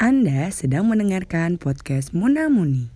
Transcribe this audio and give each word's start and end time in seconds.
Anda 0.00 0.48
sedang 0.48 0.88
mendengarkan 0.88 1.60
podcast 1.60 2.16
Muna 2.16 2.48
Muni. 2.48 2.88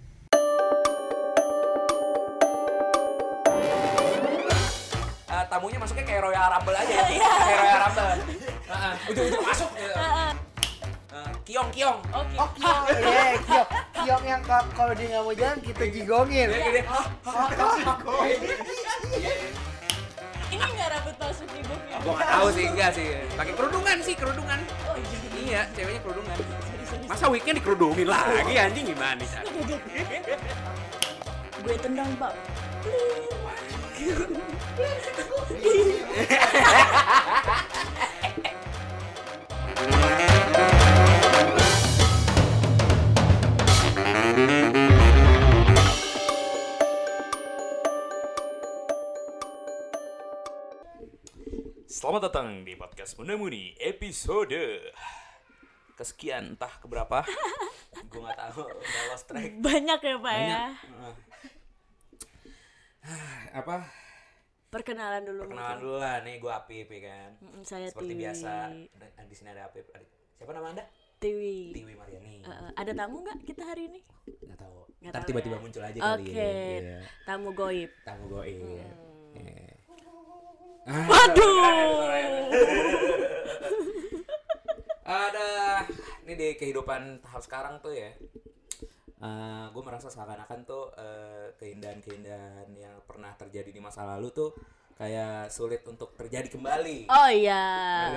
Eh, 5.26 5.44
tamunya 5.50 5.76
masuknya 5.76 6.04
kayak 6.06 6.22
Royal 6.22 6.48
Rumble 6.48 6.76
aja 6.76 6.94
kayak 7.08 7.58
Royal 7.58 7.80
Rumble. 7.82 8.08
Heeh, 8.70 8.92
ujung-ujung 9.10 9.44
masuk 9.44 9.70
gitu. 9.74 9.94
Eh, 11.14 11.30
kiong 11.44 11.70
kiong. 11.70 11.98
Oke. 12.10 12.34
Oh 12.34 12.48
kiong, 12.54 12.84
iya 12.90 13.38
kiong, 13.38 13.68
kiong 14.00 14.24
yang 14.24 14.42
ka- 14.42 14.70
kalau 14.72 14.92
dia 14.94 15.06
nggak 15.10 15.22
mau 15.22 15.34
jalan 15.34 15.58
kita 15.60 15.84
jigongin. 15.86 16.48
Gini, 16.48 16.80
Ini 16.80 16.80
ya? 21.30 21.98
gua 22.04 22.12
nggak 22.18 22.30
tahu 22.30 22.48
sih 22.52 22.64
enggak 22.68 22.90
sih. 22.92 23.06
Pakai 23.38 23.52
kerudungan 23.56 23.96
sih 24.04 24.14
kerudungan. 24.18 24.60
Oh 24.88 24.96
iya. 24.98 25.18
iya 25.44 25.62
ceweknya 25.72 26.00
kerudungan. 26.04 26.36
Masa 27.08 27.26
weekend 27.28 27.60
dikerudungin 27.60 28.08
lagi 28.08 28.54
anjing 28.56 28.84
gimana 28.92 29.20
sih 29.24 29.40
Gue 31.64 31.76
tendang 31.80 32.10
pak. 32.20 32.32
Selamat 52.14 52.30
datang 52.30 52.62
di 52.62 52.78
podcast 52.78 53.18
Munemuni 53.18 53.74
episode 53.74 54.54
kesekian 55.98 56.54
entah 56.54 56.70
keberapa 56.78 57.26
gue 58.06 58.20
nggak 58.22 58.38
tahu 58.38 58.70
udah 58.70 59.02
lost 59.10 59.26
track 59.26 59.58
Banyak 59.58 59.98
ya 59.98 60.14
pak 60.14 60.34
ya. 60.38 60.62
Heeh. 60.70 61.14
apa 63.50 63.90
Perkenalan 64.70 65.26
dulu. 65.26 65.42
perkenalan 65.42 65.78
dulu 65.82 65.96
lah 65.98 66.22
nih 66.22 66.38
gue 66.38 66.52
Apip 66.54 66.86
ya 66.86 67.00
kan 67.02 67.30
Mm, 67.42 67.62
saya 67.66 67.90
seperti 67.90 68.06
Tiwi. 68.06 68.22
biasa 68.22 68.52
di 69.18 69.34
sini 69.34 69.48
ada 69.50 69.66
Apip 69.66 69.90
siapa 70.30 70.54
nama 70.54 70.70
anda 70.70 70.86
Tiwi. 71.18 71.74
Tiwi 71.74 71.98
Mariani 71.98 72.46
eh, 72.46 72.70
ada 72.78 72.92
tamu 72.94 73.26
nggak 73.26 73.42
kita 73.42 73.66
hari 73.66 73.90
ini? 73.90 74.00
nggak 74.38 74.58
tahu 74.62 74.86
Nggak 75.02 75.10
ntar 75.10 75.18
tahu 75.18 75.28
tiba-tiba 75.34 75.56
ya. 75.58 75.62
muncul 75.66 75.82
aja 75.82 75.98
Oke. 75.98 76.06
kali 76.14 76.30
ya 76.30 76.46
Iya. 76.78 76.98
Tamu 77.26 77.50
goib. 77.50 77.90
tamu 78.06 78.22
gue 78.30 78.42
iya 80.84 81.04
Waduh. 81.04 81.56
ada 85.04 85.48
ini 86.22 86.32
di 86.34 86.48
kehidupan 86.54 87.20
tahap 87.20 87.40
sekarang 87.40 87.76
tuh 87.78 87.92
ya 87.92 88.12
gue 89.66 89.82
merasa 89.82 90.06
seakan-akan 90.06 90.60
tuh 90.62 90.92
eh, 90.94 91.48
keindahan-keindahan 91.56 92.68
yang 92.74 93.00
pernah 93.02 93.32
terjadi 93.32 93.68
di 93.68 93.80
masa 93.80 94.04
lalu 94.06 94.28
tuh 94.30 94.52
kayak 94.94 95.48
sulit 95.48 95.80
untuk 95.84 96.12
terjadi 96.14 96.46
kembali 96.46 97.08
Oh 97.08 97.26
iya, 97.26 97.64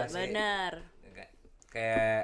benar. 0.06 0.72
Kayak- 1.08 1.34
kayak 1.68 2.22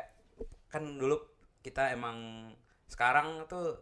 kan 0.67 0.83
dulu 0.93 1.15
kita 1.61 1.89
emang 1.89 2.51
sekarang 2.85 3.47
tuh 3.47 3.79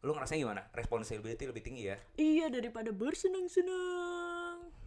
lu 0.00 0.12
ngerasanya 0.12 0.40
gimana 0.40 0.62
responsibility 0.70 1.44
lebih 1.44 1.60
tinggi 1.60 1.84
ya 1.88 1.96
Iya 2.14 2.46
daripada 2.48 2.92
bersenang-senang. 2.92 4.43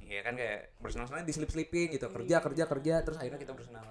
Iya 0.08 0.24
kan 0.24 0.34
kayak 0.40 0.80
bersenang-senang 0.80 1.28
diselip-selipin 1.28 1.92
gitu. 1.92 2.08
Kerja 2.08 2.40
kerja 2.40 2.64
kerja 2.64 2.94
terus 3.04 3.18
akhirnya 3.20 3.40
kita 3.40 3.52
bersenang. 3.52 3.84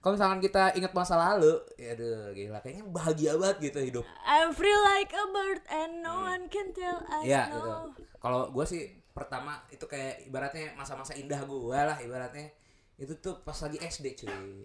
Kalau 0.00 0.16
misalkan 0.16 0.40
kita 0.40 0.72
ingat 0.80 0.96
masa 0.96 1.18
lalu 1.18 1.60
ya 1.76 1.92
aduh 1.92 2.32
gila. 2.32 2.58
Kayaknya 2.62 2.84
bahagia 2.88 3.32
banget 3.36 3.56
gitu 3.68 3.78
hidup. 3.82 4.04
I'm 4.24 4.54
free 4.54 4.72
like 4.72 5.12
a 5.12 5.24
bird 5.28 5.60
and 5.68 6.00
no 6.00 6.24
one 6.24 6.46
can 6.48 6.72
tell 6.72 7.02
us 7.04 7.26
Iya 7.26 7.50
no. 7.50 7.54
gitu. 7.58 7.70
Kalau 8.16 8.48
gue 8.48 8.64
sih 8.64 8.82
pertama 9.10 9.60
itu 9.68 9.84
kayak 9.84 10.24
ibaratnya 10.24 10.72
masa-masa 10.78 11.12
indah 11.18 11.42
gue 11.44 11.76
lah 11.76 11.98
ibaratnya. 12.00 12.48
Itu 12.96 13.18
tuh 13.20 13.42
pas 13.44 13.58
lagi 13.60 13.76
SD 13.76 14.06
cuy. 14.24 14.64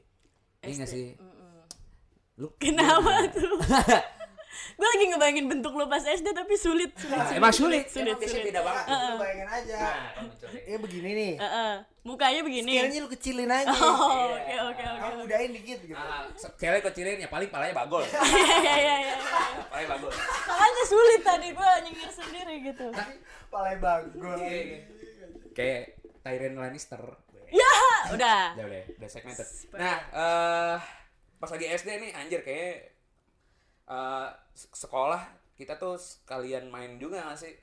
Iya 0.63 0.71
nggak 0.81 0.89
SD, 0.89 0.95
sih? 0.95 1.07
mm-mm. 1.19 1.61
lu 2.39 2.47
Kenapa 2.61 3.27
tuh? 3.33 3.59
Gue 4.73 4.87
lagi 4.87 5.05
ngebayangin 5.07 5.45
bentuk 5.47 5.71
lo 5.71 5.85
pas 5.85 5.99
SD 5.99 6.27
tapi 6.29 6.53
sulit, 6.53 6.91
sulit, 6.93 7.11
Nah, 7.11 7.25
sulit, 7.25 7.37
emang 7.37 7.51
sulit 7.51 7.85
sulit, 7.87 8.13
biasanya 8.13 8.29
sulit. 8.29 8.45
beda 8.45 8.61
banget 8.61 8.83
Lu 8.85 9.15
bayangin 9.17 9.47
aja. 9.49 9.75
nah 9.77 9.95
nih. 10.17 10.61
Ini 10.65 10.77
begini 10.77 11.09
nih. 11.11 11.33
Heeh. 11.37 11.73
Mukanya 12.01 12.41
begini. 12.41 12.71
Scale-nya 12.71 12.99
lu 12.99 13.09
kecilin 13.09 13.49
aja. 13.49 13.71
Oh, 13.71 13.97
oke 14.31 14.55
oke 14.63 14.83
oke. 14.83 14.83
Kamu 15.01 15.15
mudahin 15.19 15.51
dikit 15.51 15.79
gitu. 15.81 15.95
Ah, 15.95 16.23
sekali 16.35 16.77
kecilin 16.79 17.17
ya 17.17 17.27
paling 17.27 17.49
palanya 17.49 17.73
bagol 17.75 18.05
Iya 18.05 18.13
iya 18.61 18.73
iya. 18.77 18.95
iya. 19.01 19.15
palanya 19.65 19.89
bagol 19.91 20.11
Makanya 20.45 20.83
sulit 20.85 21.21
tadi 21.21 21.47
gue 21.49 21.69
nyengir 21.81 22.09
sendiri 22.09 22.55
gitu. 22.63 22.85
Palai 23.47 23.75
bagol. 23.77 24.37
kayak 25.51 25.81
Tyrion 26.19 26.55
Lannister 26.55 26.99
Ya, 27.47 27.71
udah. 28.11 28.57
udah 28.57 28.65
udah 28.65 28.83
udah 28.97 29.09
segmented 29.09 29.47
nah 29.71 29.95
eh 30.11 30.75
pas 31.37 31.47
lagi 31.47 31.65
SD 31.69 31.87
nih 31.95 32.11
anjir 32.11 32.41
kayak 32.41 32.94
eh 33.85 34.29
sekolah 34.55 35.21
kita 35.55 35.79
tuh 35.79 35.95
sekalian 35.95 36.67
main 36.67 36.99
juga 36.99 37.23
gak 37.31 37.39
sih? 37.39 37.53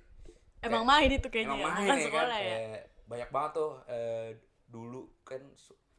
Emang 0.63 0.87
main 0.87 1.11
itu 1.11 1.27
kayaknya, 1.27 1.59
emang 1.59 1.63
main 1.67 1.77
bukan 1.77 1.87
ya 1.87 1.93
kan? 1.93 2.07
sekolah 2.07 2.39
ya. 2.39 2.57
Kayak 2.57 2.83
banyak 3.11 3.31
banget 3.35 3.51
tuh 3.59 3.73
eh, 3.91 4.29
dulu 4.71 5.03
kan 5.27 5.43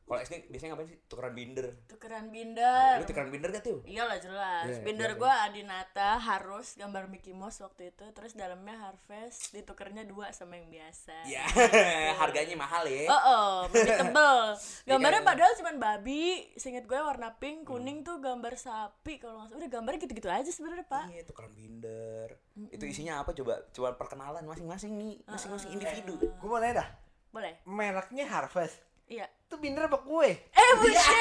kalau 0.03 0.19
SD 0.19 0.45
biasanya 0.47 0.69
ngapain 0.71 0.87
sih 0.87 0.99
tukeran 1.03 1.33
binder 1.33 1.67
Tukeran 1.85 2.25
binder. 2.27 2.93
lu 2.95 3.05
tukeran 3.05 3.29
binder 3.29 3.49
gak 3.49 3.63
tuh 3.63 3.79
Iyalah 3.83 4.17
jelas. 4.17 4.65
Iya, 4.67 4.79
binder 4.81 5.09
iya. 5.09 5.17
gue 5.17 5.31
Adinata 5.41 6.11
harus 6.17 6.75
gambar 6.75 7.07
Mickey 7.07 7.31
Mouse 7.31 7.57
waktu 7.59 7.89
itu, 7.89 8.05
terus 8.11 8.33
dalamnya 8.33 8.75
Harvest, 8.77 9.49
ditukernya 9.51 10.03
dua 10.03 10.29
sama 10.29 10.55
yang 10.55 10.67
biasa. 10.67 11.25
ya 11.25 11.47
harganya 12.21 12.53
mahal 12.53 12.83
ya 12.83 13.07
Oh, 13.07 13.21
oh 13.21 13.53
masih 13.67 13.95
tebel. 14.01 14.37
Gambarnya 14.85 15.21
Iya. 15.21 15.27
padahal 15.27 15.53
cuma 15.55 15.71
babi. 15.73 16.23
Seinget 16.53 16.83
gue 16.83 16.95
warna 16.95 17.33
pink, 17.33 17.63
kuning 17.63 18.01
tuh 18.01 18.19
gambar 18.19 18.53
sapi 18.53 19.17
kalau 19.17 19.39
nggak 19.39 19.49
salah. 19.49 19.59
Udah 19.59 19.69
gambarnya 19.71 19.99
gitu-gitu 19.99 20.27
aja 20.27 20.47
sebenarnya 20.47 20.85
pak. 20.85 21.05
Iya, 21.09 21.23
tukeran 21.23 21.51
binder. 21.51 22.29
Itu 22.69 22.83
isinya 22.83 23.19
apa 23.19 23.31
coba? 23.31 23.65
Coba 23.69 23.95
perkenalan 23.95 24.43
masing-masing 24.43 24.93
nih, 24.93 25.15
masing-masing 25.25 25.73
individu. 25.73 26.19
Gue 26.19 26.45
mau 26.45 26.59
nanya 26.59 26.83
dah. 26.83 26.89
Boleh? 27.31 27.57
Mereknya 27.63 28.27
Harvest. 28.27 28.77
Iya. 29.13 29.25
Itu 29.45 29.55
binder 29.55 29.85
apa 29.85 29.97
kue? 29.99 30.33
Eh 30.33 30.69
buset. 30.81 31.13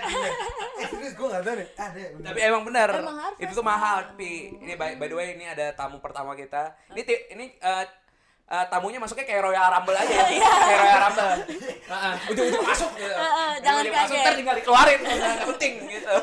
Iya. 0.00 0.30
Eh 0.74 0.86
serius 0.88 1.12
gue 1.12 1.26
gak 1.28 1.42
tau 1.42 1.52
ya 1.92 2.08
bener. 2.10 2.24
Tapi 2.24 2.40
emang 2.40 2.62
benar. 2.64 2.88
Emang 2.96 3.16
itu 3.36 3.52
tuh 3.52 3.60
mahal, 3.62 4.16
Pi. 4.16 4.56
Ini 4.56 4.72
by, 4.74 4.96
by 4.96 5.06
the 5.06 5.14
way 5.14 5.36
ini 5.36 5.44
ada 5.44 5.76
tamu 5.76 6.00
pertama 6.00 6.32
kita. 6.32 6.72
Ini 6.88 7.02
ti- 7.04 7.24
ini 7.30 7.52
eh, 7.52 7.84
eh, 8.46 8.64
tamunya 8.68 8.96
masuknya 8.96 9.28
kayak 9.28 9.44
Royal 9.44 9.68
Rumble 9.68 9.92
aja. 9.94 10.08
kayak 10.64 10.80
Royal 10.80 11.00
Rumble. 11.04 11.32
Heeh, 11.84 12.12
ujung-ujung 12.32 12.64
masuk 12.64 12.90
gitu. 12.96 13.12
Heeh, 13.12 13.50
jangan 13.60 13.82
Ujung-ujung 13.82 14.00
masuk, 14.00 14.16
kaget. 14.16 14.24
ntar 14.24 14.34
tinggal 14.34 14.56
dikeluarin, 14.56 15.00
nggak 15.04 15.48
penting 15.52 15.72
gitu. 15.92 16.14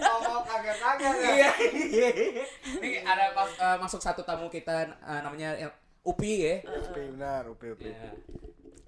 Ngomong 0.00 0.44
kagak-kagak 0.48 1.14
ya. 1.20 1.28
Iya. 1.36 1.50
Ini 2.80 2.88
ada 3.04 3.24
eh, 3.36 3.76
masuk 3.76 4.00
satu 4.00 4.24
tamu 4.24 4.48
kita 4.48 4.88
eh, 4.88 5.20
namanya 5.20 5.52
Upi 6.00 6.40
ya. 6.40 6.64
Upi 6.64 7.04
benar, 7.12 7.44
upi 7.44 7.68
upi. 7.68 7.92
Iya. 7.92 8.16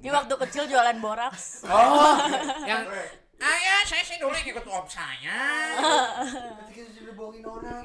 Ini 0.00 0.08
waktu 0.08 0.32
kecil 0.32 0.64
jualan 0.64 0.96
boraks. 0.96 1.60
Oh, 1.68 2.16
yang 2.70 2.88
Ayah, 3.40 3.80
saya 3.88 4.04
sih 4.04 4.20
dulu 4.20 4.36
ikut 4.36 4.64
om 4.68 4.84
saya. 4.84 5.40
Nanti 5.80 6.72
kita 6.76 6.92
sudah 6.92 7.14
bohongin 7.16 7.40
orang. 7.40 7.84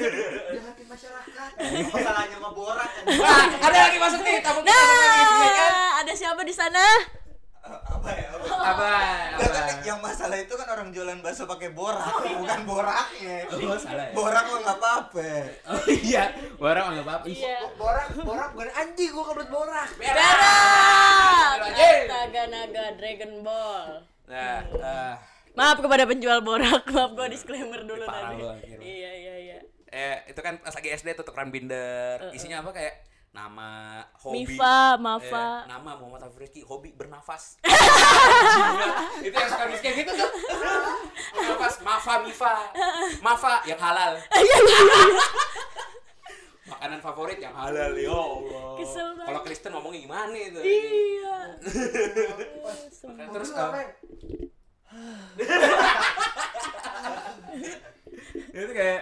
Jahatin 0.58 0.86
masyarakat. 0.90 1.50
masalahnya 1.94 2.36
ngeborak 2.42 2.90
kan 2.90 3.04
Wah, 3.14 3.46
ada 3.70 3.78
lagi 3.86 3.98
masuk 4.02 4.20
nih 4.26 4.42
tamu 4.42 4.66
kita 4.66 4.74
lagi, 4.74 5.22
ya 5.22 5.50
kan? 5.54 5.70
Nah, 5.70 5.90
ada 6.02 6.12
siapa 6.14 6.42
di 6.42 6.54
sana? 6.54 6.82
Apa 7.66 8.08
ya 8.12 8.26
apa? 8.32 8.46
Apa? 8.46 8.90
Nggak, 9.36 9.50
kan 9.52 9.76
yang 9.82 10.00
masalah 10.02 10.38
itu 10.38 10.54
kan 10.54 10.66
orang 10.70 10.88
jualan 10.90 11.18
bakso 11.22 11.44
pakai 11.46 11.70
borak, 11.70 12.22
bukan 12.22 12.60
boraknya. 12.66 13.36
Oh, 13.50 13.78
salah 13.78 14.10
ya? 14.10 14.14
Borak 14.14 14.44
mah 14.46 14.58
nggak 14.62 14.78
apa-apa. 14.78 15.28
Oh 15.70 15.82
iya, 15.90 16.24
barang 16.58 16.84
nggak 16.94 17.06
apa-apa. 17.06 17.26
Iya. 17.26 17.58
Borak, 17.74 18.06
borak 18.22 18.48
bukan 18.54 18.70
anjing 18.74 19.10
gue 19.10 19.24
kebelet 19.24 19.50
borak. 19.50 19.90
Berak. 19.98 21.56
Anjing. 21.66 22.00
Astaga 22.06 22.42
naga 22.50 22.84
Dragon 22.98 23.32
Ball. 23.42 23.90
Nah, 24.26 24.60
eh, 24.66 25.14
Maaf 25.56 25.80
kepada 25.80 26.04
penjual 26.04 26.38
borak. 26.44 26.84
Maaf 26.92 27.10
gue 27.16 27.26
disclaimer 27.32 27.80
dulu 27.80 28.04
tadi. 28.04 28.44
Iya 28.84 29.10
iya 29.16 29.34
iya. 29.40 29.58
eh 29.86 30.18
itu 30.28 30.36
kan 30.44 30.60
pas 30.60 30.76
lagi 30.76 30.92
SD 30.92 31.16
tuh 31.16 31.24
tukeran 31.24 31.48
binder. 31.48 32.28
Isinya 32.36 32.60
apa 32.60 32.76
kayak 32.76 32.94
nama, 33.36 34.00
hobi. 34.16 34.48
Mifa, 34.48 34.96
Mafa. 34.96 35.68
Eh, 35.68 35.68
nama 35.68 35.90
Muhammad 36.00 36.24
Hafiz 36.24 36.40
Rizky, 36.40 36.64
hobi 36.64 36.96
bernafas. 36.96 37.60
Itu 39.26 39.36
yang 39.36 39.50
suka 39.52 39.68
miskin 39.68 39.92
gitu 39.92 40.16
tuh. 40.16 40.30
Bernafas, 41.36 41.84
Mafa, 41.84 42.24
Mifa. 42.24 42.72
Mafa 43.20 43.60
yang 43.68 43.76
halal. 43.76 44.16
Makanan 46.66 46.98
favorit 47.04 47.38
yang 47.38 47.52
halal, 47.52 47.92
ya 47.94 48.10
Allah. 48.10 48.80
Kalau 49.28 49.40
Kristen 49.44 49.70
ngomongnya 49.76 50.00
gimana 50.08 50.34
itu? 50.34 50.60
Iya. 50.64 51.60
Terus 53.36 53.50
eh, 58.56 58.64
itu 58.64 58.72
kayak 58.72 59.00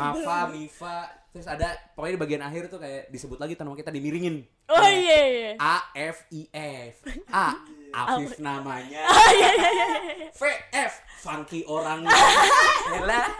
Mafa, 0.00 0.38
Mifa, 0.48 0.98
terus 1.30 1.46
ada 1.46 1.68
pokoknya 1.92 2.16
di 2.16 2.20
bagian 2.20 2.42
akhir 2.42 2.72
tuh 2.72 2.80
kayak 2.80 3.12
disebut 3.12 3.36
lagi 3.36 3.54
nama 3.60 3.76
kita 3.76 3.92
dimiringin. 3.92 4.40
Oh 4.72 4.88
iya 4.88 5.20
iya. 5.28 5.50
A 5.60 5.92
F 5.92 6.24
I 6.32 6.48
F. 6.50 7.04
A 7.28 7.46
Afif 7.90 8.38
namanya. 8.38 9.02
Oh 9.10 9.30
iya 9.34 9.50
iya 9.52 9.70
iya. 9.74 9.86
V 10.30 10.42
F 10.72 10.92
funky 11.20 11.66
orangnya. 11.66 12.14
Ella 12.96 13.22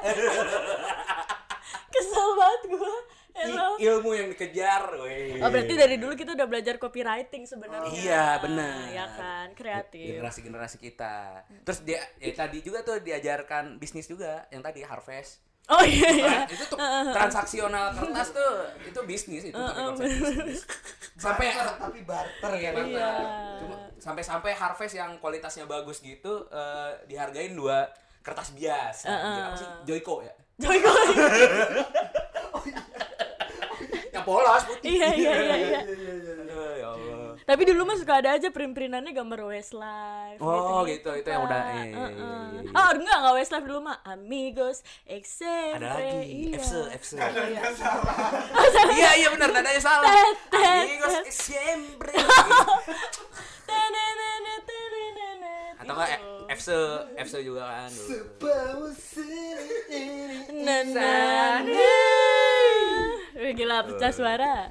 Kesel 1.95 2.29
banget 2.37 2.63
gua. 2.77 2.95
Hello. 3.41 3.81
ilmu 3.81 4.11
yang 4.13 4.29
dikejar. 4.29 5.01
weh. 5.01 5.41
Oh 5.41 5.49
berarti 5.49 5.73
dari 5.73 5.97
dulu 5.97 6.13
kita 6.13 6.37
udah 6.37 6.45
belajar 6.45 6.77
copywriting 6.77 7.49
sebenarnya. 7.49 7.89
Iya, 7.89 8.25
benar. 8.43 8.85
Ya 8.93 9.07
kan, 9.17 9.47
kreatif. 9.57 10.21
generasi-generasi 10.21 10.77
kita. 10.77 11.47
Terus 11.65 11.81
dia 11.89 12.05
ya 12.21 12.37
tadi 12.37 12.61
juga 12.61 12.85
tuh 12.85 13.01
diajarkan 13.01 13.81
bisnis 13.81 14.11
juga 14.11 14.45
yang 14.53 14.61
tadi 14.61 14.85
harvest. 14.85 15.41
Oh 15.69 15.85
iya 15.85 16.09
iya. 16.09 16.31
Tra- 16.43 16.51
itu 16.51 16.65
tuh 16.67 16.79
transaksional 17.13 17.93
kertas 17.93 18.33
tuh 18.33 18.53
itu 18.81 19.01
bisnis 19.05 19.43
itu 19.45 19.55
pakai 19.55 19.83
konsep 19.87 20.05
bisnis. 20.09 20.61
Sampai 21.15 21.53
Barter, 21.53 21.77
tapi 21.77 22.01
barter 22.03 22.53
ya 22.57 22.71
kan 22.73 22.85
Iya. 22.87 23.11
Cuma 23.61 23.77
sampai-sampai 24.01 24.53
harvest 24.53 24.95
yang 24.95 25.21
kualitasnya 25.21 25.65
bagus 25.65 26.01
gitu 26.01 26.49
eh, 26.49 26.91
dihargain 27.05 27.53
dua 27.53 27.87
kertas 28.21 28.51
bias. 28.53 29.05
Anjir, 29.05 29.43
apa 29.45 29.57
sih? 29.57 29.69
Joyko 29.85 30.25
ya. 30.25 30.33
Joyko. 30.59 30.91
Yang 34.11 34.25
polos 34.27 34.63
putih. 34.67 34.91
Iya 34.91 35.09
iya 35.15 35.33
iya 35.33 35.57
iya. 35.57 35.79
Aduh, 35.81 35.95
ya 35.95 36.35
Allah. 36.35 36.50
Tapi 37.51 37.67
dulu 37.67 37.83
mah 37.83 37.99
suka 37.99 38.23
ada 38.23 38.39
aja 38.39 38.47
print-printannya 38.55 39.11
gambar 39.11 39.43
Westlife. 39.51 40.39
Oh 40.39 40.87
gitu, 40.87 41.11
itu 41.19 41.27
yang 41.27 41.43
udah 41.43 41.61
iya, 41.67 41.83
iya, 41.83 41.83
iya, 41.83 42.07
iya, 42.15 42.31
iya. 42.63 42.71
Oh 42.71 42.89
enggak 42.95 43.17
enggak 43.19 43.35
Westlife 43.43 43.67
dulu 43.67 43.81
mah 43.91 43.99
Amigos 44.07 44.87
Exemple. 45.03 45.83
Ada 45.83 45.99
lagi, 45.99 46.55
Iya. 46.55 46.63
Epse, 46.63 46.81
Epse. 46.95 47.17
Nadanya 47.19 47.75
salah 47.75 48.31
Iya 48.95 49.11
iya 49.19 49.29
benar 49.35 49.51
nadanya 49.51 49.83
salah. 49.83 50.15
Amigos 50.55 51.15
siempre. 51.35 52.15
Atau 55.75 55.93
enggak 55.99 56.09
Gitu. 56.15 56.31
Epse, 56.55 56.79
Epse 57.19 57.39
juga 57.43 57.67
kan 57.67 57.91
dulu. 57.91 58.07
Sebawa 58.15 58.91
sini 58.95 60.07
Na, 60.63 60.87
na, 60.87 61.11
na. 61.67 61.91
Wih, 63.35 63.53
Gila 63.59 63.91
pecah 63.91 64.15
suara. 64.15 64.71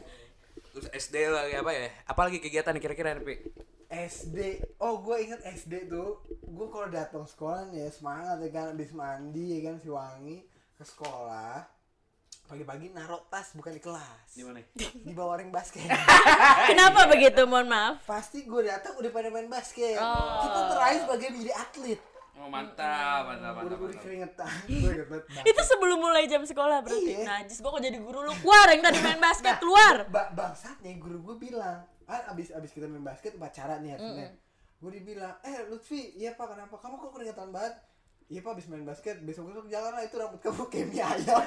Terus 0.80 0.96
SD 0.98 1.28
lagi 1.28 1.54
apa 1.54 1.72
ya? 1.72 1.92
Apalagi 2.06 2.40
kegiatan 2.40 2.72
nih 2.72 2.80
kira-kira 2.82 3.12
nih, 3.12 3.22
Pi? 3.22 3.36
SD 3.90 4.38
oh 4.80 5.02
gue 5.02 5.18
inget 5.20 5.42
SD 5.44 5.90
tuh 5.90 6.22
gue 6.24 6.68
kalau 6.70 6.88
datang 6.88 7.26
sekolah 7.26 7.68
nih 7.68 7.84
ya 7.84 7.90
semangat 7.90 8.38
ya 8.38 8.50
kan 8.50 8.66
habis 8.70 8.94
mandi 8.94 9.50
ya 9.50 9.66
kan 9.66 9.76
si 9.76 9.90
wangi 9.90 10.46
ke 10.78 10.86
sekolah 10.86 11.66
pagi-pagi 12.46 12.94
naruh 12.94 13.26
tas 13.28 13.50
bukan 13.52 13.74
di 13.74 13.82
kelas 13.82 14.30
Gimana? 14.32 14.62
di 14.78 15.10
bawah 15.10 15.38
ring 15.38 15.50
basket 15.50 15.90
Kenapa 16.70 17.06
begitu? 17.06 17.42
Mohon 17.44 17.68
maaf. 17.68 17.96
pasti 18.06 18.46
gue 18.46 18.62
datang 18.64 18.94
udah 18.94 19.10
pada 19.10 19.30
main 19.30 19.46
basket 19.46 19.98
Oh. 19.98 20.46
kita 20.46 20.60
terakhir 20.70 21.00
sebagai 21.04 21.28
menjadi 21.32 21.54
atlet 21.58 22.00
Oh, 22.40 22.48
mantap, 22.48 23.28
mantap, 23.28 23.52
mantap. 23.52 24.00
keringetan. 24.00 24.48
Itu 25.52 25.62
sebelum 25.68 26.00
mulai 26.00 26.24
jam 26.24 26.40
sekolah 26.48 26.80
berarti. 26.80 27.20
Iya. 27.20 27.28
Najis, 27.28 27.60
gua 27.60 27.76
kok 27.76 27.84
jadi 27.84 28.00
guru 28.00 28.24
lu 28.24 28.32
keluar 28.40 28.72
yang 28.72 28.80
tadi 28.80 29.00
main 29.04 29.20
basket 29.20 29.60
keluar. 29.60 30.08
ba 30.08 30.32
bangsatnya 30.32 30.96
guru 30.96 31.20
gue 31.20 31.52
bilang 31.52 31.84
ah 32.10 32.34
abis 32.34 32.50
abis 32.58 32.74
kita 32.74 32.90
main 32.90 33.06
basket 33.06 33.38
upacara 33.38 33.78
nih 33.86 33.94
hari 33.94 34.02
Senin 34.02 34.34
gue 34.80 34.92
dibilang 34.96 35.36
eh 35.46 35.70
Lutfi 35.70 36.18
iya 36.18 36.34
pak 36.34 36.56
kenapa 36.56 36.82
kamu 36.82 36.96
kok 36.98 37.12
keringetan 37.14 37.54
banget 37.54 37.78
iya 38.34 38.42
pak 38.42 38.58
abis 38.58 38.66
main 38.66 38.82
basket 38.82 39.22
besok 39.22 39.54
besok 39.54 39.70
jangan 39.70 39.94
lah 39.94 40.02
itu 40.02 40.18
rambut 40.18 40.42
kamu 40.42 40.64
kayak 40.74 40.88
mie 40.90 41.04
ayam 41.06 41.38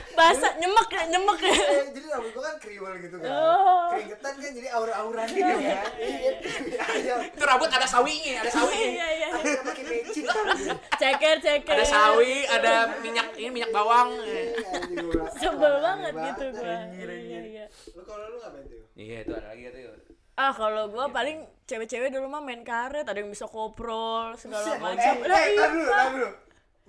Basah 0.20 0.52
nyemek 0.54 0.88
ya, 0.90 1.02
nyemek 1.08 1.38
ya. 1.40 1.54
Eh, 1.54 1.84
jadi 1.90 2.06
rambut 2.10 2.30
gue 2.30 2.42
kan 2.42 2.56
kriwel 2.56 2.94
gitu 2.98 3.16
kan 3.16 3.30
Oh. 3.30 3.88
keringetan 3.90 4.32
kan 4.36 4.50
jadi 4.52 4.68
aura-aura 4.70 5.22
gitu 5.24 5.40
kan 5.42 5.58
iya 5.58 5.80
kayak 5.88 6.60
mie 6.60 6.76
ayam 6.78 7.18
Itu 7.26 7.42
rambut 7.42 7.68
ada 7.68 7.86
sawinya, 7.86 8.34
ada 8.38 8.50
sawi. 8.50 8.82
Iya 8.92 9.08
iya. 9.10 9.28
Ada 9.32 9.60
pakai 9.64 9.82
mecin 9.82 10.22
tapi 10.22 10.62
Ceker 10.94 11.36
ceker. 11.40 11.72
Ada 11.72 11.84
sawi, 11.86 12.34
ada 12.44 12.72
minyak 13.00 13.28
ini 13.34 13.48
minyak 13.50 13.70
bawang. 13.70 14.12
Iya, 14.20 14.44
gua. 15.00 15.24
Sebel 15.40 15.74
banget 15.80 16.12
gitu 16.14 16.44
gua. 16.54 16.78
Iya 16.86 17.40
iya. 17.40 17.64
lu 17.90 18.02
kalau 18.04 18.24
lu 18.28 18.36
ngapain 18.38 18.64
tuh 18.64 18.82
Iya, 18.94 19.16
itu 19.24 19.32
ada 19.32 19.46
lagi 19.48 19.62
tuh. 19.66 20.12
Ah 20.36 20.52
kalau 20.52 20.84
gua 20.86 21.08
paling 21.08 21.38
cewek-cewek 21.64 22.10
dulu 22.10 22.26
mah 22.26 22.40
main 22.40 22.60
karet, 22.60 23.04
ada 23.04 23.14
yang 23.14 23.28
bisa 23.28 23.46
koprol 23.46 24.36
segala 24.36 24.76
macam. 24.76 25.14
eh, 25.20 25.28
Lah 25.28 25.40
eh, 25.40 26.32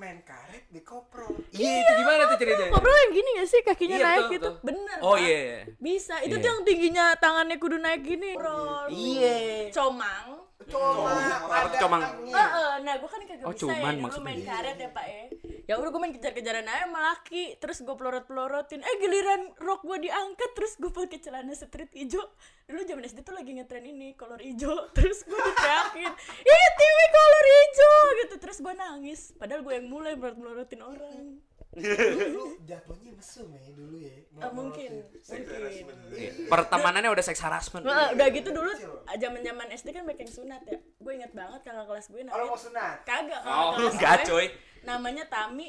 iya. 0.02 0.10
main 0.10 0.20
karet 0.26 0.64
di 0.68 0.82
koprol 0.82 1.30
Iya, 1.54 1.72
itu 1.78 1.92
gimana 1.96 2.22
tuh 2.26 2.38
ceritanya? 2.38 2.72
Koprol 2.74 2.98
yang 2.98 3.12
gini 3.14 3.30
gak 3.38 3.48
sih 3.48 3.62
kakinya 3.62 3.98
Iya, 3.98 4.06
naik 4.10 4.26
gitu? 4.34 4.50
Bener. 4.60 4.98
Oh 5.00 5.14
Pak. 5.14 5.22
iya. 5.22 5.42
Bisa. 5.78 6.16
Itu 6.20 6.36
Iya. 6.36 6.42
tuh 6.42 6.50
yang 6.50 6.62
tingginya 6.66 7.06
tangannya 7.16 7.56
kudu 7.56 7.78
naik 7.78 8.02
gini. 8.02 8.34
Koprol. 8.34 8.90
Iya. 8.90 9.70
Comang. 9.70 10.41
Cuma 10.74 11.12
Apa 11.44 11.68
tuh, 11.68 11.80
Comang? 11.80 12.02
Eh, 12.24 12.32
eh, 12.32 12.74
nah 12.82 12.94
gue 12.96 13.06
kan 13.06 13.22
kagak 13.22 13.44
Oh, 13.44 13.52
bisa 13.52 13.62
cuman 13.64 13.76
ya 13.76 13.92
dulu 13.92 14.04
maksudnya. 14.04 14.26
main 14.26 14.42
karet 14.42 14.78
ya 14.78 14.90
pak 14.90 15.06
ya. 15.06 15.24
Ya 15.62 15.74
udah 15.76 15.90
gue 15.90 16.02
main 16.02 16.14
kejar-kejaran 16.14 16.66
aja 16.66 16.84
sama 16.84 17.00
laki 17.06 17.44
terus 17.58 17.78
gue 17.80 17.92
pelorot 17.92 18.26
pelorotin 18.26 18.82
eh 18.82 18.96
giliran 18.98 19.42
rok 19.58 19.82
gue 19.82 19.98
diangkat 20.02 20.52
terus 20.52 20.74
gue 20.76 20.90
pakai 20.90 21.20
celana 21.20 21.54
street 21.54 21.92
hijau 21.94 22.24
dulu 22.66 22.82
zaman 22.82 23.04
SD 23.04 23.20
tuh 23.22 23.32
lagi 23.32 23.52
ngetren 23.52 23.84
ini 23.84 24.16
kolor 24.16 24.40
hijau 24.40 24.88
terus 24.96 25.22
gue 25.22 25.36
diteriakin 25.38 26.12
ih 26.42 26.66
TV 26.74 27.00
kolor 27.10 27.46
hijau 27.48 27.96
gitu. 28.18 28.36
Terus 28.38 28.58
gue 28.60 28.74
nangis. 28.74 29.22
Padahal 29.36 29.62
gue 29.62 29.74
yang 29.74 29.88
mulai 29.88 30.14
melorot 30.14 30.38
melorotin 30.38 30.82
orang 30.82 31.40
lu 31.72 32.44
jatuhnya 32.70 33.12
mesum 33.16 33.48
ya 33.48 33.64
dulu 33.72 33.96
ya. 33.96 34.12
Ah, 34.38 34.52
mungkin 34.52 35.08
mungkin. 35.08 35.86
Iya. 36.12 36.32
Pertemanannya 36.46 37.08
udah 37.08 37.24
seks 37.24 37.40
harassment. 37.40 37.88
Wah, 37.88 38.12
udah 38.12 38.28
gitu 38.28 38.52
dulu 38.52 38.68
Kecil. 38.76 38.92
zaman 39.16 39.40
zaman 39.40 39.68
SD 39.72 39.88
kan 39.92 40.04
banyak 40.04 40.20
yang 40.22 40.34
sunat 40.34 40.62
ya. 40.68 40.78
Gue 41.00 41.12
inget 41.16 41.32
banget 41.32 41.64
kakak 41.64 41.88
kelas 41.88 42.06
gue 42.08 42.20
oh 42.20 42.26
namanya 42.28 42.44
mau 42.46 42.60
sunat? 42.60 42.96
Kagak 43.04 43.40
kakak 43.40 43.56
Oh, 43.56 43.72
kelas 43.74 43.94
enggak, 43.96 44.12
gue 44.12 44.28
coy. 44.28 44.46
namanya 44.84 45.24
Tami 45.26 45.68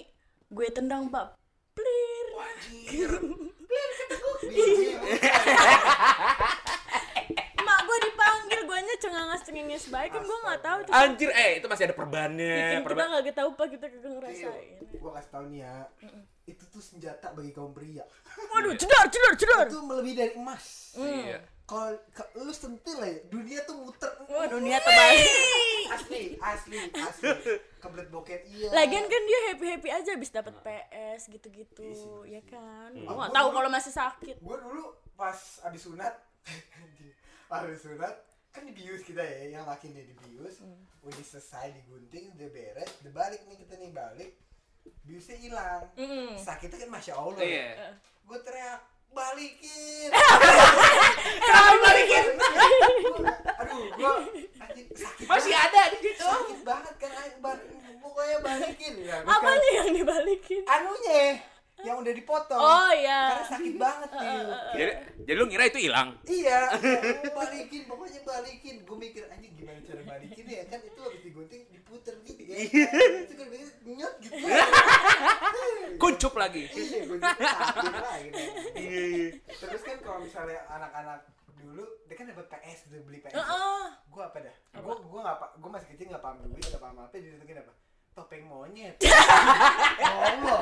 gue 0.49 0.69
tendang 0.69 1.07
pak 1.07 1.39
plir. 1.73 2.27
Biji 4.43 4.99
mak 7.63 7.79
gue 7.87 7.99
dipanggil 8.03 8.61
gue 8.63 8.79
nya 8.83 8.92
cengangas 9.03 9.41
cengenges 9.43 9.85
baik 9.91 10.15
kan 10.15 10.23
gue 10.23 10.39
nggak 10.47 10.61
tahu 10.63 10.79
Anjir, 10.89 11.31
eh 11.35 11.59
itu 11.59 11.67
masih 11.67 11.85
ada 11.91 11.97
perbannya. 11.99 12.55
bikin 12.55 12.79
kita 12.79 12.87
Perban. 12.87 13.07
nggak 13.11 13.35
tahu 13.35 13.51
pak 13.59 13.67
kita 13.75 13.87
kagak 13.91 14.13
ngerasain. 14.15 14.79
Gua 15.03 15.11
kasih 15.19 15.31
tau 15.35 15.45
nih 15.51 15.61
ya. 15.67 15.77
Itu 16.47 16.65
tuh 16.71 16.83
senjata 16.83 17.27
bagi 17.35 17.51
kaum 17.51 17.75
pria. 17.75 18.07
Waduh 18.55 18.79
cedor 18.79 19.05
cedor 19.11 19.35
cedor 19.35 19.67
itu 19.67 19.81
melebihi 19.83 20.15
dari 20.15 20.33
emas. 20.39 20.95
Iya. 20.95 21.43
kalau 21.63 21.97
lu 22.45 22.53
sentil 22.53 23.01
ya 23.01 23.13
dunia 23.27 23.65
tuh 23.65 23.75
muter. 23.81 24.11
Wah 24.29 24.47
dunia 24.47 24.77
terbalik 24.79 25.27
asli 25.93 26.23
asli 26.39 26.77
asli. 26.93 27.29
Kebelet 27.81 28.09
bokep 28.09 28.41
iya. 28.47 28.69
Lagian 28.71 29.07
kan 29.09 29.23
dia 29.25 29.39
happy 29.51 29.67
happy 29.73 29.89
aja 29.91 30.11
habis 30.15 30.31
dapat 30.31 30.55
PS 30.61 31.33
gitu 31.33 31.49
gitu 31.51 31.91
ya 32.29 32.45
kan? 32.47 32.93
Gue 32.93 33.09
nggak 33.09 33.33
tahu 33.33 33.49
kalau 33.51 33.69
masih 33.73 33.91
sakit. 33.91 34.37
Gue 34.39 34.57
dulu 34.61 34.95
pas 35.17 35.39
abis 35.65 35.83
sunat 35.87 36.15
abis 37.53 37.85
sunat 37.85 38.15
kan 38.53 38.63
dibius 38.63 39.01
kita 39.01 39.19
ya 39.19 39.49
yang 39.51 39.65
laki 39.65 39.89
nih 39.89 40.05
dibius 40.05 40.61
udah 41.01 41.25
selesai 41.25 41.73
digunting 41.75 42.31
udah 42.33 42.49
beres 42.49 42.91
udah 43.01 43.13
balik 43.13 43.41
nih 43.45 43.57
kita 43.59 43.75
nih 43.77 43.91
balik 43.91 44.31
biusnya 45.03 45.37
hilang. 45.37 45.83
Mm. 45.95 46.35
sakitnya 46.37 46.75
kan 46.77 46.91
masya 46.91 47.15
allah. 47.15 47.39
Iya. 47.39 47.95
gue 48.23 48.39
teriak 48.41 48.83
balikin! 49.09 50.09
Kenapa 51.43 51.75
balikin? 51.81 52.27
aduh 53.55 53.83
gue 53.89 54.13
sakit 54.53 54.85
Masih 55.23 55.53
banget. 55.53 55.71
ada 55.71 55.83
di 55.89 55.99
situ. 56.03 56.27
sakit 56.27 56.61
banget 56.63 56.95
kan 56.99 57.11
bar- 57.39 57.67
pokoknya 57.99 58.39
balikin. 58.41 58.95
Ya 59.01 59.17
apa 59.23 59.51
nih 59.55 59.73
yang 59.73 59.91
dibalikin? 59.95 60.63
Anunya 60.67 61.23
yang 61.83 61.97
udah 61.99 62.13
dipotong 62.15 62.61
oh 62.63 62.91
iya 62.95 63.21
karena 63.35 63.47
sakit 63.51 63.75
banget 63.75 64.11
nih 64.23 64.39
Jadi, 64.73 64.93
jadi 65.27 65.37
lu 65.39 65.45
ngira 65.51 65.65
itu 65.69 65.81
hilang? 65.83 66.09
Iya, 66.27 66.59
iya, 66.83 67.31
balikin, 67.31 67.83
pokoknya 67.87 68.21
balikin. 68.27 68.77
Gue 68.83 68.97
mikir 68.99 69.23
anjing 69.31 69.53
gimana 69.55 69.79
cara 69.85 70.03
balikin 70.03 70.45
ya 70.49 70.65
kan 70.67 70.81
itu 70.83 71.01
habis 71.03 71.21
digunting 71.23 71.63
diputer 71.71 72.15
gitu 72.25 72.43
kan. 72.43 72.57
Itu 73.23 73.35
kan 73.37 73.47
nyot 74.03 74.15
gitu. 74.25 74.35
Kuncup 76.03 76.35
lagi. 76.35 76.65
Iya, 76.73 77.01
gunting 77.07 77.35
sakit 77.37 77.95
lah 77.95 78.17
gitu. 78.25 78.43
Terus 79.47 79.83
kan 79.85 79.97
kalau 80.03 80.19
misalnya 80.25 80.61
anak-anak 80.73 81.21
dulu 81.63 81.85
dia 82.11 82.15
kan 82.19 82.27
dapat 82.27 82.47
PS 82.51 82.79
udah 82.91 83.01
beli 83.07 83.19
PS. 83.23 83.35
Heeh. 83.39 83.85
Gue 84.11 84.23
apa 84.27 84.39
dah? 84.43 84.57
Gue 84.83 84.95
gue 84.99 85.21
nggak 85.23 85.37
gue 85.63 85.71
masih 85.71 85.89
kecil 85.95 86.07
nggak 86.11 86.25
paham 86.25 86.37
duit 86.51 86.65
nggak 86.67 86.83
paham 86.83 86.97
apa 86.99 87.15
ditentuin 87.15 87.63
apa? 87.63 87.73
Topeng 88.13 88.45
monyet. 88.45 89.01
Allah. 90.05 90.61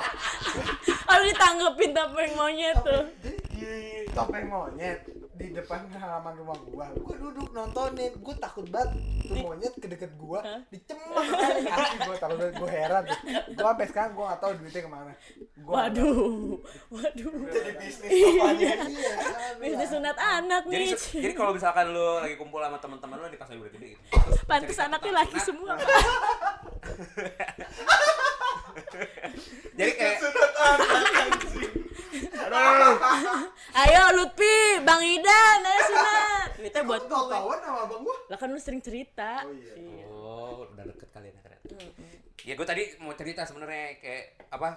Kalau 1.51 1.75
ditanggepin 1.75 1.91
topeng 1.91 2.33
monyet 2.39 2.77
tuh. 2.87 3.05
Topeng 4.15 4.47
monyet 4.47 4.99
di 5.41 5.57
depan 5.57 5.89
halaman 5.97 6.37
rumah 6.37 6.59
gua. 6.69 6.87
Gua 7.01 7.17
duduk 7.17 7.49
nontonin. 7.57 8.13
Gua 8.21 8.37
takut 8.37 8.69
banget 8.69 8.93
tuh 9.25 9.41
monyet 9.41 9.73
ke 9.81 9.89
deket 9.89 10.13
gua 10.21 10.45
dicemong 10.69 11.17
kali. 11.17 11.65
Asli 11.65 11.97
gua 12.05 12.17
takut 12.21 12.37
banget. 12.37 12.55
Gua 12.61 12.69
heran 12.69 13.03
tuh. 13.09 13.17
Gua 13.57 13.73
sampai 13.73 13.87
sekarang 13.89 14.13
gua 14.13 14.25
gak 14.37 14.41
tahu 14.45 14.53
duitnya 14.61 14.81
ke 14.85 14.91
mana. 14.93 15.13
Gua 15.65 15.73
Waduh, 15.81 16.61
waduh. 16.93 17.33
jadi 17.49 17.73
bisnis 17.81 18.11
pokoknya 18.11 18.75
iya. 18.91 19.13
Bisnis 19.57 19.89
sunat 19.89 20.17
anak 20.19 20.63
Jadi 20.69 20.85
nih. 20.93 20.99
jadi 21.25 21.35
kalau 21.37 21.53
misalkan 21.57 21.85
lu 21.89 22.21
lagi 22.21 22.37
kumpul 22.37 22.61
sama 22.61 22.77
teman-teman 22.77 23.17
lu 23.17 23.29
di 23.33 23.39
pas 23.41 23.49
lagi 23.49 23.61
udah 23.65 23.73
gede 23.73 23.87
gitu. 23.97 24.03
Pantes 24.45 24.77
anaknya 24.77 25.13
laki 25.25 25.39
sunat. 25.41 25.49
semua. 25.49 25.73
Jadi 29.79 29.93
kayak 29.97 30.17
Ayo 33.71 34.03
Lutfi, 34.19 34.83
Bang 34.83 35.03
Idan, 35.03 35.59
ayo 35.63 35.81
sunat. 35.87 36.49
Duitnya 36.59 36.83
buat 36.83 37.07
tau 37.07 37.31
gue. 37.31 37.35
tauan 37.39 37.59
sama 37.63 37.79
abang 37.87 38.03
gua 38.03 38.17
Lah 38.27 38.39
kan 38.39 38.51
lu 38.51 38.59
sering 38.59 38.83
cerita. 38.83 39.47
Oh, 39.47 39.55
iya. 39.55 40.05
Oh, 40.11 40.67
udah 40.67 40.85
deket 40.91 41.09
kalian 41.15 41.39
ya 41.39 41.43
ternyata. 41.47 41.75
Ya 42.43 42.55
gue 42.59 42.67
tadi 42.67 42.85
mau 42.99 43.15
cerita 43.15 43.47
sebenarnya 43.47 44.03
kayak 44.03 44.25
apa? 44.51 44.69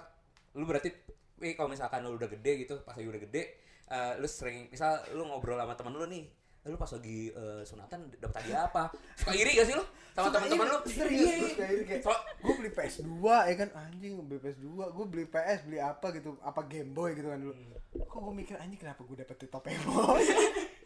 Lu 0.54 0.64
berarti 0.64 0.94
Wi, 1.42 1.58
kalau 1.58 1.66
misalkan 1.66 2.06
lu 2.06 2.14
udah 2.14 2.30
gede 2.30 2.52
gitu, 2.62 2.78
pas 2.86 2.94
lagi 2.94 3.10
udah 3.10 3.22
gede, 3.26 3.42
eh, 3.90 4.12
lu 4.22 4.28
sering 4.30 4.70
misal 4.70 5.02
lu 5.18 5.26
ngobrol 5.26 5.58
sama 5.58 5.74
temen 5.74 5.98
lu 5.98 6.06
nih, 6.06 6.30
lu 6.64 6.76
pas 6.76 6.88
lagi 6.88 7.28
eh, 7.28 7.62
sunatan 7.62 7.98
dapet 8.14 8.36
hadiah 8.40 8.64
apa? 8.64 8.88
Suka 9.14 9.32
iri 9.32 9.52
gak 9.52 9.66
sih 9.66 9.74
lu 9.74 9.84
sama 10.10 10.24
Suka 10.24 10.36
temen-temen 10.38 10.66
lu? 10.66 10.78
serius 10.86 11.28
Iya, 11.28 11.54
kayak 11.54 11.72
iri 11.72 11.84
kayak 11.84 12.02
So- 12.02 12.22
gue 12.38 12.54
beli 12.54 12.70
PS2 12.70 13.08
ya 13.20 13.54
kan 13.54 13.68
anjing 13.74 14.12
beli 14.22 14.38
PS2 14.38 14.64
gue 14.72 15.06
beli 15.06 15.24
PS 15.26 15.58
beli 15.62 15.78
apa 15.78 16.06
gitu 16.10 16.30
apa 16.40 16.60
Game 16.64 16.90
Boy 16.90 17.12
gitu 17.12 17.28
kan 17.28 17.38
dulu 17.38 17.52
kok 17.94 18.18
gue 18.18 18.34
mikir 18.34 18.56
anjing 18.56 18.78
kenapa 18.78 19.00
gue 19.00 19.16
dapet 19.16 19.36
topeng 19.44 19.76
boy 19.84 20.24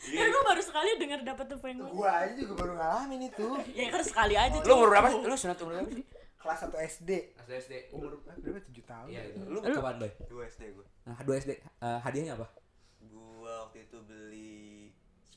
Ya 0.08 0.24
gue 0.24 0.42
baru 0.44 0.60
sekali 0.60 0.90
denger 0.96 1.20
dapet 1.24 1.46
topeng 1.46 1.76
gue. 1.76 1.90
gue 1.90 2.08
aja 2.08 2.32
juga 2.34 2.54
baru 2.56 2.72
ngalamin 2.74 3.20
itu 3.28 3.46
Ya 3.70 3.86
kan 3.88 4.02
sekali 4.02 4.34
aja. 4.34 4.58
Lu 4.60 4.72
umur 4.74 4.88
berapa? 4.88 5.08
Lu 5.12 5.34
sunat 5.34 5.58
umur 5.58 5.72
berapa 5.74 5.90
sih? 5.90 6.04
kelas 6.38 6.58
1 6.64 6.74
SD 6.96 7.10
SD 7.36 7.50
SD. 7.60 7.72
umur 7.92 8.14
ah, 8.24 8.34
berapa 8.34 8.62
7 8.62 8.70
tahun 8.84 9.06
Iya, 9.08 9.20
itu. 9.26 9.38
Lu 9.44 9.58
kapan, 9.60 9.94
Boy? 9.98 10.10
Dua 10.26 10.42
SD 10.44 10.62
gue. 10.70 10.86
Nah, 11.04 11.18
2 11.20 11.34
SD. 11.36 11.50
Eh, 11.54 11.98
hadiahnya 12.00 12.32
apa? 12.34 12.46
Gua 13.04 13.66
waktu 13.66 13.84
itu 13.84 13.98
beli 14.00 14.67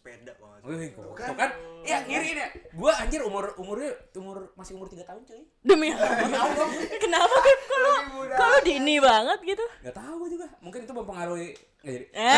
sepeda 0.01 0.33
kalau 0.33 0.49
nggak 0.49 0.61
salah. 0.65 0.73
Wih, 0.81 0.89
kok 0.97 1.05
Bukan. 1.13 1.27
tuh 1.29 1.37
kan? 1.37 1.51
Iya, 1.85 1.97
ngiri 2.09 2.27
ini. 2.33 2.41
Gua 2.73 2.91
anjir 2.97 3.21
umur 3.21 3.53
umurnya 3.61 3.93
umur 4.17 4.49
masih 4.57 4.73
umur 4.73 4.89
3 4.89 5.05
tahun, 5.05 5.21
cuy. 5.29 5.45
Demi 5.61 5.93
apa? 5.93 6.65
Kenapa 7.05 7.35
Beb? 7.37 7.59
Kalau 7.69 7.93
kalau 8.33 8.57
dini 8.65 8.97
banget 8.97 9.39
gitu? 9.45 9.61
Gak 9.85 9.93
tahu 9.93 10.25
gua 10.25 10.29
juga. 10.33 10.49
Mungkin 10.57 10.89
itu 10.89 10.93
mempengaruhi 10.97 11.53
nggak 11.81 11.93
jadi. 11.97 12.05
Eh, 12.13 12.37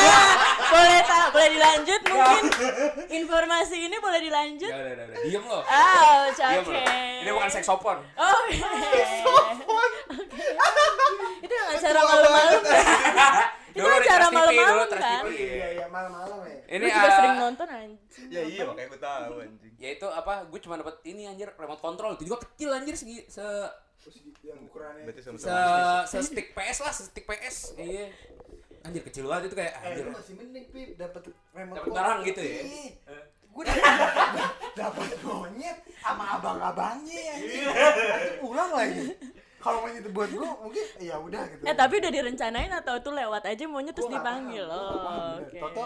boleh 0.72 1.00
tak 1.08 1.32
boleh 1.32 1.48
dilanjut 1.56 2.00
mungkin 2.04 2.42
informasi 3.08 3.76
ini 3.88 3.96
boleh 3.96 4.20
dilanjut 4.20 4.68
Udah, 4.68 4.84
udah, 4.84 4.92
udah, 4.92 5.06
udah. 5.08 5.24
Diem 5.24 5.44
lo. 5.44 5.60
oh 5.64 6.16
oke 6.28 6.68
lo. 6.68 6.80
Ini 7.24 7.30
bukan 7.32 7.48
seksopon. 7.48 7.96
oh 8.00 8.40
itu 11.44 11.52
yang 11.52 11.68
acara 11.72 12.00
malam-malam 12.04 12.60
kan 12.60 12.84
Itu 13.72 13.88
acara 13.88 14.26
malam-malam 14.28 14.88
kan? 14.92 15.22
Iya 15.32 15.68
iya 15.80 15.86
malam-malam 15.88 16.44
ya 16.44 16.53
Ini 16.64 16.80
Gue 16.80 16.90
juga 16.90 17.08
ah, 17.08 17.16
sering 17.20 17.36
nonton 17.36 17.66
anjing 17.68 18.28
Ya 18.32 18.40
iya 18.44 18.62
makanya 18.64 18.88
gue 18.88 19.00
tahu 19.00 19.34
anjing. 19.44 19.72
Ya 19.76 19.88
itu 19.92 20.06
apa? 20.08 20.32
Gue 20.48 20.60
cuma 20.64 20.74
dapat 20.80 20.96
ini 21.04 21.28
anjir 21.28 21.48
remote 21.56 21.82
control. 21.84 22.16
Itu 22.16 22.24
juga 22.28 22.44
kecil 22.44 22.70
anjir 22.72 22.94
segi 22.96 23.24
se 23.28 23.44
terus 24.04 24.20
yang 24.44 24.60
ukurannya 24.68 25.08
Berarti 25.08 25.20
sama 25.24 25.36
se, 25.40 25.52
se 26.12 26.18
stick 26.28 26.52
PS 26.52 26.78
lah, 26.84 26.92
se 26.92 27.02
stick 27.08 27.24
PS. 27.24 27.56
Iya. 27.80 28.12
Anjir 28.84 29.02
kecil 29.04 29.24
banget 29.24 29.48
itu 29.52 29.56
kayak 29.56 29.72
eh 29.80 29.86
anjir. 29.92 30.04
lu 30.04 30.12
masih 30.12 30.34
mending 30.36 30.66
pip 30.68 30.88
dapet 31.00 31.22
remote 31.56 31.76
Dapet 31.80 31.92
barang 31.92 32.18
gitu 32.28 32.40
ya? 32.44 32.60
gue 33.54 33.64
dapet 33.70 33.86
dapet 34.74 35.08
monyet 35.22 35.78
sama 36.02 36.24
abang-abangnya 36.38 37.18
ya 37.22 37.34
Anjing, 37.38 38.42
ulang 38.42 38.70
lagi 38.74 39.14
kalau 39.62 39.86
monyet 39.86 40.02
itu 40.02 40.10
buat 40.10 40.30
gue 40.34 40.50
mungkin 40.58 40.86
ya 40.98 41.14
udah 41.22 41.42
gitu 41.54 41.62
eh 41.62 41.76
tapi 41.78 41.94
udah 42.02 42.10
direncanain 42.10 42.72
atau 42.74 42.94
tuh 42.98 43.14
lewat 43.14 43.46
aja 43.46 43.64
maunya 43.70 43.94
terus 43.94 44.10
Gua 44.10 44.18
dipanggil 44.18 44.66
oh 44.66 45.38
oke 45.38 45.54
Toto 45.54 45.82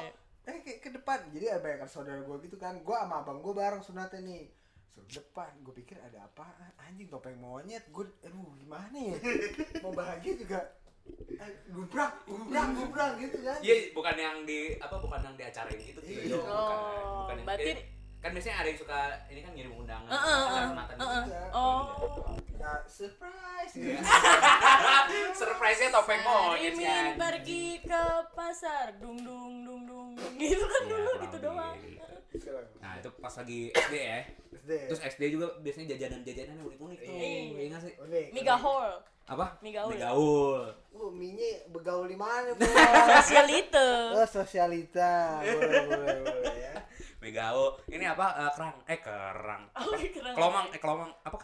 eh 0.49 0.59
kayak 0.59 0.81
ke 0.81 0.91
depan. 0.91 1.21
Jadi 1.31 1.45
ada 1.47 1.61
banyak 1.61 1.87
saudara 1.87 2.19
gue 2.19 2.37
gitu 2.43 2.57
kan. 2.57 2.81
Gue 2.81 2.97
sama 2.97 3.21
abang 3.21 3.39
gue 3.39 3.53
bareng 3.53 3.79
sunatnya 3.79 4.21
nih. 4.21 4.49
Suruh 4.89 5.05
depan. 5.07 5.53
Gue 5.61 5.77
pikir 5.77 6.01
ada 6.01 6.25
apaan? 6.25 6.73
Anjing 6.81 7.07
topeng 7.07 7.37
monyet. 7.37 7.85
Gue 7.89 8.09
aduh 8.23 8.57
gimana 8.57 8.97
ya? 8.97 9.17
Mau 9.85 9.93
bahagia 9.93 10.35
juga. 10.35 10.61
Eh, 11.09 11.53
gubrak 11.69 12.25
gubrak 12.25 12.69
gubrak 12.75 13.13
gitu 13.17 13.41
kan. 13.41 13.57
Iya, 13.61 13.93
bukan 13.93 14.17
yang 14.17 14.37
di 14.45 14.77
apa 14.77 14.97
bukan 14.99 15.21
yang 15.23 15.35
diacarain 15.37 15.79
gitu 15.79 16.01
Ki. 16.01 16.29
Iya. 16.29 16.37
bukan. 16.37 16.53
Oh, 16.53 17.25
bukan 17.25 17.37
yang 17.37 17.47
berarti- 17.47 17.73
eh, 17.73 17.79
kan 18.19 18.31
biasanya 18.35 18.57
ada 18.59 18.69
yang 18.69 18.81
suka 18.81 19.01
ini 19.31 19.41
kan 19.41 19.53
ngirim 19.55 19.73
undangan 19.73 20.11
Heeh, 20.11 20.19
acara 20.19 20.51
heeh, 20.51 20.67
sunatan 20.69 20.95
heeh. 20.99 21.23
gitu. 21.23 21.37
oh 21.55 21.83
ya 22.59 22.73
surprise 22.85 23.73
gitu. 23.73 23.95
Iya. 25.09 25.33
Surprise-nya 25.33 25.89
topeng 25.89 26.21
monyet 26.21 26.75
kan. 26.77 27.15
pergi 27.17 27.79
ke 27.81 28.05
pasar 28.35 28.99
dung 28.99 29.17
dung 29.23 29.63
dung 29.63 29.83
dung 29.87 30.11
gitu 30.43 30.65
kan 30.67 30.83
Iya, 30.85 30.91
dulu 30.91 31.11
gitu 31.23 31.37
doang 31.39 31.77
gitu. 31.79 32.07
Nah, 32.79 32.93
itu 32.99 33.09
pas 33.19 33.33
lagi 33.33 33.61
SD 33.73 33.95
ya. 33.97 34.21
SD 34.53 34.71
Terus 34.91 35.01
SD 35.01 35.23
juga 35.33 35.47
biasanya 35.59 35.97
jajanan-jajanan 35.97 36.55
yang 36.55 36.67
unik-unik 36.69 36.99
tuh. 37.01 37.15
Iya. 37.15 37.29
Iya 37.57 37.67
nggak 37.71 37.83
sih? 37.83 37.93
Unik, 37.97 38.27
unik. 38.35 38.59
hall 38.59 38.89
Apa? 39.29 39.47
Mie 39.61 39.73
gaul. 39.73 39.93
Mie 39.93 40.01
gaul. 40.01 40.63
Oh, 40.91 41.13
mie 41.13 41.63
begaul 41.69 42.09
di 42.09 42.17
mana, 42.17 42.57
Bos? 42.57 42.65
sosialite 43.21 43.89
Oh, 44.17 44.25
sosialita. 44.25 45.39
Boleh, 45.39 45.85
boleh, 45.85 46.17
boleh 46.25 46.57
ya. 46.59 46.75
Mie 47.21 47.31
gaul. 47.31 47.77
Ini 47.87 48.05
apa? 48.09 48.27
Eh, 48.35 48.51
kerang. 48.51 48.75
Eh, 48.89 48.99
kerang. 48.99 49.63
oh 49.77 49.93
keren 49.93 50.33
Kelomang, 50.33 50.67
eh 50.73 50.81
kelomang 50.81 51.11
apa? 51.23 51.37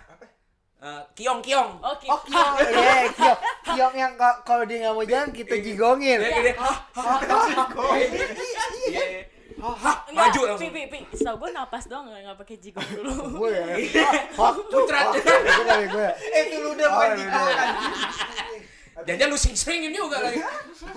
Eh, 0.81 1.03
kiong 1.15 1.41
kiong. 1.41 1.81
oke 1.81 2.07
Oh, 2.09 2.21
kiong. 2.25 2.55
Iya, 2.73 3.09
kiong. 3.13 3.39
Kiong 3.65 3.95
yang 3.95 4.13
ka- 4.17 4.41
kalau 4.43 4.65
dia 4.65 4.81
nggak 4.83 4.95
mau 4.95 5.05
jalan 5.05 5.31
kita 5.31 5.57
jigongin. 5.57 6.19
Ya 6.21 6.29
Iya. 6.29 6.53
iya. 8.89 9.21
Hah, 9.61 9.97
maju 10.13 10.41
langsung. 10.45 10.73
Pi, 10.73 10.85
pi, 10.89 10.93
pi. 10.93 10.99
Setahu 11.17 11.37
gue 11.41 11.51
napas 11.53 11.85
doang 11.89 12.05
nggak 12.09 12.21
nggak 12.27 12.37
pakai 12.45 12.57
jigong 12.61 12.89
dulu. 12.97 13.13
Gue 13.41 13.51
ya. 13.53 13.65
Hak 14.35 14.55
Muncrat. 14.69 15.07
Gue 15.17 15.65
dari 15.65 15.87
gue. 15.89 16.09
Eh 16.33 16.43
itu 16.49 16.57
lu 16.61 16.69
udah 16.77 16.87
Oh, 16.89 16.97
bukan 16.97 17.11
iya, 17.17 17.27
iya. 17.29 17.55
kan. 17.55 17.73
Jangan 19.05 19.27
lu 19.29 19.39
sing-singin 19.39 19.93
juga 19.93 20.17
lagi. 20.21 20.41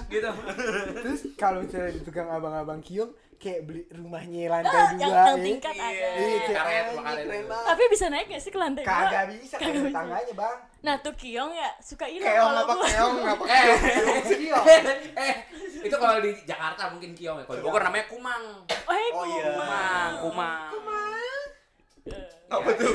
Gitu. 0.08 0.32
Terus 1.04 1.22
kalau 1.36 1.64
misalnya 1.64 1.92
di 1.96 2.02
tukang 2.04 2.28
abang-abang 2.28 2.80
kiong 2.80 3.12
kayak 3.38 3.62
beli 3.64 3.86
rumahnya 3.88 4.42
lantai 4.48 4.74
Ah, 4.76 4.88
dua 4.88 4.98
yang, 4.98 5.12
ya. 5.12 5.24
yang 5.24 5.40
tingkat 5.40 5.74
Iya. 5.74 5.86
ada. 5.86 6.08
Iya, 6.12 6.40
Karet, 6.48 6.86
karet. 6.90 7.18
keren 7.20 7.46
banget. 7.46 7.66
Tapi 7.66 7.84
bisa 7.88 8.06
naik 8.08 8.26
gak 8.28 8.42
sih 8.42 8.50
ke 8.50 8.58
lantai 8.58 8.82
dua? 8.82 8.92
Kagak 8.92 9.24
bisa 9.32 9.54
Kagak 9.54 9.62
kayak 9.64 9.74
bisa. 9.76 9.88
tetangganya, 9.88 10.34
Bang. 10.34 10.58
Nah 10.80 10.96
tuh 10.98 11.14
kiong 11.14 11.52
ya 11.52 11.70
suka 11.80 12.06
hilang 12.06 12.28
Keong 12.28 12.48
kalau 12.48 12.62
apa 12.64 12.74
gua. 12.74 12.88
keong 12.88 13.16
apa 13.34 13.44
Eh. 13.50 13.64
keong 13.64 14.24
kiong. 14.28 14.66
eh, 15.16 15.34
itu 15.80 15.96
kalau 15.96 16.18
di 16.20 16.32
Jakarta 16.44 16.82
mungkin 16.90 17.12
kiong 17.14 17.38
ya. 17.38 17.46
Kalau 17.46 17.58
di 17.58 17.64
Bogor 17.64 17.82
namanya 17.84 18.06
kumang. 18.08 18.44
Oh, 18.66 18.92
hey, 18.92 19.10
Oh, 19.12 19.24
iya. 19.24 19.44
Kumang, 19.52 20.12
kumang. 20.22 20.72
Apa 22.48 22.70
tuh? 22.74 22.92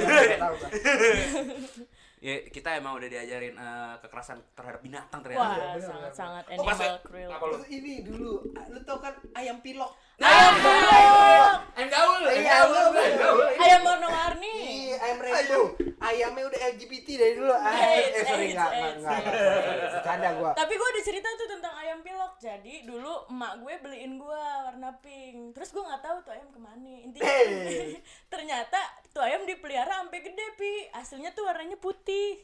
Ya, 2.22 2.38
kita 2.46 2.78
emang 2.78 2.94
udah 2.94 3.08
diajarin 3.08 3.50
eh, 3.52 3.94
kekerasan 3.98 4.38
terhadap 4.54 4.78
binatang 4.78 5.18
Wah, 5.18 5.26
ternyata. 5.26 5.74
bener, 5.74 5.82
sangat-sangat 5.82 6.44
Oh, 6.54 6.62
pas 6.62 6.78
animal 6.78 6.98
cruel. 7.02 7.26
apa 7.28 7.42
lu? 7.42 7.52
Terus 7.52 7.66
ini 7.68 7.92
dulu, 8.00 8.32
lu 8.46 8.78
tau 8.82 8.98
kan 8.98 9.10
ayam 9.34 9.58
pilok? 9.58 9.90
Ayam 10.16 10.54
pilok, 10.54 11.58
Ayam 11.74 11.88
gaul, 11.90 12.22
ayam 12.22 12.38
Iya, 12.38 12.54
gaul, 12.62 12.94
ayam 12.94 13.58
ayam 13.58 13.80
warna-warni. 13.82 14.54
Iya, 14.54 14.96
ayam 15.02 15.18
rainbow. 15.18 15.64
Ayamnya 15.98 16.44
udah 16.46 16.60
LGBT 16.72 17.06
dari 17.16 17.34
dulu. 17.34 17.50
Ah, 17.52 17.74
AIDS, 17.74 18.14
eh, 18.14 18.22
sorry, 18.24 18.46
enggak, 18.50 18.70
enggak. 18.70 19.18
Bercanda 19.92 20.28
gua. 20.34 20.50
Tapi 20.54 20.72
gue 20.74 20.88
ada 20.88 21.02
cerita 21.02 21.28
tuh 21.34 21.48
tentang 21.48 21.74
ayam 21.74 21.98
pilok. 22.00 22.32
Jadi 22.38 22.86
dulu 22.86 23.26
emak 23.28 23.52
gue 23.58 23.74
beliin 23.80 24.14
gue 24.14 24.42
warna 24.62 24.94
pink. 24.96 25.54
Terus 25.54 25.70
gue 25.70 25.82
nggak 25.82 26.00
tahu 26.00 26.16
tuh 26.22 26.32
ayam 26.32 26.48
ke 26.48 26.60
mana. 26.60 26.92
Intinya 27.02 27.26
Hey. 27.26 27.98
ternyata 28.32 28.78
tuh 29.12 29.22
ayam 29.22 29.44
dipelihara 29.44 30.02
sampai 30.02 30.20
gede 30.24 30.46
pi. 30.56 30.72
Aslinya 30.96 31.30
tuh 31.36 31.44
warnanya 31.44 31.76
putih. 31.76 32.40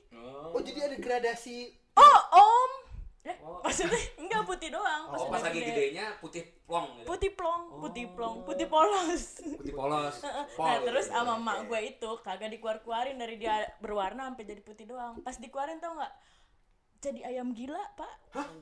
Oh, 0.53 0.61
jadi 0.61 0.93
ada 0.93 0.97
gradasi. 1.01 1.73
Oh 1.97 2.21
om. 2.37 2.73
Eh, 3.29 3.37
maksudnya 3.61 4.01
enggak 4.17 4.43
putih 4.49 4.69
doang. 4.73 5.13
Oh, 5.13 5.29
pas 5.29 5.43
lagi 5.45 5.61
gede. 5.61 5.69
gedenya 5.75 6.17
putih 6.23 6.45
plong 6.65 6.87
gitu. 7.01 7.07
Putih 7.09 7.31
plong, 7.37 7.63
putih 7.83 8.07
plong, 8.15 8.37
putih 8.47 8.67
polos. 8.71 9.25
Putih 9.43 9.75
polos. 9.75 10.17
Pol, 10.57 10.65
nah 10.65 10.77
gitu. 10.81 10.87
terus 10.89 11.07
sama 11.13 11.37
emak 11.37 11.69
gue 11.69 11.81
itu 11.93 12.11
kagak 12.25 12.49
dikeluar-keluarin 12.57 13.21
dari 13.21 13.37
dia 13.37 13.69
berwarna 13.85 14.33
sampai 14.33 14.45
jadi 14.49 14.63
putih 14.65 14.87
doang. 14.89 15.21
Pas 15.21 15.37
dikeluarin 15.37 15.83
tau 15.83 15.93
nggak? 15.99 16.13
Jadi 16.99 17.21
ayam 17.31 17.55
gila 17.55 17.79
pak. 17.95 18.11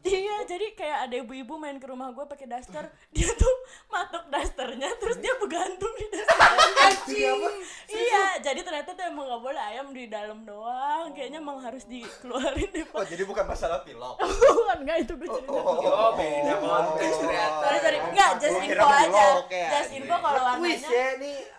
Iya 0.05 0.45
jadi 0.45 0.77
kayak 0.77 0.99
ada 1.09 1.15
ibu-ibu 1.25 1.57
main 1.57 1.81
ke 1.81 1.89
rumah 1.89 2.13
gue 2.13 2.25
pakai 2.29 2.45
daster. 2.45 2.85
Dia 3.09 3.33
tuh 3.33 3.55
matok 3.89 4.29
dasternya 4.29 4.93
terus 5.01 5.17
dia 5.25 5.33
begantung 5.41 5.93
di 5.97 6.07
daster 6.13 6.35
iya 7.97 8.39
jadi 8.39 8.61
ternyata 8.63 8.93
tuh 8.93 9.05
emang 9.09 9.27
gak 9.27 9.43
boleh 9.43 9.63
ayam 9.73 9.89
di 9.91 10.05
dalam 10.07 10.45
doang. 10.45 11.17
Kayaknya 11.17 11.41
emang 11.41 11.59
harus 11.65 11.89
dikeluarin 11.89 12.69
deh 12.71 12.85
Oh 12.93 13.01
pak 13.01 13.09
jadi 13.09 13.25
bukan 13.25 13.45
masalah 13.49 13.81
pilok. 13.83 14.21
bukan 14.61 14.79
nggak 14.85 14.99
itu 15.09 15.13
gue 15.17 15.29
cerita. 15.33 15.57
Oh, 15.57 16.13
beda 16.13 16.55
konteks 16.61 17.17
ternyata. 17.25 17.65
sorry 17.65 17.79
sorry. 17.81 17.99
Nggak 18.13 18.31
just 18.37 18.59
info 18.61 18.87
aja. 18.87 19.27
just 19.49 19.91
info 19.97 20.17
kalau 20.21 20.43
warnanya 20.45 20.91
ya 20.93 21.09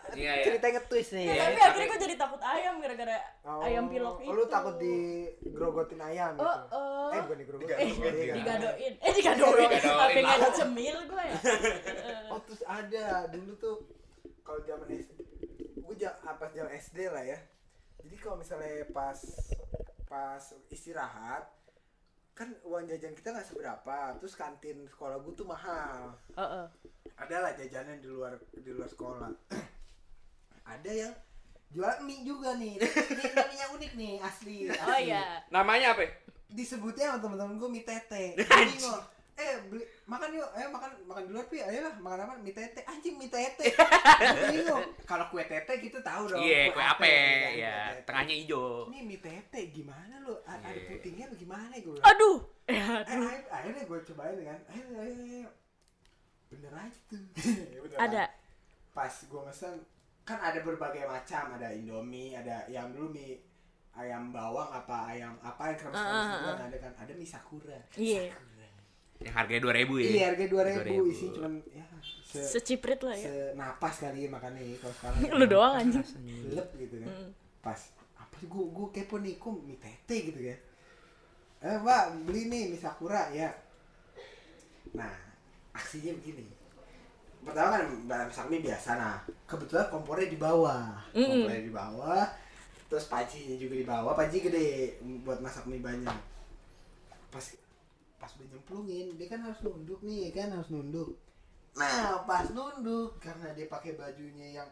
Iya, 0.09 0.31
iya. 0.33 0.43
ceritanya 0.43 0.79
twist 0.83 1.11
nih 1.11 1.23
Ya, 1.23 1.33
Iya, 1.33 1.41
tapi 1.41 1.51
tapi- 1.51 1.65
akhirnya 1.67 1.87
gue 1.87 1.99
jadi 2.01 2.15
takut 2.15 2.41
ayam 2.41 2.73
gara-gara 2.77 3.17
Oh, 3.41 3.59
ayam 3.59 3.85
pilok 3.87 4.17
itu. 4.19 4.31
lu 4.31 4.43
takut 4.45 4.75
digrogotin 4.77 6.01
ayam 6.01 6.31
Oh, 6.33 6.41
gitu 6.41 6.59
oh. 6.71 7.09
eh 7.09 7.21
bukan 7.21 7.37
digrogotin 7.37 7.75
Eh, 7.75 7.87
Digadoin. 7.87 8.33
digadoin. 8.33 8.93
Eh, 8.97 9.11
digadoin. 9.11 9.67
Digadoin. 9.67 9.97
Apa 9.97 10.17
nggak 10.17 10.37
ada 10.37 10.49
cemil 10.53 10.97
gue 11.03 11.23
ya? 11.23 11.37
oh 12.31 12.39
terus 12.41 12.61
ada 12.63 13.05
dulu 13.27 13.51
tuh 13.57 13.75
kalau 14.41 14.59
zaman 14.61 14.87
SD 14.89 15.11
gue 15.77 15.95
ja- 15.97 16.17
pas 16.31 16.49
zaman 16.49 16.71
SD 16.73 16.97
lah 17.07 17.21
ya 17.21 17.39
jadi 17.99 18.15
kalau 18.17 18.37
misalnya 18.37 18.67
pas 18.87 19.19
pas 20.05 20.39
istirahat 20.69 21.43
kan 22.31 22.53
uang 22.61 22.85
jajan 22.85 23.11
kita 23.11 23.31
nggak 23.31 23.43
seberapa 23.45 23.97
terus 24.15 24.33
kantin 24.33 24.85
sekolah 24.85 25.17
gue 25.17 25.33
tuh 25.33 25.43
mahal 25.43 26.13
Heeh. 26.31 26.65
ada 27.13 27.35
lah 27.39 27.51
jajanan 27.51 27.97
di 27.97 28.05
luar 28.05 28.35
di 28.53 28.69
luar 28.69 28.85
sekolah 28.85 29.31
ada 30.67 30.91
yang 30.91 31.13
jual 31.69 31.89
mie 32.01 32.21
juga 32.21 32.55
nih 32.55 32.75
ini 32.75 32.93
mie 33.49 33.65
unik 33.69 33.91
nih 33.93 34.13
asli, 34.19 34.57
asli. 34.65 34.83
Oh 34.83 34.97
iya. 34.97 35.43
Namanya 35.47 35.91
apa? 35.91 36.03
disebutnya 36.47 37.11
sama 37.11 37.19
temen-temen 37.19 37.55
gue 37.55 37.69
mie 37.69 37.83
tete 37.83 38.31
bingung 38.71 39.03
eh 39.37 39.53
beli 39.67 39.83
makan 40.03 40.33
yuk 40.33 40.49
eh 40.55 40.65
makan 40.65 40.89
makan 41.03 41.23
dulu 41.27 41.43
pi 41.45 41.59
ayolah 41.59 41.93
makan 41.97 42.23
apa 42.23 42.33
mie 42.37 42.49
tete 42.51 42.81
anjing 42.83 43.13
mie 43.13 43.27
tete 43.27 43.67
bingung 44.49 44.81
kalau 45.03 45.27
kue 45.27 45.43
tete 45.43 45.77
kita 45.77 45.99
tahu 45.99 46.25
dong 46.25 46.39
Iya, 46.39 46.71
kue 46.71 46.79
ape, 46.79 47.03
kan, 47.05 47.51
ya. 47.53 47.75
kue 47.85 47.93
tete. 47.93 48.05
Tengahnya 48.05 48.35
hijau. 48.37 48.87
ini 48.87 48.99
mie 49.05 49.19
tete 49.19 49.59
gimana 49.69 50.13
lu 50.19 50.33
A- 50.41 50.55
ada 50.55 50.71
Iya. 50.71 50.87
putihnya 50.89 51.25
bagaimana 51.27 51.75
gue 51.75 51.99
Aduh. 52.01 52.37
Eh, 52.71 52.79
akhirnya 53.47 53.83
gue 53.83 53.99
cobain 54.05 54.39
kan 54.41 54.59
ayo 54.69 54.85
ayo 54.97 55.15
ayo 55.21 55.49
bener 56.47 56.71
aja 56.73 56.99
tuh 57.05 57.19
Bener 57.77 57.99
Ada. 57.99 58.23
pas 58.89 59.11
gue 59.13 59.41
mesen 59.43 59.83
kan 60.27 60.37
ada 60.37 60.59
berbagai 60.59 61.07
macam 61.07 61.55
ada 61.55 61.71
indomie 61.71 62.35
ada 62.35 62.67
yang 62.67 62.91
dulu 62.91 63.07
mie 63.09 63.39
ayam 63.93 64.29
bawang 64.29 64.67
apa 64.69 65.07
ayam 65.07 65.33
apa 65.39 65.71
yang 65.71 65.77
kremes 65.79 65.95
kremes 65.95 66.03
ah, 66.13 66.27
gitu 66.29 66.43
kan 66.45 66.57
ah. 66.57 66.67
ada 66.67 66.77
kan 66.77 66.93
ada 66.97 67.11
mie 67.13 67.25
sakura 67.25 67.79
Iya. 67.95 68.35
Yang 69.17 69.33
harganya 69.33 69.61
2000 69.65 69.97
ya. 69.97 70.05
Iya 70.05 70.23
harga 70.29 70.45
dua 70.45 70.61
ribu 70.63 70.79
2.000. 71.01 71.09
isinya 71.09 71.31
cuman 71.33 71.53
ya 71.73 71.85
se, 72.21 72.37
Seciprit 72.45 73.01
lah 73.01 73.15
ya. 73.15 73.25
senapas 73.49 73.95
kali 73.97 74.19
ya 74.19 74.29
makannya 74.29 74.61
kalau 74.77 74.93
sekarang 74.93 75.19
Lu 75.39 75.45
doang 75.47 75.73
anjing. 75.75 76.05
lep 76.51 76.69
gitu 76.75 76.95
kan 77.01 77.09
Mm. 77.09 77.29
pas 77.57 77.79
apa 78.15 78.33
sih 78.37 78.45
gua 78.45 78.65
gua 78.69 78.87
kepo 78.91 79.17
nih 79.17 79.35
kok 79.35 79.49
mie 79.57 79.79
tete 79.79 80.17
gitu 80.27 80.39
kan 80.43 80.59
eh 81.59 81.77
mbak 81.81 82.03
beli 82.23 82.45
nih 82.45 82.63
mie 82.69 82.77
sakura 82.77 83.31
ya 83.31 83.49
nah 84.93 85.09
aksinya 85.73 86.13
begini 86.13 86.45
pertama 87.45 87.79
kan 87.79 87.85
masak 88.05 88.47
mie 88.49 88.65
biasa 88.65 88.89
nah 88.97 89.15
kebetulan 89.49 89.87
kompornya 89.89 90.27
di 90.29 90.39
bawah. 90.39 90.97
Mm-mm. 91.13 91.45
kompornya 91.45 91.63
di 91.63 91.73
bawah 91.73 92.23
terus 92.87 93.05
pancinya 93.11 93.55
juga 93.59 93.75
di 93.75 93.85
bawah. 93.87 94.13
Panci 94.15 94.37
gede 94.39 94.99
buat 95.21 95.39
masak 95.43 95.67
mie 95.67 95.83
banyak. 95.83 96.17
Pas 97.31 97.45
pas 98.17 98.31
udah 98.33 98.47
nyemplungin 98.49 99.13
dia 99.13 99.27
kan 99.29 99.45
harus 99.45 99.59
nunduk 99.61 99.99
nih 100.01 100.33
kan 100.33 100.49
harus 100.49 100.69
nunduk. 100.73 101.13
Nah 101.77 102.25
pas 102.25 102.49
nunduk 102.49 103.19
karena 103.21 103.53
dia 103.53 103.69
pakai 103.69 103.93
bajunya 103.93 104.63
yang 104.63 104.69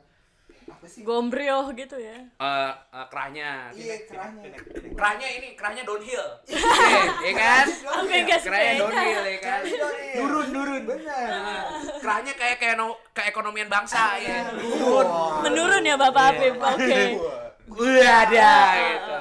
apa 0.66 0.86
sih 0.90 1.02
Gombrio 1.06 1.70
gitu 1.78 1.98
ya. 2.02 2.18
Eh, 2.18 2.72
eh, 2.74 3.06
kerahnya. 3.14 3.70
iya 3.78 3.96
kerahnya 4.10 4.50
Kerahnya 4.98 5.28
ini, 5.38 5.48
kerahnya 5.54 5.84
downhill. 5.86 6.26
Iya, 6.46 7.02
iya 7.22 7.34
kan? 7.38 7.66
Sampai 7.70 8.18
nggak 8.26 8.42
Kerahnya 8.42 8.74
downhill 8.82 9.24
ya 9.26 9.40
kan? 9.42 9.62
Nurun, 10.18 10.48
nurun. 10.50 10.84
Benar. 10.90 11.64
Kerahnya 12.02 12.34
kayak 12.34 12.58
kayak 12.58 12.76
no, 12.82 12.98
keekonomian 13.14 13.70
bangsa 13.70 14.18
ya. 14.18 14.50
Menurun 15.46 15.86
ya 15.86 15.96
Bapak 15.98 16.38
Afif. 16.38 16.54
Oke. 16.58 17.02
Gue 17.66 17.98
ada 18.02 18.54
gitu. 18.78 19.16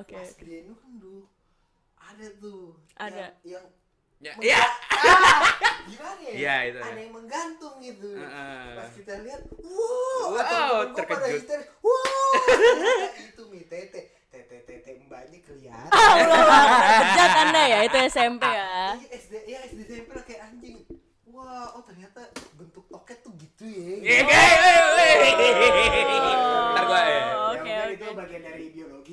Oke. 0.00 0.16
Pas 0.16 0.32
dia 0.40 0.60
nunduk, 0.64 1.28
ada 2.00 2.26
tuh. 2.40 2.74
Ada. 2.96 3.26
Yang, 3.44 3.64
Ya, 4.22 4.30
yang 4.38 4.54
ya. 4.54 4.62
gimana 5.90 6.22
ya? 6.22 6.30
Iya, 6.30 6.54
itu. 6.70 6.78
Ada 6.78 6.94
yang 7.02 7.10
menggantung 7.10 7.74
gitu. 7.82 8.14
Heeh. 8.14 8.78
Pas 8.78 8.88
kita 8.94 9.14
lihat, 9.26 9.42
wow, 9.50 10.22
Wow, 10.30 10.38
atau 10.38 10.94
pada 10.94 11.26
terkejut. 11.26 11.58
wow, 11.82 12.30
itu 13.18 13.42
mie 13.50 13.66
tete, 13.66 14.14
tete 14.30 14.56
tete 14.62 14.90
mbaknya 15.02 15.42
kelihatan. 15.42 15.90
Allah, 15.90 16.62
bejat 17.02 17.32
anda 17.34 17.62
ya 17.66 17.78
itu 17.82 17.98
SMP 18.06 18.46
ya. 18.46 18.94
Iya 18.94 19.08
SD, 19.10 19.32
ya 19.42 19.58
SD 19.66 19.80
SMP 19.90 20.10
lah 20.14 20.22
kayak 20.22 20.40
anjing. 20.54 20.78
Wah, 21.26 21.74
oh 21.74 21.82
ternyata 21.82 22.22
bentuk 22.54 22.86
toket 22.86 23.18
tuh 23.26 23.34
gitu 23.34 23.66
ya. 23.66 24.22
Iya, 24.22 24.22
kayak, 24.22 24.86
weh, 24.94 25.14
weh. 25.18 25.34
Ntar 26.78 26.84
gue 26.86 27.02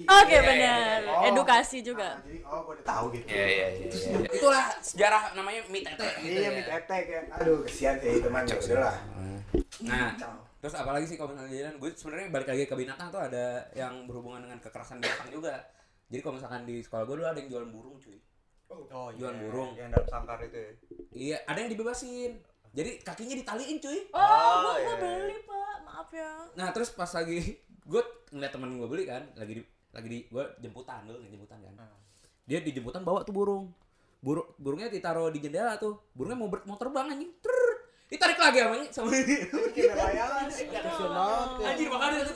Oke 0.09 0.33
Iya, 0.33 0.41
benar. 0.41 0.99
Oh. 1.05 1.27
Edukasi 1.29 1.77
Ah, 1.79 1.85
juga. 1.85 2.09
jadi 2.25 2.39
oh 2.49 2.59
gue 2.65 2.73
udah 2.81 2.85
tahu 2.85 3.05
gitu. 3.13 3.25
Iya, 3.29 3.45
iya, 3.45 3.67
iya. 3.77 3.87
iya. 3.93 4.29
Itulah 4.33 4.65
sejarah 4.81 5.23
namanya 5.37 5.61
mie 5.69 5.85
tete 5.85 6.07
gitu 6.25 6.39
Iya, 6.41 6.49
ya. 6.49 6.57
mie 6.57 6.65
kayak 6.65 7.23
aduh 7.29 7.57
kesian 7.61 7.95
sih 8.01 8.17
teman 8.19 8.43
ya 8.49 8.55
udah 8.57 8.79
lah. 8.81 8.97
Nah, 9.85 10.07
terus 10.59 10.75
apalagi 10.75 11.05
sih 11.07 11.15
kalau 11.15 11.31
misalnya 11.31 11.53
jalan, 11.55 11.75
gue 11.77 11.89
sebenarnya 11.93 12.27
balik 12.33 12.47
lagi 12.51 12.63
ke 12.65 12.75
binatang 12.75 13.07
tuh 13.13 13.21
ada 13.21 13.45
yang 13.77 14.09
berhubungan 14.09 14.49
dengan 14.49 14.57
kekerasan 14.59 14.97
binatang 14.97 15.29
juga. 15.29 15.55
Jadi 16.09 16.21
kalau 16.25 16.35
misalkan 16.41 16.61
di 16.65 16.81
sekolah 16.81 17.03
gue 17.05 17.15
dulu 17.21 17.27
ada 17.29 17.37
yang 17.37 17.49
jualan 17.53 17.69
burung 17.69 17.95
cuy. 18.01 18.17
Oh 18.69 19.09
Jualan 19.13 19.37
burung. 19.45 19.71
Yang 19.77 19.89
dalam 19.93 20.07
sangkar 20.09 20.39
itu 20.41 20.57
ya. 20.57 20.71
Iya, 21.09 21.37
ada 21.45 21.57
yang 21.61 21.69
dibebasin. 21.69 22.31
Jadi 22.69 22.91
kakinya 23.01 23.35
ditaliin 23.37 23.77
cuy. 23.81 23.99
Oh, 24.13 24.21
gua, 24.61 24.73
iya, 24.77 24.85
gua 24.85 24.93
iya. 24.93 24.97
beli 25.01 25.37
pak, 25.41 25.75
maaf 25.85 26.09
ya. 26.13 26.31
Nah 26.53 26.67
terus 26.69 26.89
pas 26.93 27.09
lagi 27.09 27.57
gue 27.65 28.01
ngeliat 28.29 28.53
temen 28.53 28.69
gue 28.77 28.85
beli 28.89 29.03
kan, 29.09 29.25
lagi 29.33 29.53
di 29.57 29.63
lagi 29.89 30.07
di 30.07 30.19
gue 30.29 30.45
jemputan 30.61 31.05
dulu 31.09 31.17
jemputan 31.25 31.57
kan. 31.65 31.73
Dia 32.45 32.61
di 32.61 32.71
jemputan 32.73 33.01
bawa 33.01 33.25
tuh 33.25 33.33
burung. 33.33 33.73
Burung 34.19 34.45
burungnya 34.59 34.91
ditaruh 34.91 35.33
di 35.33 35.39
jendela 35.41 35.77
tuh. 35.81 35.97
Burungnya 36.13 36.37
mau 36.37 36.49
ber, 36.49 36.61
mau 36.65 36.77
terbang 36.77 37.09
anjing. 37.09 37.31
Trrr. 37.41 37.71
Ditarik 38.09 38.41
lagi 38.41 38.57
sama 38.57 38.75
sama 38.89 39.09
bayangan 39.77 40.49
sih, 40.49 40.65
kasian 40.65 41.13
banget 41.13 41.49
ya. 41.61 41.67
Anjir 41.69 41.87
makanya 41.93 42.25
tuh. 42.25 42.35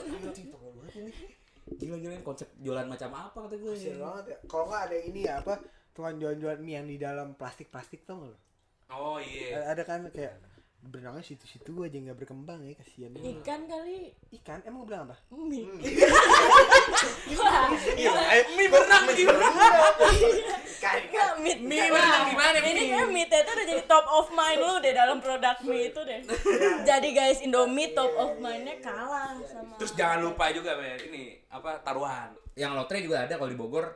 Ini. 0.94 1.12
Gila 1.74 1.96
gila 1.98 2.14
ini 2.14 2.22
konsep 2.22 2.48
jualan 2.62 2.86
macam 2.86 3.10
apa 3.10 3.38
kata 3.50 3.54
gue. 3.58 3.74
Kasian 3.74 3.98
banget 3.98 4.24
ya. 4.30 4.36
Kalau 4.46 4.64
nggak 4.70 4.82
ada 4.86 4.96
ini 5.02 5.20
ya 5.26 5.42
apa 5.42 5.54
tuan 5.90 6.14
jual-jual 6.18 6.58
mie 6.62 6.78
yang 6.78 6.86
di 6.86 6.98
dalam 6.98 7.34
plastik-plastik 7.34 8.06
tau 8.06 8.22
nggak 8.22 8.30
lo? 8.30 8.38
Oh 8.94 9.18
iya. 9.18 9.66
Ada 9.74 9.82
kan 9.82 10.06
kayak 10.14 10.38
berenangnya 10.84 11.24
situ-situ 11.24 11.72
aja 11.80 11.96
nggak 11.96 12.16
berkembang 12.16 12.60
ya 12.60 12.76
kasian 12.76 13.10
banget. 13.10 13.40
Ikan 13.40 13.60
kali. 13.64 14.12
Ikan 14.32 14.60
emang 14.62 14.84
bilang 14.84 15.08
apa? 15.08 15.16
Mie. 15.30 15.64
Iya, 17.94 18.10
Mie 18.50 18.68
berenang 18.68 19.04
gimana? 19.10 19.46
Enggak, 20.84 21.30
mie, 21.40 21.54
Mie 21.58 21.88
berenang 21.88 22.24
gimana, 22.28 22.56
Ini 22.58 22.70
mie? 22.70 22.86
kayak 22.86 23.08
mie 23.08 23.24
itu 23.24 23.36
udah 23.36 23.64
jadi 23.66 23.82
top 23.84 24.06
of 24.06 24.26
mind 24.30 24.60
lu 24.60 24.74
deh 24.78 24.92
dalam 24.92 25.18
produk 25.18 25.56
mie 25.62 25.88
itu 25.88 26.00
deh. 26.00 26.20
jadi 26.88 27.08
guys, 27.10 27.40
Indomie 27.40 27.92
top 27.92 28.12
of 28.14 28.36
mind-nya 28.36 28.76
kalah 28.78 29.36
sama 29.44 29.74
Terus 29.76 29.92
jangan 29.94 30.20
lupa 30.22 30.52
juga 30.52 30.76
men 30.76 31.00
ini 31.02 31.40
apa 31.48 31.80
taruhan. 31.80 32.36
Yang 32.54 32.72
lotre 32.74 32.98
juga 33.00 33.24
ada 33.24 33.34
kalau 33.34 33.50
di 33.50 33.58
Bogor 33.58 33.86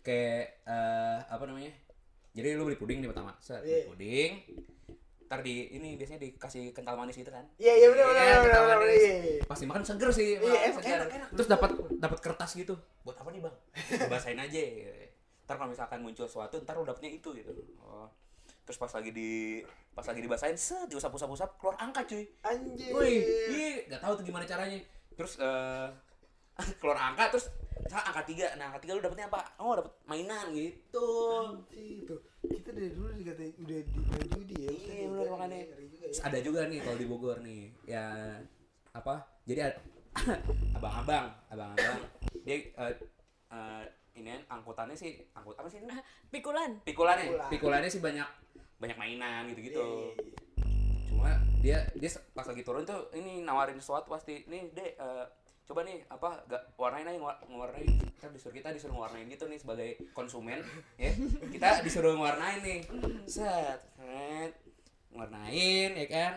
kayak 0.00 0.62
eh, 0.64 1.18
apa 1.26 1.42
namanya? 1.44 1.72
Jadi 2.32 2.48
lu 2.52 2.64
beli 2.64 2.76
puding 2.76 2.98
nih 3.00 3.08
pertama. 3.08 3.32
Set, 3.38 3.60
beli 3.60 3.72
Iya. 3.72 3.84
puding. 3.88 4.32
Ntar 5.26 5.42
di 5.42 5.74
ini 5.74 5.98
biasanya 5.98 6.22
dikasih 6.22 6.70
kental 6.70 6.94
manis 6.94 7.18
gitu 7.18 7.28
kan. 7.28 7.42
Iya 7.58 7.74
iya 7.74 7.86
benar 7.90 8.04
Iya, 8.06 8.14
benar 8.14 8.38
benar 8.42 8.60
benar. 8.62 8.76
manis. 8.78 9.02
iya. 9.02 9.42
Pasti 9.42 9.64
makan 9.66 9.82
seger 9.82 10.10
sih. 10.14 10.28
Iya, 10.38 10.58
enak, 10.70 10.82
enak, 10.82 11.08
enak. 11.10 11.28
Terus 11.34 11.48
dapat 11.50 11.70
dapat 11.98 12.18
kertas 12.22 12.50
gitu. 12.54 12.74
Buat 13.02 13.18
apa 13.18 13.28
nih, 13.34 13.42
Bang? 13.42 13.54
Basahin 14.06 14.38
aja. 14.38 14.62
Ntar 15.46 15.54
kalau 15.58 15.70
misalkan 15.70 15.98
muncul 16.02 16.26
sesuatu, 16.26 16.62
ntar 16.62 16.74
lu 16.74 16.86
dapetnya 16.86 17.10
itu 17.10 17.28
gitu. 17.34 17.50
Oh. 17.82 18.06
Terus 18.66 18.78
pas 18.78 18.90
lagi 18.90 19.10
di 19.10 19.62
pas 19.94 20.02
lagi 20.02 20.18
dibasahin, 20.18 20.58
set 20.58 20.90
diusap-usap-usap 20.90 21.58
keluar 21.58 21.74
angka 21.78 22.02
cuy. 22.06 22.26
Anjir. 22.42 22.90
Wih, 22.90 23.22
iya, 23.50 23.70
nggak 23.86 24.02
tahu 24.02 24.12
tuh 24.18 24.24
gimana 24.26 24.42
caranya. 24.42 24.78
Terus 25.14 25.38
eh 25.38 25.86
keluar 26.80 26.98
angka 26.98 27.30
terus 27.32 27.46
misalnya 27.76 28.04
angka 28.08 28.22
tiga, 28.24 28.46
nah 28.56 28.72
angka 28.72 28.80
tiga 28.82 28.92
lu 28.96 29.02
dapetnya 29.04 29.28
apa? 29.28 29.40
Oh 29.60 29.76
dapet 29.76 29.92
mainan 30.08 30.50
gitu. 30.56 31.08
Tuh. 32.08 32.20
Kita 32.46 32.70
dari 32.72 32.90
dulu 32.90 33.12
dikatain 33.14 33.52
udah 33.60 33.78
di 33.84 34.00
main 34.00 34.26
judi 34.32 34.56
ya. 34.64 34.70
Iya 34.72 35.04
Udah 35.12 35.30
makanya. 35.36 35.58
ya. 35.60 35.76
Terus 36.08 36.20
ada 36.24 36.38
juga 36.40 36.60
nih 36.66 36.78
kalau 36.80 36.96
di 36.96 37.06
Bogor 37.06 37.38
nih, 37.42 37.62
ya 37.84 38.04
apa? 38.94 39.14
Jadi 39.44 39.60
abang-abang, 40.76 41.28
abang-abang, 41.52 41.98
dia 42.46 42.56
eh, 42.56 42.94
eh, 43.52 43.82
ini 44.16 44.32
ini 44.32 44.42
angkutannya 44.48 44.96
sih 44.96 45.12
angkut 45.36 45.54
apa 45.60 45.68
sih 45.68 45.84
ini 45.84 45.92
Pikulan. 46.32 46.80
pikulannya 46.82 47.26
Pikulan. 47.28 47.50
pikulannya 47.52 47.90
sih 47.92 48.00
banyak 48.00 48.24
banyak 48.80 48.96
mainan 48.96 49.44
gitu 49.52 49.60
gitu 49.60 49.86
cuma 51.12 51.36
dia 51.60 51.84
dia 51.96 52.10
pas 52.32 52.48
lagi 52.48 52.64
turun 52.64 52.88
tuh 52.88 53.12
ini 53.12 53.44
nawarin 53.44 53.76
sesuatu 53.76 54.08
pasti 54.08 54.44
nih 54.48 54.72
dek 54.72 54.96
eh, 54.96 55.24
coba 55.66 55.82
nih 55.82 55.98
apa 56.06 56.46
gak 56.46 56.62
warnain 56.74 57.04
aja 57.04 57.18
ngewarnain. 57.44 57.90
Kita 58.14 58.30
disuruh 58.30 58.54
kita 58.54 58.68
disuruh 58.70 58.94
ngewarnain 58.94 59.26
gitu 59.26 59.44
nih 59.44 59.58
sebagai 59.58 59.90
konsumen 60.12 60.62
ya. 60.96 61.10
Kita 61.50 61.82
disuruh 61.82 62.14
ngewarnain 62.14 62.60
nih. 62.60 62.80
Set 63.26 63.80
set. 63.92 64.52
Ngewarnain 65.10 65.90
ya 65.92 66.06
kan? 66.06 66.32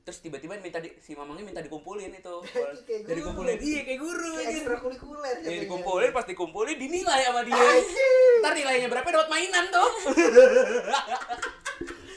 Terus 0.00 0.24
tiba-tiba 0.24 0.56
minta 0.56 0.80
di, 0.80 0.90
si 0.96 1.12
mamangnya 1.12 1.44
minta 1.44 1.60
dikumpulin 1.60 2.10
itu. 2.10 2.36
Jadi 2.88 3.04
guru. 3.04 3.18
dikumpulin. 3.20 3.56
Iya 3.58 3.80
kayak 3.84 4.00
guru 4.00 4.30
Kayak 4.32 4.50
ekstrakurikuler 4.56 5.20
Ya, 5.20 5.34
jatuhnya. 5.36 5.60
dikumpulin 5.66 6.10
pas 6.10 6.24
dikumpulin 6.24 6.76
dinilai 6.78 7.20
sama 7.26 7.42
dia. 7.42 7.58
Ntar 8.40 8.52
nilainya 8.54 8.88
berapa? 8.88 9.06
Dapat 9.06 9.28
mainan 9.28 9.64
tuh. 9.68 9.90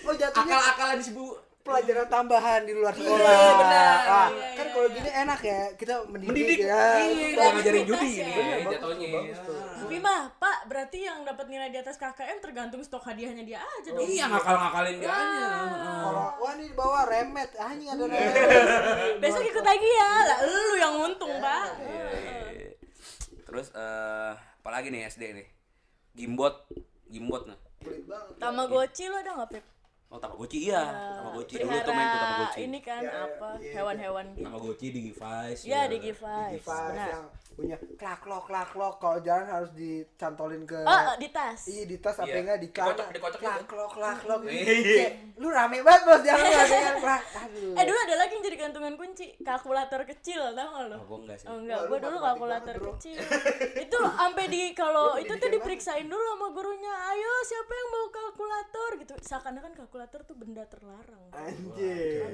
Oh 0.03 0.13
jatuhnya 0.13 0.55
akal-akalan 0.55 0.99
si 0.99 1.11
bu 1.11 1.31
pelajaran 1.63 2.07
tambahan 2.11 2.61
di 2.67 2.75
luar 2.75 2.91
sekolah. 2.91 3.23
Iya, 3.23 3.51
benar. 3.55 3.97
Ah, 4.03 4.27
Iya, 4.29 4.47
kan 4.59 4.65
iya, 4.67 4.73
kalau 4.75 4.87
iya. 4.91 4.95
gini 4.99 5.09
enak 5.15 5.39
ya, 5.39 5.61
kita 5.79 5.95
mendidik, 6.11 6.27
mendidik 6.35 6.59
ya. 6.67 6.83
iya 7.07 7.45
ngajarin 7.55 7.83
judi 7.87 8.09
ya. 8.19 8.25
ini 8.27 8.63
jatuhnya 8.67 9.07
tuh, 9.07 9.15
bagus 9.15 9.39
tuh. 9.47 9.57
Tapi 9.83 9.95
mah, 10.03 10.21
Pak, 10.35 10.57
berarti 10.67 10.99
yang 11.07 11.17
dapat 11.23 11.45
nilai 11.47 11.69
di 11.71 11.79
atas 11.79 11.95
KKM 11.95 12.37
tergantung 12.43 12.81
stok 12.83 13.03
hadiahnya 13.07 13.43
dia 13.47 13.59
aja 13.63 13.89
dong. 13.95 14.03
iya 14.03 14.25
ngakal-ngakalin 14.27 14.95
dia 14.99 15.07
aja 15.07 15.47
Kalau 16.03 16.27
wah 16.43 16.51
ini 16.59 16.63
di 16.67 16.75
bawah 16.75 17.03
remet, 17.07 17.49
anjing 17.55 17.89
ada 17.89 18.03
remet. 18.03 18.33
Besok 19.23 19.43
ikut 19.47 19.65
lagi 19.65 19.89
ya. 19.89 20.11
Lah 20.27 20.39
lu 20.43 20.73
yang 20.75 20.93
untung, 20.99 21.31
Pak. 21.39 21.65
Iya, 21.79 22.05
iya, 22.11 22.39
iya. 22.51 22.69
terus 23.47 23.67
eh 23.71 24.31
apa 24.33 24.69
lagi 24.71 24.89
nih 24.89 25.05
SD 25.11 25.23
nih 25.35 25.47
gimbot 26.15 26.65
gimbot 27.11 27.43
nah. 27.45 27.59
Tamagotchi 28.39 29.11
lu 29.11 29.19
ada 29.19 29.35
nggak, 29.35 29.49
Pip? 29.59 29.65
Oh 30.13 30.19
tamagotchi 30.19 30.69
iya 30.69 30.83
tamagotchi 31.17 31.55
dulu 31.57 31.73
tuh 31.79 31.89
main 31.91 32.05
tuh 32.07 32.19
tamagotchi 32.19 32.61
ini 32.63 32.79
kan 32.79 33.01
Ya, 33.01 33.09
ya, 33.09 33.25
apa 33.27 33.49
iya, 33.57 33.71
hewan-hewan 33.75 34.25
gitu. 34.31 34.45
tamagotchi 34.45 34.87
di 34.87 34.99
Givice 35.03 35.61
Ya 35.63 35.81
di. 35.83 35.97
Device 35.97 36.61
Benar. 36.63 37.09
yang 37.09 37.25
punya 37.53 37.77
klak 37.95 38.17
klok 38.19 38.43
klak 38.43 38.65
klok 38.67 38.97
kalau 38.97 39.17
jalan 39.19 39.45
harus 39.45 39.69
dicantolin 39.71 40.65
ke 40.65 40.73
Oh, 40.79 41.13
di 41.15 41.29
tas. 41.29 41.65
iya 41.65 41.83
di 41.83 41.97
tas 41.97 42.13
apa 42.15 42.25
Iya. 42.27 42.41
enggak 42.41 42.57
di 42.59 42.67
celana 42.67 42.89
Dikocok- 42.89 43.11
dikocok 43.11 43.39
klak 43.39 43.57
klok 43.63 43.89
klak 43.91 44.15
klok 44.19 44.39
Iya. 44.43 45.07
Lu 45.33 45.47
rame 45.47 45.77
banget 45.79 46.01
bos 46.03 46.21
jalan 46.23 46.41
nggak 46.43 46.65
dengan 46.67 46.95
klak 46.99 47.21
aduh 47.35 47.73
Eh 47.73 47.83
dulu 47.83 47.99
ada 47.99 48.15
lagi 48.15 48.31
yang 48.31 48.43
jadi 48.43 48.57
gantungan 48.59 48.93
kunci, 48.95 49.25
kalkulator 49.39 50.01
kecil, 50.03 50.41
tau 50.51 50.65
gak 50.67 50.83
lo? 50.87 50.95
oh 50.95 51.05
gua 51.07 51.17
enggak 51.19 51.37
sih 51.39 51.47
Oh 51.47 51.57
enggak, 51.59 51.77
lu 51.79 51.87
gua 51.87 51.97
dulu 51.99 52.17
kalkulator 52.19 52.75
kecil. 52.87 53.17
itu 53.85 53.97
sampai 53.99 54.45
di 54.47 54.61
kalau 54.73 55.05
Lu 55.11 55.21
itu 55.21 55.33
tuh 55.35 55.49
diperiksain 55.51 56.05
dulu 56.05 56.25
sama 56.31 56.47
gurunya. 56.51 56.93
Ayo, 57.07 57.31
siapa 57.43 57.69
yang 57.71 57.89
mau 57.91 58.05
kalkulator 58.09 58.89
gitu. 58.99 59.13
Seakan-akan 59.19 59.71
kalkulator 59.75 60.01
tuh 60.07 60.35
benda 60.35 60.63
terlarang. 60.67 61.31
anjir 61.31 62.31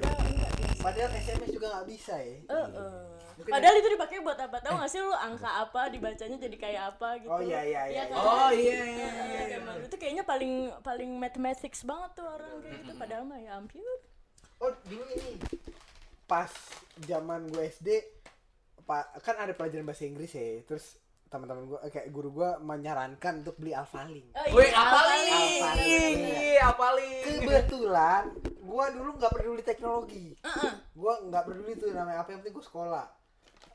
Padahal 0.80 1.10
SMS 1.12 1.50
juga 1.52 1.66
nggak 1.76 1.86
bisa 1.92 2.14
ya. 2.18 2.38
Mungkin 3.40 3.52
Padahal 3.56 3.74
itu 3.80 3.88
dipakai 3.96 4.18
buat 4.20 4.36
apa? 4.36 4.56
Tahu 4.60 4.74
nggak 4.76 4.90
sih 4.92 5.00
lu 5.00 5.16
angka 5.16 5.50
apa 5.64 5.88
dibacanya 5.88 6.36
jadi 6.36 6.56
kayak 6.60 6.82
apa 6.96 7.08
gitu? 7.24 7.32
Oh, 7.32 7.40
iya, 7.40 7.64
iya, 7.64 7.82
iya, 7.88 8.02
kan? 8.04 8.12
iya. 8.12 8.20
oh 8.20 8.50
iya 8.52 8.80
iya 8.84 9.08
Iya, 9.08 9.24
iya, 9.24 9.42
zaman 9.56 9.72
dulu 9.80 9.86
tuh 9.88 9.98
kayaknya 10.00 10.24
paling 10.28 10.52
paling 10.84 11.10
mathematics 11.16 11.80
banget 11.88 12.10
tuh 12.20 12.26
orang 12.28 12.52
kayak 12.60 12.76
gitu 12.84 12.92
padahal 13.00 13.24
mah 13.24 13.40
ya 13.40 13.56
ampun. 13.56 13.80
oh 14.60 14.72
dulu 14.84 15.04
ini 15.16 15.40
pas 16.28 16.52
zaman 17.08 17.48
gue 17.48 17.64
SD 17.64 17.88
kan 19.24 19.36
ada 19.40 19.56
pelajaran 19.56 19.88
bahasa 19.88 20.04
Inggris 20.04 20.36
ya 20.36 20.60
terus 20.68 20.99
teman-teman 21.30 21.62
gue 21.64 21.78
kayak 21.88 22.10
guru 22.10 22.34
gue 22.34 22.50
menyarankan 22.60 23.40
untuk 23.40 23.54
beli 23.54 23.70
alfaling 23.70 24.26
Oh, 24.34 24.58
iya, 24.58 24.74
Alfaling. 24.74 26.16
Iya, 26.26 26.62
apalin. 26.68 27.22
kebetulan 27.38 28.22
gue 28.42 28.84
dulu 28.92 29.10
nggak 29.14 29.32
peduli 29.32 29.62
teknologi. 29.62 30.26
Heeh. 30.36 30.72
gue 30.90 31.12
nggak 31.26 31.42
peduli 31.42 31.72
tuh 31.74 31.90
namanya 31.90 32.22
apa 32.22 32.30
yang 32.30 32.42
penting 32.42 32.54
gue 32.54 32.66
sekolah. 32.66 33.06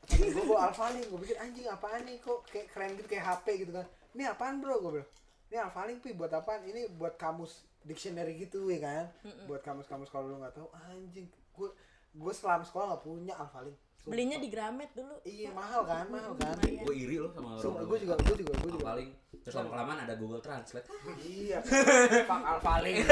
Gue 0.06 0.44
bawa 0.44 0.70
alfaling 0.70 1.04
gue 1.04 1.18
pikir 1.18 1.36
anjing 1.36 1.66
apaan 1.66 2.04
nih? 2.04 2.20
Kok 2.20 2.44
kayak 2.46 2.66
keren 2.70 2.92
gitu 2.94 3.08
kayak 3.08 3.24
HP 3.24 3.46
gitu 3.64 3.72
kan? 3.72 3.86
Ini 4.12 4.22
apaan 4.30 4.60
bro? 4.60 4.76
Gue 4.78 4.92
bilang 4.94 5.10
ini 5.46 5.56
alfaling 5.58 5.98
pi 5.98 6.12
buat 6.12 6.30
apaan? 6.30 6.60
Ini 6.62 6.92
buat 6.92 7.16
kamus 7.16 7.52
dictionary 7.82 8.36
gitu 8.36 8.68
ya 8.68 8.80
kan? 8.80 9.04
Buat 9.46 9.60
kamus-kamus 9.62 10.08
kalau 10.08 10.28
lu 10.28 10.36
nggak 10.38 10.54
tahu. 10.54 10.68
Anjing 10.86 11.26
gue 11.26 11.68
gue 12.12 12.32
selama 12.32 12.64
sekolah 12.64 12.86
nggak 12.92 13.02
punya 13.02 13.34
alfaling. 13.34 13.76
Belinya 14.06 14.38
di 14.38 14.46
Gramet 14.46 14.94
dulu. 14.94 15.18
iya 15.26 15.50
mahal 15.50 15.82
kan 15.82 16.06
mahal 16.06 16.30
kan. 16.38 16.54
Gue 16.62 16.94
iri 16.94 17.18
loh 17.18 17.34
sama 17.34 17.58
orang 17.58 17.90
gue 17.90 17.98
juga 18.06 18.14
gue 18.22 18.36
juga 18.38 18.52
gue 18.54 18.70
juga. 18.70 18.86
Paling 18.94 19.10
terus 19.42 19.54
lama 19.58 19.68
kelamaan 19.74 19.98
ada 20.06 20.14
Google 20.14 20.38
Translate. 20.38 20.86
Iya. 21.18 21.58
Fuck 22.30 22.42
alfaling 22.46 23.02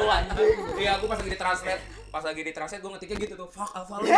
lu 0.00 0.06
anjing. 0.08 0.56
Iya 0.80 0.90
aku 0.96 1.04
pas 1.06 1.20
lagi 1.20 1.30
di 1.30 1.36
translate 1.36 1.82
pas 2.08 2.24
lagi 2.24 2.40
di 2.40 2.52
translate 2.56 2.80
gue 2.80 2.90
ngetiknya 2.94 3.16
gitu 3.26 3.34
tuh 3.34 3.50
fuck 3.50 3.74
alfaling 3.74 4.06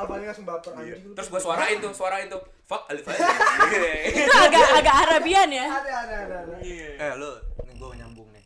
alfaling 0.00 0.26
langsung 0.28 0.44
baper 0.44 0.72
anjing. 0.76 1.00
Lu. 1.06 1.14
terus 1.16 1.28
gue 1.32 1.40
suarain 1.40 1.76
tuh 1.80 1.92
suarain 1.96 2.28
tuh 2.28 2.42
fuck 2.68 2.84
alfaling 2.92 3.16
Itu 4.26 4.36
agak 4.36 4.68
agak 4.84 4.94
Arabian 5.08 5.48
ya. 5.48 5.64
ada 5.70 5.92
ada 6.04 6.14
ada 6.28 6.36
ada. 6.44 6.54
Eh 6.60 7.12
lu, 7.16 7.30
nih 7.64 7.72
gue 7.72 7.88
nyambung 7.96 8.28
nih. 8.36 8.44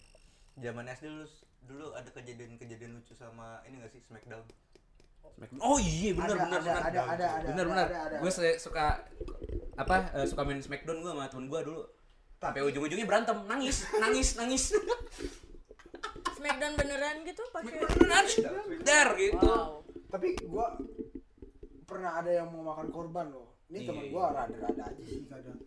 Zaman 0.60 0.84
SD 0.86 1.08
dulu 1.08 1.24
dulu 1.70 1.94
ada 1.94 2.10
kejadian-kejadian 2.10 2.98
lucu 2.98 3.14
sama 3.14 3.62
ini 3.62 3.78
gak 3.78 3.94
sih 3.94 4.02
Smackdown? 4.02 4.42
Oh 5.60 5.78
iya 5.80 6.10
bener 6.14 6.36
Ada, 6.36 6.44
bener 6.44 6.60
ada, 6.60 6.70
bener 6.70 6.82
ada, 6.82 7.00
ada, 7.02 7.26
ada, 7.34 7.46
bener 7.48 7.64
ada, 7.64 7.70
bener 7.70 7.86
ada, 7.86 7.98
ada. 8.06 8.16
gue 8.20 8.30
suka 8.58 8.86
apa 9.80 9.96
eh, 10.12 10.26
suka 10.28 10.42
main 10.44 10.60
Smackdown 10.60 11.00
gue 11.00 11.10
sama 11.10 11.30
temen 11.30 11.46
gue 11.48 11.60
dulu. 11.64 11.82
Sampai 12.40 12.64
ujung-ujungnya 12.64 13.04
berantem. 13.04 13.36
Nangis 13.44 13.84
nangis 14.00 14.28
nangis. 14.36 14.64
Smackdown 16.40 16.72
beneran 16.76 17.20
gitu? 17.24 17.44
Pakai. 17.52 17.84
nangis 18.08 18.34
der 18.80 19.08
gitu. 19.16 19.44
Wow. 19.44 19.84
tapi 20.10 20.34
gua 20.42 20.74
pernah 21.86 22.18
ada 22.18 22.30
yang 22.30 22.50
mau 22.50 22.74
makan 22.74 22.90
korban 22.90 23.30
loh 23.30 23.49
ini 23.70 23.78
Iya, 23.78 23.86
teman 23.86 24.02
iya. 24.02 24.10
gua 24.10 24.24
rada-rada 24.34 24.82
aja 24.84 25.02
sih 25.02 25.22
kadang. 25.24 25.58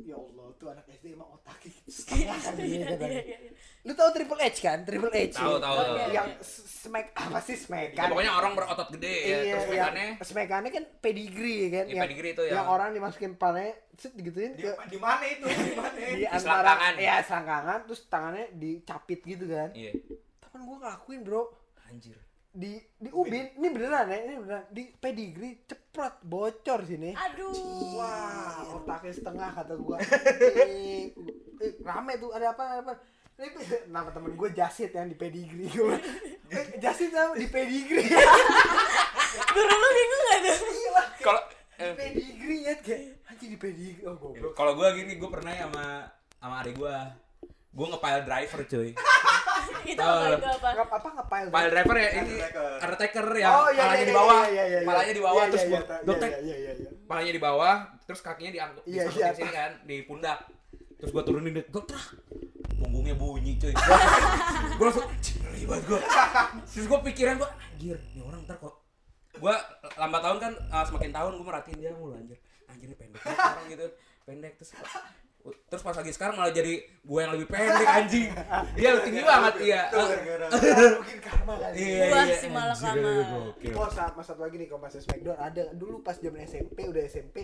Ya 0.00 0.14
Allah 0.14 0.46
tuh 0.54 0.68
anak 0.70 0.86
SD 0.88 1.04
emang 1.12 1.28
otaknya 1.28 1.74
setengah 1.90 2.38
kan 2.38 2.52
dia 2.54 2.64
Iya, 2.64 2.78
iya, 2.86 2.96
iya, 2.96 3.38
iya. 3.42 3.50
lu 3.82 3.92
tahu 3.92 4.08
Triple 4.10 4.40
H 4.40 4.56
kan? 4.58 4.78
Triple 4.82 5.10
H. 5.10 5.34
Tahu, 5.34 5.54
tahu, 5.58 5.76
yang 6.08 6.28
smack 6.40 7.10
apa 7.12 7.38
sih 7.40 7.54
smack 7.54 7.92
Ya, 7.92 8.06
pokoknya 8.06 8.32
orang 8.32 8.54
berotot 8.54 8.88
gede 8.90 9.10
ya 9.10 9.36
iya, 9.36 9.52
terus 9.52 9.66
yang 9.66 9.90
mekannya 9.90 10.06
smackannya 10.22 10.70
kan 10.70 10.84
pedigree 11.00 11.62
kan? 11.68 11.84
Iya, 11.86 12.00
pedigree 12.00 12.32
itu 12.32 12.42
yang 12.44 12.56
yang- 12.56 12.68
orang 12.68 12.88
dimasukin 12.90 13.34
panahnya 13.34 13.74
set 13.92 14.14
digituin 14.14 14.54
Di, 14.54 14.62
ke 14.62 14.72
di 14.86 14.98
mana 14.98 15.24
itu? 15.26 15.44
Di 15.44 15.74
mana? 15.74 15.96
di 15.98 16.24
antara 16.24 16.72
ya 16.96 17.14
selangkangan 17.20 17.78
terus 17.84 18.00
tangannya 18.06 18.46
dicapit 18.54 19.20
gitu 19.22 19.44
kan. 19.44 19.70
Iya. 19.72 19.90
Temen 20.40 20.60
gua 20.64 20.76
ngelakuin 20.80 21.20
bro. 21.20 21.42
Anjir 21.84 22.18
di 22.56 22.80
di 22.96 23.12
ubin 23.12 23.52
ini 23.60 23.68
beneran 23.68 24.08
ya 24.08 24.18
ini 24.24 24.34
beneran. 24.40 24.64
Di 24.72 24.82
pedigree 24.96 25.68
ceprot 25.68 26.24
bocor 26.24 26.88
sini. 26.88 27.12
Aduh. 27.12 27.52
wah 28.00 28.80
otaknya 28.80 29.12
setengah 29.12 29.48
kata 29.52 29.74
gua. 29.76 30.00
Eh, 30.56 31.12
eh, 31.60 31.72
rame 31.84 32.16
tuh 32.20 32.32
ada 32.32 32.52
apa 32.56 32.64
ada 32.64 32.80
apa? 32.84 32.92
Ini 33.36 33.48
nama 33.92 34.08
temen 34.08 34.32
gue 34.32 34.48
Jasit 34.56 34.96
yang 34.96 35.12
di 35.12 35.16
pedigree. 35.16 35.68
Gue 35.68 35.96
eh, 36.48 36.80
Jasit 36.80 37.12
sama 37.12 37.36
di 37.36 37.48
pedigree. 37.48 38.08
Guru 39.56 39.74
lu 39.76 39.88
bingung 39.92 40.22
gak 40.24 40.38
tuh? 40.40 40.56
iya. 40.72 41.02
Kalau 41.20 41.42
di 41.76 41.84
eh, 41.84 41.92
pedigree 41.92 42.60
ya 42.64 42.74
kayak 42.80 43.28
anjing 43.28 43.50
di 43.52 43.58
pedigree. 43.60 44.04
Oh 44.08 44.16
goblok. 44.16 44.52
kalau 44.56 44.72
gue 44.80 44.88
gini 44.96 45.20
gue 45.20 45.28
pernah 45.28 45.52
ya 45.52 45.68
sama 45.68 46.08
sama 46.40 46.54
adik 46.64 46.74
gue 46.80 46.96
gue 47.76 47.86
ngepile 47.92 48.22
driver 48.24 48.60
cuy 48.64 48.90
itu 49.86 50.02
apa 50.02 50.34
itu 50.34 50.48
apa? 50.50 50.68
Ngap, 50.74 50.90
apa 50.98 51.08
ngepile 51.14 51.48
Pile 51.54 51.68
driver 51.70 51.96
ya 51.96 52.10
ini. 52.18 52.34
Undertaker 52.82 53.26
yang 53.38 53.52
oh 53.54 53.68
iya 53.70 53.82
palanya 53.86 53.94
iya 54.02 54.06
di 54.06 54.14
bawah, 54.16 54.40
iya, 54.50 54.64
iya, 54.66 54.78
palanya 54.82 55.14
di 55.14 55.22
bawah 55.22 55.42
Iya, 55.46 55.50
terus 55.52 55.62
iya, 55.62 55.70
gua 55.70 55.78
iya, 55.78 55.86
gua 55.86 56.14
iya, 56.16 56.22
tek, 56.22 56.30
iya 56.42 56.56
iya 56.56 56.72
iya 56.74 56.88
palanya 57.06 57.32
di 57.32 57.42
bawah, 57.42 57.74
terus 58.02 58.20
kakinya 58.26 58.50
diangkut 58.50 58.82
Iya, 58.82 59.02
iya. 59.14 59.26
di 59.30 59.36
sini 59.38 59.50
kan 59.54 59.72
di 59.86 59.96
pundak. 60.02 60.38
Terus 60.98 61.10
gua 61.14 61.22
turunin 61.22 61.54
deh, 61.54 61.64
gua 61.70 61.82
trak. 61.86 62.06
Punggungnya 62.82 63.14
bunyi 63.14 63.52
cuy. 63.62 63.70
gua 64.80 64.84
langsung 64.90 65.06
"Anjing, 65.06 65.38
ngeri 65.38 65.62
banget 65.70 65.84
gua. 65.86 66.00
Terus 66.66 66.86
gua 66.90 66.98
pikiran 67.06 67.34
gua 67.38 67.48
anjir, 67.54 67.96
ini 68.10 68.20
orang 68.26 68.40
ntar 68.42 68.56
kok 68.58 68.74
gua 69.38 69.54
lambat 69.94 70.20
tahun 70.24 70.38
kan 70.42 70.52
uh, 70.72 70.84
semakin 70.88 71.10
tahun 71.14 71.30
gua 71.38 71.46
merhatiin 71.54 71.78
dia 71.78 71.92
mulu 71.94 72.18
anjir. 72.18 72.38
Anjir 72.66 72.90
ini 72.90 72.96
pendek 72.98 73.22
orang 73.22 73.66
gitu. 73.70 73.86
Pendek 74.26 74.52
terus 74.58 74.74
terus 75.66 75.82
pas 75.82 75.94
lagi 75.94 76.12
sekarang 76.14 76.34
malah 76.38 76.50
jadi 76.50 76.82
gua 77.06 77.26
yang 77.26 77.32
lebih 77.38 77.48
pendek 77.50 77.88
anjing. 77.88 78.30
Iya 78.80 78.88
tinggi 79.02 79.22
banget 79.22 79.54
iya. 79.62 79.82
Itu 79.88 79.98
gara-gara 80.02 80.46
mungkin 81.00 81.18
karma 81.22 81.52
Iya, 81.72 82.02
Wah, 82.12 82.24
iya, 82.26 82.36
si 82.36 82.46
anjir, 82.46 82.50
malakama. 82.52 83.10
gokil. 83.30 83.72
Oh, 83.76 83.88
sama 83.90 84.20
satu 84.22 84.40
lagi 84.42 84.56
nih 84.58 84.66
kalau 84.68 84.80
masih 84.82 85.00
Smackdown 85.02 85.38
ada 85.38 85.62
dulu 85.72 85.96
pas 86.04 86.16
zaman 86.18 86.40
SMP 86.44 86.78
udah 86.88 87.02
SMP 87.06 87.36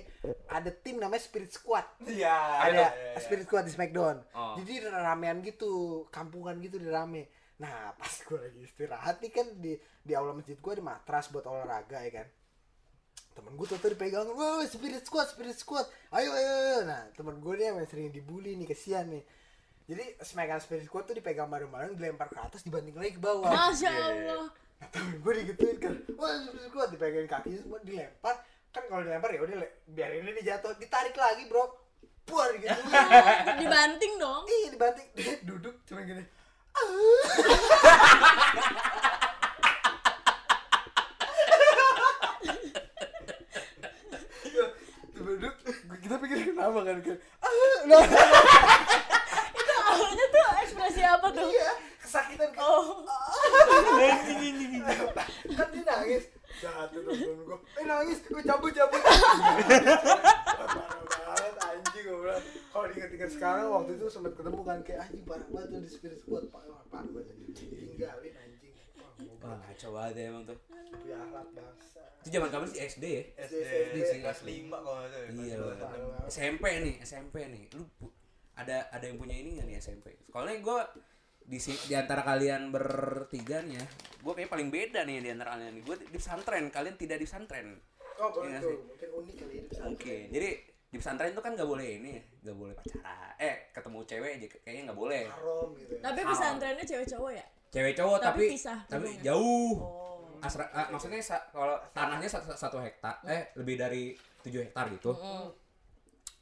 ada 0.50 0.70
tim 0.70 0.96
namanya 1.00 1.22
Spirit 1.22 1.50
Squad. 1.54 1.86
Iya, 2.04 2.36
ada 2.60 2.70
iya, 2.70 2.88
iya. 3.16 3.20
Spirit 3.22 3.44
Squad 3.48 3.64
di 3.64 3.72
Smackdown. 3.72 4.16
Oh. 4.34 4.54
Jadi 4.60 4.72
ramean 4.88 5.38
gitu, 5.40 6.04
kampungan 6.12 6.58
gitu 6.60 6.76
di 6.76 6.88
rame. 6.90 7.30
Nah, 7.62 7.94
pas 7.94 8.10
gue 8.10 8.38
lagi 8.38 8.60
istirahat 8.66 9.22
nih 9.22 9.30
kan 9.30 9.46
di 9.62 9.78
di 10.02 10.12
aula 10.18 10.34
masjid 10.34 10.58
gue 10.58 10.72
ada 10.74 10.82
matras 10.82 11.30
buat 11.30 11.46
olahraga 11.46 12.02
ya 12.02 12.10
kan. 12.22 12.26
Temen 13.32 13.52
gue 13.56 13.64
tuh 13.64 13.80
dipegang 13.80 14.28
wah 14.36 14.60
spirit 14.68 15.04
squad 15.04 15.26
spirit 15.28 15.56
squad. 15.56 15.86
Ayo 16.12 16.30
ayo, 16.32 16.52
ayo. 16.52 16.78
nah 16.84 17.08
temen 17.16 17.40
gue 17.40 17.52
nih 17.56 17.72
yang 17.72 17.80
sering 17.88 18.12
dibully 18.12 18.56
nih 18.56 18.68
kesian 18.68 19.08
nih. 19.08 19.24
Jadi 19.88 20.04
smackdown 20.20 20.60
spirit 20.60 20.84
squad 20.86 21.08
tuh 21.08 21.16
dipegang 21.16 21.48
bareng-bareng 21.48 21.96
dilempar 21.96 22.28
ke 22.28 22.38
atas 22.38 22.62
dibanting 22.62 22.96
lagi 22.96 23.16
ke 23.16 23.22
bawah. 23.22 23.48
Masya 23.48 23.90
Allah. 23.90 24.46
nah, 24.52 24.88
temen 24.92 25.16
gue 25.20 25.32
digituin 25.42 25.76
kan 25.80 25.94
wah 26.20 26.32
spirit 26.44 26.68
squad. 26.68 26.88
Dipegangin 26.92 27.28
kakinya 27.28 27.58
semua 27.64 27.80
dilempar. 27.80 28.34
Kan 28.72 28.82
kalau 28.88 29.02
dilempar 29.04 29.30
ya 29.32 29.40
udah 29.44 29.56
biarin 29.88 30.28
ini 30.28 30.42
jatuh. 30.44 30.76
Ditarik 30.76 31.16
lagi 31.16 31.48
bro. 31.48 31.64
Buar 32.28 32.54
gitu. 32.54 32.70
Dibanting 33.60 34.12
dong. 34.20 34.44
iya 34.46 34.68
dibanting. 34.70 35.08
Dia 35.16 35.34
duduk 35.42 35.74
cuma 35.88 36.04
gini 36.04 36.24
duduk 45.12 45.54
kita 46.02 46.16
kenapa 46.72 46.88
kan? 46.88 46.96
Nah, 47.84 48.00
Itu 49.60 49.74
awalnya 49.76 50.24
tuh 50.32 50.48
ekspresi 50.64 51.04
apa 51.04 51.28
tuh? 51.28 51.52
iya 51.52 51.76
kesakitan 52.00 52.48
kan. 52.52 52.64
Oh. 52.64 53.04
kan 55.52 55.68
dia 55.72 55.82
nangis. 55.84 56.24
Jatuh 56.60 57.00
tuh 57.00 57.16
temen 57.16 57.40
gue 57.44 57.58
eh 57.80 57.84
nangis. 57.84 58.18
Gue 58.24 58.42
cabut 58.44 58.72
cabut. 58.72 59.00
Parah 59.12 59.16
banget 61.32 61.56
anjing 61.60 62.04
gue 62.04 62.16
bilang. 62.16 62.42
Kalau 62.72 62.86
diinget-inget 62.88 63.30
sekarang 63.36 63.68
waktu 63.68 64.00
itu 64.00 64.08
sempat 64.08 64.32
ketemu 64.36 64.60
kan 64.64 64.80
kayak 64.84 65.00
anjing 65.08 65.24
parah 65.28 65.48
banget 65.52 65.68
tuh 65.76 65.80
di 65.84 65.90
spirit 65.92 66.18
squad 66.20 66.44
parah 66.48 66.84
banget 66.88 67.24
tinggalin 67.56 68.32
anjing 68.32 68.41
wah 69.38 69.58
kacau 69.62 69.90
banget 69.92 70.14
ya 70.14 70.24
emang 70.28 70.44
tuh. 70.44 70.58
tapi 70.68 71.08
akhlak 71.10 71.48
bangsa 71.50 72.02
Itu 72.20 72.28
zaman 72.30 72.48
kapan 72.48 72.68
sih 72.68 72.80
SD 72.80 73.04
ya? 73.04 73.22
SD 73.40 73.54
SD 73.58 73.96
sih, 74.00 74.18
kelas 74.20 74.38
SD. 74.38 74.48
5 74.62 74.76
kalau 74.76 74.96
nggak 74.96 75.10
salah. 75.10 75.26
Iya. 75.32 75.56
SMP 76.28 76.64
nih, 76.78 76.94
SMP 77.00 77.36
nih. 77.44 77.64
Lu 77.72 77.82
ada 78.52 78.76
ada 78.88 79.02
yang 79.02 79.16
punya 79.16 79.34
ini 79.34 79.56
gak 79.56 79.66
nih 79.66 79.76
SMP? 79.76 80.06
Soalnya 80.28 80.56
gue 80.58 80.80
di 81.42 81.58
si- 81.58 81.82
di 81.82 81.92
antara 81.92 82.22
kalian 82.22 82.70
bertiga 82.70 83.58
nih 83.60 83.74
ya, 83.74 83.86
gue 84.20 84.32
kayak 84.32 84.46
paling 84.48 84.68
beda 84.68 85.02
nih 85.02 85.18
di 85.18 85.30
antara 85.30 85.56
kalian 85.56 85.72
nih. 85.74 85.82
Gue 85.82 85.96
di, 85.96 86.06
pesantren, 86.08 86.68
kalian 86.68 86.94
tidak 86.94 87.16
di 87.16 87.24
pesantren. 87.24 87.68
oh 88.14 88.28
Iya 88.38 88.60
betul 88.60 88.70
sih. 88.70 88.76
mungkin 88.84 89.08
unik 89.16 89.34
kali 89.34 89.50
ya 89.50 89.60
di 89.60 89.68
pesantren. 89.68 89.96
Oke, 89.96 90.16
jadi 90.28 90.48
di 90.86 90.96
pesantren 90.96 91.32
tuh 91.32 91.40
kan 91.40 91.52
gak 91.52 91.66
boleh 91.66 91.88
ini, 91.96 92.10
ya, 92.12 92.22
gak 92.44 92.54
boleh 92.54 92.74
pacaran. 92.76 93.32
Eh, 93.36 93.54
ketemu 93.72 93.98
cewek 94.04 94.30
aja 94.36 94.46
kayaknya 94.60 94.82
gak 94.86 94.98
boleh. 95.00 95.22
haram 95.26 95.68
gitu 95.74 95.92
ya 95.92 96.00
Tapi 96.04 96.20
pesantrennya 96.22 96.84
cewek 96.84 97.06
cowok 97.08 97.32
ya? 97.32 97.46
Cewek 97.72 97.96
cowok 97.96 98.18
Tapi 98.20 98.28
tapi 98.28 98.44
pisah, 98.52 98.78
tapi 98.84 99.08
jauh. 99.24 99.80
Oh. 99.80 100.44
Asra, 100.44 100.68
ah, 100.70 100.90
maksudnya 100.90 101.16
sa- 101.18 101.48
kalau 101.48 101.78
tanahnya 101.90 102.26
satu, 102.26 102.52
satu 102.52 102.76
hektar, 102.76 103.16
eh 103.24 103.48
lebih 103.54 103.78
dari 103.78 104.12
tujuh 104.42 104.60
hektar 104.60 104.90
gitu. 104.90 105.14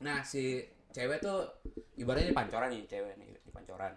Nah 0.01 0.25
si 0.25 0.59
cewek 0.91 1.21
tuh 1.21 1.45
ibaratnya 1.95 2.33
di 2.33 2.37
pancoran 2.37 2.69
nih 2.69 2.83
cewek 2.85 3.15
nih 3.15 3.31
di 3.37 3.51
pancoran. 3.51 3.93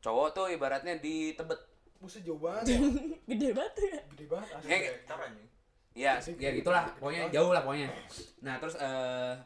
Cowok 0.00 0.28
tuh 0.32 0.46
ibaratnya 0.48 0.96
di 0.96 1.34
tebet. 1.34 1.58
buset 2.00 2.24
jauh 2.24 2.40
banget 2.40 2.64
ya 2.72 2.80
Gede 3.28 3.52
banget 3.52 3.74
ya. 3.84 4.00
gede 4.08 4.24
banget 4.24 4.48
asli 4.56 4.72
Hektar 4.72 5.20
anjing. 5.20 5.48
ya 5.92 6.16
ya 6.16 6.50
gitulah 6.56 6.88
pokoknya 6.96 7.28
jauh 7.28 7.52
lah 7.52 7.60
pokoknya. 7.60 7.92
Nah 8.40 8.56
terus 8.56 8.80
eh 8.80 9.36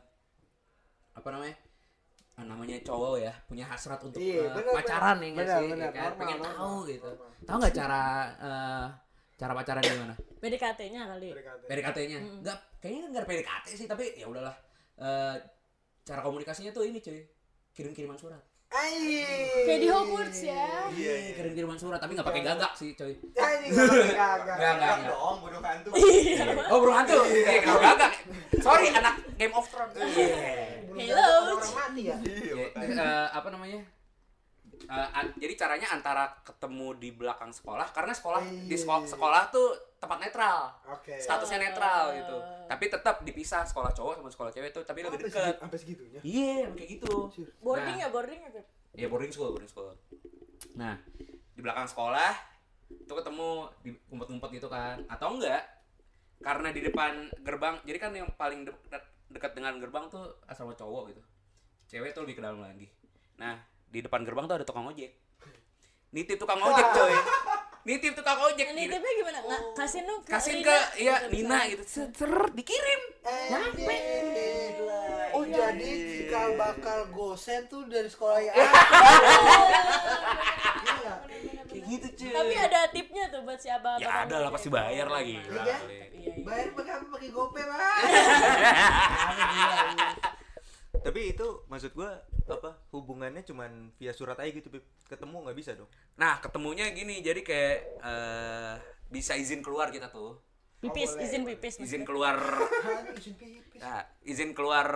apa 1.10 1.28
namanya? 1.34 1.50
Namanya 2.34 2.76
cowok 2.82 3.14
ya 3.22 3.32
punya 3.46 3.64
hasrat 3.64 4.00
untuk 4.02 4.18
Iya, 4.18 4.42
eh, 4.42 4.50
bener, 4.50 4.72
pacaran 4.74 5.16
bener. 5.16 5.22
nih 5.22 5.28
nggak 5.30 5.46
Bener, 5.46 5.58
sih? 5.58 5.68
bener. 5.70 5.84
Ya 5.84 5.92
kan? 5.92 6.02
Normal, 6.04 6.18
Pengen 6.18 6.36
normal, 6.36 6.54
tahu 6.56 6.78
gitu. 6.84 7.10
normal. 7.10 7.28
Tahu 7.46 7.56
nggak 7.58 7.74
cara 7.74 8.02
eh, 8.36 8.86
cara 9.34 9.52
pacaran 9.52 9.82
gimana? 9.82 10.14
PDKT-nya 10.38 11.00
kali. 11.08 11.28
PDKT. 11.30 11.62
PDKT-nya 11.66 12.18
nggak 12.42 12.58
kayaknya 12.78 13.00
nggak 13.10 13.24
PDKT 13.24 13.66
sih 13.74 13.86
tapi 13.86 14.04
ya 14.14 14.26
udahlah 14.26 14.54
Eh, 14.94 15.36
cara 16.06 16.22
komunikasinya 16.22 16.70
tuh 16.70 16.86
ini 16.86 17.02
cuy 17.02 17.18
kirim-kiriman 17.72 18.14
surat 18.14 18.38
Anjing. 18.38 18.53
Kayak 18.74 19.78
di 19.78 19.88
Hogwarts 19.88 20.40
ya. 20.42 20.66
iya 20.90 21.14
kirim-kiriman 21.32 21.78
surat 21.78 21.96
tapi 21.96 22.12
nggak 22.12 22.26
pakai 22.26 22.42
gagak 22.42 22.72
sih 22.74 22.90
cuy 22.92 23.14
Anjing 23.32 23.70
gagak. 23.70 24.10
Nggak, 24.10 24.34
nggak, 24.40 24.56
Enggak 24.58 24.94
nggak. 24.98 25.10
dong, 25.10 25.36
bodoh 25.38 25.62
hantu. 25.62 25.90
oh 26.66 26.78
bro 26.78 26.92
hantu 26.92 27.18
eh 27.24 27.58
kenapa 27.60 27.80
gagak 27.88 28.12
sorry 28.58 28.86
anak 28.90 29.14
Game 29.34 29.52
of 29.52 29.64
Thrones 29.64 29.94
iya 29.94 31.14
Hello. 31.14 31.54
orang 31.56 31.72
mati 31.72 32.02
ya. 32.04 32.16
Iya, 32.20 32.54
makanya. 32.68 32.94
eh, 32.96 33.26
apa 33.32 33.48
namanya 33.50 33.80
Eh, 34.84 35.08
an- 35.14 35.32
jadi 35.34 35.54
caranya 35.56 35.88
antara 35.88 36.28
ketemu 36.44 36.98
di 36.98 37.08
belakang 37.10 37.48
sekolah 37.48 37.88
karena 37.88 38.12
sekolah 38.12 38.42
di 38.44 38.74
sekolah, 38.74 39.00
Iya. 39.00 39.08
sekolah 39.08 39.42
tuh 39.48 39.72
tempat 40.04 40.18
netral. 40.20 40.58
Oke. 40.90 41.16
statusnya 41.16 41.58
netral 41.62 42.12
gitu. 42.12 42.36
Tapi 42.64 42.84
tetap 42.86 43.16
dipisah 43.20 43.62
sekolah 43.62 43.90
cowok 43.90 44.14
sama 44.16 44.28
sekolah 44.28 44.50
cewek 44.50 44.70
tuh 44.70 44.82
tapi 44.82 45.00
Oh, 45.00 45.08
lebih 45.08 45.18
sampai 45.18 45.26
dekat 45.26 45.42
segitu- 45.42 45.60
Sampai 45.60 45.78
segitunya. 45.78 46.20
iya 46.22 46.68
kayak 46.70 46.88
gitu. 46.92 47.14
Boarding 47.58 47.96
Nah. 47.96 48.02
ya 48.02 48.08
boarding 48.08 48.40
ya 48.40 48.50
Beb? 48.50 48.66
Ya 48.94 49.06
boarding 49.06 49.30
school, 49.30 49.50
boarding 49.50 49.66
school. 49.66 49.90
Nah, 50.74 50.94
di 51.50 51.60
belakang 51.60 51.84
sekolah 51.84 52.32
itu 52.86 53.10
ketemu 53.10 53.50
di 53.80 53.90
umpet-umpet 54.08 54.50
gitu 54.54 54.68
kan. 54.68 55.00
Atau 55.06 55.34
enggak 55.34 55.64
karena 56.38 56.68
di 56.68 56.80
depan 56.80 57.12
gerbang 57.38 57.80
jadi 57.82 57.98
kan 57.98 58.12
yang 58.12 58.28
paling 58.34 58.62
de- 58.62 58.82
de- 58.86 59.06
dekat 59.30 59.52
dengan 59.52 59.76
gerbang 59.76 60.06
tuh 60.06 60.22
asrama 60.44 60.72
cowok 60.72 61.10
gitu. 61.10 61.22
Cewek 61.86 62.12
tuh 62.12 62.22
lebih 62.22 62.36
ke 62.36 62.42
dalam 62.42 62.60
lagi. 62.60 62.86
Nah 63.34 63.56
di 63.84 64.00
depan 64.00 64.22
gerbang 64.22 64.44
tuh 64.44 64.56
ada 64.56 64.64
tukang 64.64 64.84
ojek. 64.84 65.10
Nitip 66.10 66.36
tukang 66.36 66.58
ojek 66.58 66.86
coy 66.88 67.10
nitip 67.84 68.12
tukang 68.14 68.38
ojek 68.38 68.66
Ini 68.66 68.82
tipnya 68.86 69.12
gimana? 69.14 69.38
Nggak 69.40 69.60
kasih 69.74 70.00
dong 70.02 70.20
ke 70.20 70.30
kasih 70.30 70.52
ke 70.60 70.76
ya 70.98 71.14
gitu, 71.22 71.32
Nina 71.36 71.58
gitu 71.68 71.82
Ser- 71.84 72.50
dikirim 72.52 73.00
Nyampe. 73.24 73.96
Oh 75.30 75.42
jadi 75.42 75.90
cikal 76.10 76.54
bakal 76.54 76.98
gosen 77.10 77.66
tuh 77.66 77.82
dari 77.84 78.06
sekolah 78.06 78.38
ya. 78.38 78.52
Iya. 80.84 81.14
kayak 81.66 81.82
gitu 81.86 82.06
cuy 82.14 82.30
Tapi 82.30 82.54
ada 82.56 82.80
tipnya 82.88 83.24
tuh 83.28 83.40
buat 83.42 83.56
si 83.56 83.68
abang 83.68 83.96
ya 83.96 84.24
ada 84.24 84.36
lah 84.38 84.48
pasti 84.48 84.68
bayar 84.68 85.06
lagi 85.06 85.38
Iya. 85.38 85.76
Iya, 85.84 86.04
iya. 86.10 86.32
Bayar 86.40 86.66
pakai 86.72 86.92
apa? 86.94 87.04
Pakai 87.10 87.28
GoPay, 87.30 87.62
Pak. 87.62 87.98
Tapi 91.04 91.20
itu 91.30 91.46
maksud 91.66 91.90
gua 91.92 92.10
apa 92.46 92.76
hubungannya 92.90 93.40
cuman 93.40 93.88
via 93.94 94.12
surat 94.12 94.36
aja 94.36 94.50
gitu 94.50 94.68
ketemu 95.04 95.36
nggak 95.42 95.56
bisa 95.56 95.72
dong 95.72 95.88
Nah, 96.14 96.38
ketemunya 96.38 96.86
gini, 96.90 97.18
jadi 97.18 97.40
kayak 97.40 97.76
eh 97.98 98.74
bisa 99.08 99.34
izin 99.34 99.60
keluar 99.60 99.90
kita 99.90 100.06
tuh. 100.08 100.38
Pipis, 100.78 101.10
boleh, 101.10 101.24
izin 101.24 101.42
pipis. 101.44 101.74
Izin 101.76 102.04
keluar 102.04 102.36
Anjing, 102.36 103.16
izin 103.18 103.34
pipis. 103.34 103.80
nah, 103.80 104.02
izin 104.22 104.50
keluar 104.52 104.86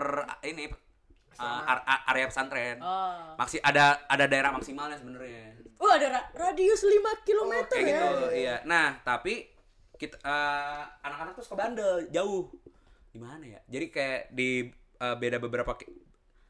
ini 0.43 0.69
eh, 0.69 1.43
ar- 1.43 1.83
ar- 1.83 2.05
area 2.09 2.27
pesantren. 2.27 2.79
Oh. 2.79 3.35
Maksi 3.35 3.59
ada 3.59 4.05
ada 4.05 4.25
daerah 4.25 4.53
maksimalnya 4.53 4.95
sebenarnya. 4.95 5.59
Oh, 5.79 5.89
ada 5.89 6.07
ra- 6.09 6.31
radius 6.37 6.83
5 6.83 6.95
km 7.25 7.53
Kayak 7.67 7.83
ya. 7.83 7.87
gitu, 7.89 8.07
iya. 8.33 8.57
Nah, 8.63 9.01
tapi 9.01 9.49
kita 9.95 10.19
eh, 10.19 10.83
anak-anak 11.03 11.33
tuh 11.35 11.43
suka 11.43 11.57
bandel, 11.57 12.07
jauh. 12.11 12.47
Di 13.09 13.19
mana 13.19 13.43
ya? 13.43 13.61
Jadi 13.67 13.87
kayak 13.89 14.21
di 14.31 14.71
eh, 14.95 15.17
beda 15.17 15.39
beberapa 15.39 15.75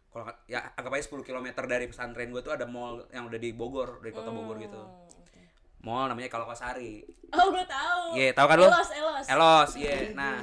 kalau 0.09 0.25
ya 0.49 0.73
anggap 0.75 0.93
aja 0.97 1.05
10 1.13 1.21
km 1.21 1.47
dari 1.69 1.87
pesantren 1.87 2.33
gue 2.33 2.41
tuh 2.41 2.57
ada 2.57 2.65
mall 2.65 3.05
yang 3.13 3.29
udah 3.29 3.41
di 3.41 3.51
Bogor, 3.53 4.01
dari 4.01 4.13
kota 4.17 4.33
Bogor 4.33 4.57
gitu. 4.57 4.83
Mall 5.85 6.11
namanya 6.11 6.27
Kalokasari. 6.27 7.07
Oh, 7.31 7.55
gue 7.55 7.65
tahu. 7.69 8.19
Iya, 8.19 8.35
tahu 8.35 8.47
kan 8.51 8.57
lu? 8.59 8.67
Elos, 8.67 8.91
elos. 8.91 9.25
Elos, 9.31 9.71
iya. 9.79 9.95
Ini 10.11 10.17
Nah, 10.17 10.43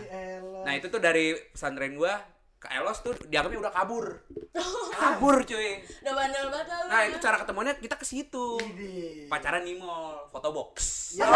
nah 0.63 0.73
itu 0.77 0.87
tuh 0.87 1.01
dari 1.01 1.35
pesantren 1.51 1.97
gua 1.97 2.34
ke 2.65 2.69
Elos 2.73 2.97
tuh 2.99 3.13
dianggapnya 3.23 3.59
udah 3.61 3.73
kabur. 3.73 4.05
kabur 4.91 5.35
cuy. 5.43 5.85
Udah 6.01 6.13
bandel 6.15 6.45
banget 6.49 6.65
lah 6.65 6.79
Nah, 6.85 6.99
ya. 6.99 7.07
itu 7.07 7.17
cara 7.19 7.37
ketemunya 7.37 7.73
kita 7.77 7.95
ke 7.95 8.03
situ. 8.03 8.57
Pacaran 9.29 9.61
di 9.61 9.77
mall, 9.77 10.25
fotobox. 10.29 10.73
Ya. 11.13 11.29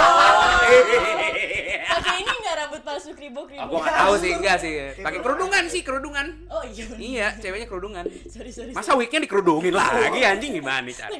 Pakai 1.90 2.16
ini 2.18 2.32
enggak 2.32 2.56
rambut 2.58 2.82
palsu 2.82 3.14
kribo-kribo. 3.14 3.62
Oh, 3.62 3.68
gua 3.70 3.80
nggak 3.84 3.98
tahu 4.00 4.14
sih, 4.18 4.32
enggak 4.34 4.58
sih. 4.58 4.74
Pakai 4.98 5.20
kerudungan 5.20 5.64
sih, 5.70 5.82
kerudungan. 5.86 6.26
Oh 6.50 6.64
iya. 6.66 6.86
Iya, 6.98 7.28
ceweknya 7.38 7.68
kerudungan. 7.70 8.06
Sorry, 8.26 8.50
sorry. 8.50 8.72
Masa 8.74 8.98
weekend 8.98 9.24
dikerudungin 9.24 9.76
lagi 9.76 10.26
anjing 10.26 10.58
gimana 10.58 10.82
nih. 10.82 10.96
Tadi 10.98 11.16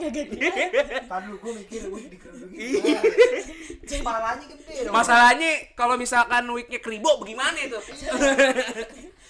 gue 1.30 1.54
mikir 1.54 1.82
gue 1.86 2.02
dikerudungin. 2.10 2.70
Gede 3.86 3.98
dong. 4.86 4.94
Masalahnya 4.94 5.52
kalau 5.74 5.94
misalkan 5.94 6.48
weeknya 6.50 6.80
kribo 6.80 7.20
bagaimana 7.20 7.58
itu? 7.60 7.78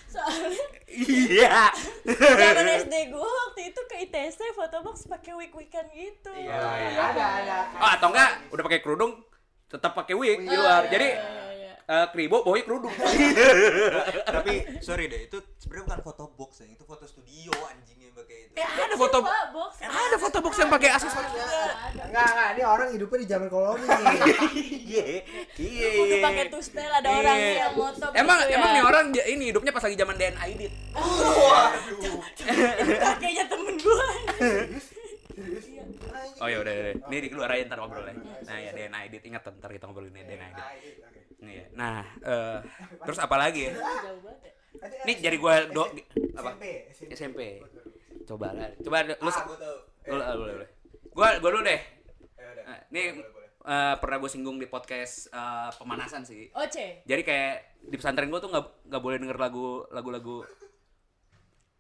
Soalnya 0.10 0.65
Iya. 0.89 1.69
zaman 2.17 2.65
SD 2.82 2.93
gua 3.13 3.24
waktu 3.24 3.62
itu 3.69 3.82
ke 3.86 3.95
ITC 4.10 4.39
fotobox 4.58 5.06
pakai 5.06 5.38
wig-wigan 5.38 5.86
gitu. 5.93 6.34
Iya, 6.34 6.58
Ada 6.98 7.26
ada. 7.45 7.58
Oh, 7.78 7.89
atau 7.93 8.08
enggak 8.10 8.32
udah 8.50 8.63
pakai 8.65 8.82
kerudung 8.82 9.22
tetap 9.69 9.93
pakai 9.93 10.17
wig 10.17 10.41
di 10.41 10.50
Oh, 10.50 10.58
luar. 10.58 10.89
iya, 10.89 10.91
Jadi 10.91 11.08
eh, 11.89 12.06
kribo 12.10 12.45
bawanya 12.45 12.63
kerudung. 12.63 12.93
Tapi 14.38 14.54
sorry 14.80 15.06
deh, 15.06 15.25
itu 15.25 15.38
sebenarnya 15.58 15.86
bukan 15.89 16.02
foto 16.06 16.23
box 16.34 16.62
ya, 16.62 16.69
itu 16.69 16.84
foto 16.84 17.04
studio 17.04 17.49
anjingnya 17.65 18.13
pakai 18.13 18.38
itu. 18.45 18.54
Eh 18.56 18.65
ada 18.65 18.93
foto 18.93 19.17
box. 19.25 19.71
ada 19.82 20.17
foto 20.17 20.38
box 20.39 20.54
yang 20.56 20.69
pakai 20.69 20.89
aksesoris. 20.91 21.32
Enggak, 21.99 22.25
enggak, 22.30 22.47
ini 22.54 22.63
orang 22.63 22.88
hidupnya 22.93 23.17
di 23.19 23.28
zaman 23.28 23.47
koloni. 23.47 23.86
Iya. 24.89 25.21
Iya. 25.54 25.88
Kudu 25.93 26.15
pakai 26.19 26.45
tustel 26.49 26.89
ada 26.89 27.10
orang 27.10 27.38
Iya. 27.38 27.54
yang 27.62 27.73
moto 27.73 28.06
Emang 28.12 28.38
gitu 28.41 28.49
ya. 28.49 28.58
emang 28.58 28.69
nih 28.73 28.84
orang 28.84 29.04
ini 29.13 29.43
hidupnya 29.49 29.69
pas 29.69 29.84
lagi 29.86 29.93
zaman 29.93 30.15
DNA 30.17 30.43
edit. 30.49 30.73
kakeknya 32.99 33.43
temen 33.45 33.75
gue? 33.78 34.08
Oh 36.39 36.47
ya 36.47 36.58
udah 36.58 36.73
udah. 36.73 36.93
Ini 37.06 37.17
di 37.19 37.30
keluar 37.30 37.49
aja 37.52 37.63
ntar 37.65 37.80
ngobrolnya. 37.80 38.15
Nah 38.43 38.58
ya 38.58 38.71
DNA 38.73 38.99
edit 39.06 39.21
ingat 39.23 39.41
ntar 39.45 39.69
kita 39.69 39.86
ngobrolin 39.86 40.12
DNA 40.12 40.47
edit. 40.49 40.65
Oke. 41.39 41.47
Iya. 41.49 41.65
Nah, 41.71 42.04
eh 42.19 42.58
terus 43.02 43.17
apa 43.17 43.36
lagi 43.36 43.65
ya? 43.65 43.71
ya 43.71 44.12
Ini 45.02 45.13
S- 45.13 45.21
jadi 45.21 45.36
gua 45.36 45.65
do 45.65 45.84
apa? 46.36 46.52
SMP, 46.54 46.63
SMP. 47.12 47.39
Coba 48.23 48.52
lah. 48.52 48.69
Coba 48.78 48.97
lu 49.02 49.15
Ah, 49.17 49.17
gua 49.17 49.58
tahu. 49.58 49.78
lu 50.06 50.15
lu 50.15 50.23
boleh 50.38 50.54
boleh. 50.56 50.69
Gua 51.10 51.28
gua 51.38 51.49
dulu 51.49 51.63
deh. 51.63 51.82
Ya. 52.36 52.49
Nah, 52.62 52.80
Ini 52.89 53.02
Boleh, 53.13 53.32
boleh. 53.34 53.49
eh, 53.65 53.95
pernah 53.97 54.17
gue 54.17 54.30
singgung 54.30 54.56
di 54.56 54.65
podcast 54.65 55.28
eh, 55.30 55.69
pemanasan 55.73 56.21
sih. 56.21 56.47
Oce 56.54 57.04
Jadi 57.04 57.21
kayak 57.23 57.54
di 57.82 57.95
pesantren 57.95 58.28
gue 58.28 58.38
tuh 58.38 58.47
nggak 58.47 58.65
nggak 58.86 59.02
boleh 59.02 59.17
denger 59.17 59.38
lagu 59.38 59.67
lagu-lagu. 59.89 60.43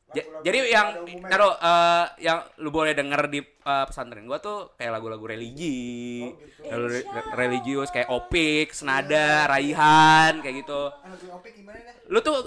Ja- 0.09 0.25
jadi 0.41 0.57
yang 0.65 0.87
umumnya. 0.99 1.29
taruh 1.29 1.53
eh, 1.53 2.05
yang 2.19 2.41
lu 2.57 2.69
boleh 2.69 2.91
denger 2.91 3.29
di 3.29 3.39
eh, 3.39 3.85
pesantren 3.85 4.25
gue 4.25 4.39
tuh 4.39 4.73
kayak 4.73 4.91
lagu-lagu 4.91 5.21
religi, 5.23 6.25
Oh, 6.25 6.33
gitu. 6.33 6.65
lagu 6.65 6.85
re- 6.87 7.05
re- 7.05 7.29
religius 7.35 7.89
kayak 7.89 8.09
opik, 8.09 8.73
senada, 8.73 9.45
raihan 9.45 10.41
kayak 10.41 10.55
gitu. 10.59 10.89
Ah, 10.89 11.07
lagu 11.07 11.25
Opik 11.31 11.53
gimana 11.53 11.77
dah? 11.79 11.93
Lu 12.05 12.19
tuh, 12.19 12.37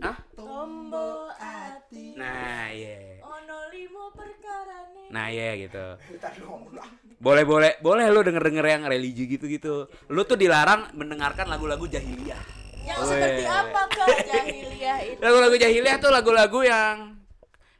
ah? 0.00 0.16
Tombo 0.32 1.28
ati 1.30 2.16
Nah, 2.16 2.72
iya. 2.72 3.20
Ono 3.20 3.56
limo 3.68 4.08
perkara 4.10 4.88
nih 4.90 5.06
Nah, 5.06 5.26
iya 5.28 5.48
gitu. 5.58 5.84
Bentar 6.00 6.32
dong. 6.34 6.72
Boleh 7.16 7.44
boleh 7.44 7.72
boleh 7.78 8.04
lu 8.08 8.20
denger 8.20 8.40
denger 8.42 8.66
yang 8.66 8.82
religi 8.84 9.24
gitu 9.26 9.44
gitu. 9.46 9.74
Lu 10.08 10.22
tuh 10.22 10.36
dilarang 10.36 10.92
mendengarkan 10.92 11.44
lagu-lagu 11.46 11.84
jahiliyah. 11.84 12.40
Yang 12.86 13.00
Weh. 13.00 13.10
seperti 13.10 13.42
apa 13.44 13.80
kak 13.88 14.08
jahiliyah 14.24 14.98
itu 15.04 15.18
Lagu-lagu 15.18 15.56
jahiliyah 15.56 15.96
tuh 15.98 16.10
lagu-lagu 16.10 16.60
yang 16.62 16.96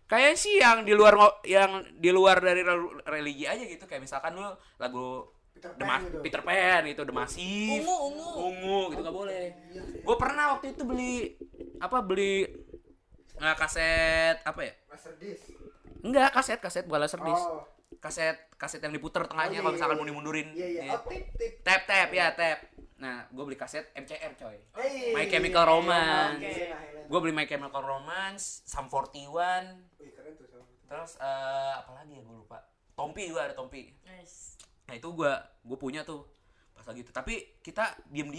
kayak 0.04 0.34
sih 0.34 0.58
yang 0.58 0.82
di 0.82 0.92
luar 0.92 1.14
yang 1.42 1.70
di 1.92 2.10
luar 2.10 2.38
dari 2.38 2.62
rel- 2.62 3.02
religi 3.02 3.42
aja 3.42 3.58
gitu 3.60 3.84
kayak 3.84 4.02
misalkan 4.02 4.34
lu 4.34 4.46
lagu 4.76 5.26
Peter 5.52 5.72
Pan 5.74 6.00
gitu. 6.04 6.18
Peter 6.20 6.42
Pan 6.42 6.82
gitu 6.84 7.02
The 7.02 7.10
Massive 7.10 7.82
Ungu 7.82 7.96
ungu 8.06 8.28
ungu 8.44 8.78
gitu 8.90 9.00
nggak 9.02 9.16
boleh 9.16 9.42
gue 10.02 10.16
pernah 10.16 10.44
waktu 10.52 10.66
itu 10.74 10.82
beli 10.82 11.34
apa 11.78 11.98
beli 12.00 12.46
eh, 13.36 13.56
kaset 13.56 14.42
apa 14.42 14.60
ya 14.62 14.74
Master 14.86 15.12
Disc. 15.16 15.50
enggak 16.00 16.30
kaset 16.30 16.58
kaset 16.58 16.84
bukan 16.86 17.02
laser 17.02 17.18
disc 17.20 17.42
Oh. 17.42 17.66
Kaset 17.96 18.36
kaset 18.54 18.78
yang 18.78 18.90
diputer 18.90 19.24
tengahnya 19.24 19.50
Oh, 19.52 19.54
iya, 19.54 19.62
kalau 19.62 19.74
misalkan 19.74 19.94
iya, 19.94 20.00
mau 20.00 20.08
dimundurin 20.08 20.48
Iya, 20.52 20.66
iya. 20.68 20.82
Iya. 20.82 20.92
Oh, 20.92 21.00
tip, 21.04 21.24
tip. 21.34 21.52
tap 21.60 21.82
tap 21.84 22.08
ya 22.10 22.26
tap 22.32 22.58
nah 22.96 23.28
gue 23.28 23.42
beli 23.42 23.54
kaset 23.54 23.92
MCR 23.92 24.32
coy 24.34 24.56
Hey. 24.72 25.12
My 25.12 25.26
Chemical 25.26 25.64
Romance. 25.64 26.40
Oke. 26.40 27.06
gue 27.06 27.18
beli 27.20 27.32
My 27.32 27.44
Chemical 27.44 27.82
Romance 27.82 28.64
Sum 28.64 28.88
41 28.88 29.28
Wih, 29.96 30.10
keren 30.10 30.32
tuh 30.34 30.46
sama. 30.46 30.64
terus 30.86 31.12
eh 31.16 31.72
apa 31.74 31.90
lagi 31.94 32.12
ya 32.14 32.22
gue 32.22 32.36
lupa 32.36 32.58
Tompi 32.92 33.26
juga 33.26 33.44
ada 33.44 33.54
Tompi 33.54 33.92
Nice. 34.02 34.56
nah 34.84 34.94
itu 34.94 35.08
gue 35.10 35.32
gue 35.62 35.76
punya 35.76 36.02
tuh 36.02 36.24
pas 36.72 36.84
lagi 36.84 37.00
itu 37.00 37.10
tapi 37.10 37.34
kita 37.60 37.84
diem 38.06 38.32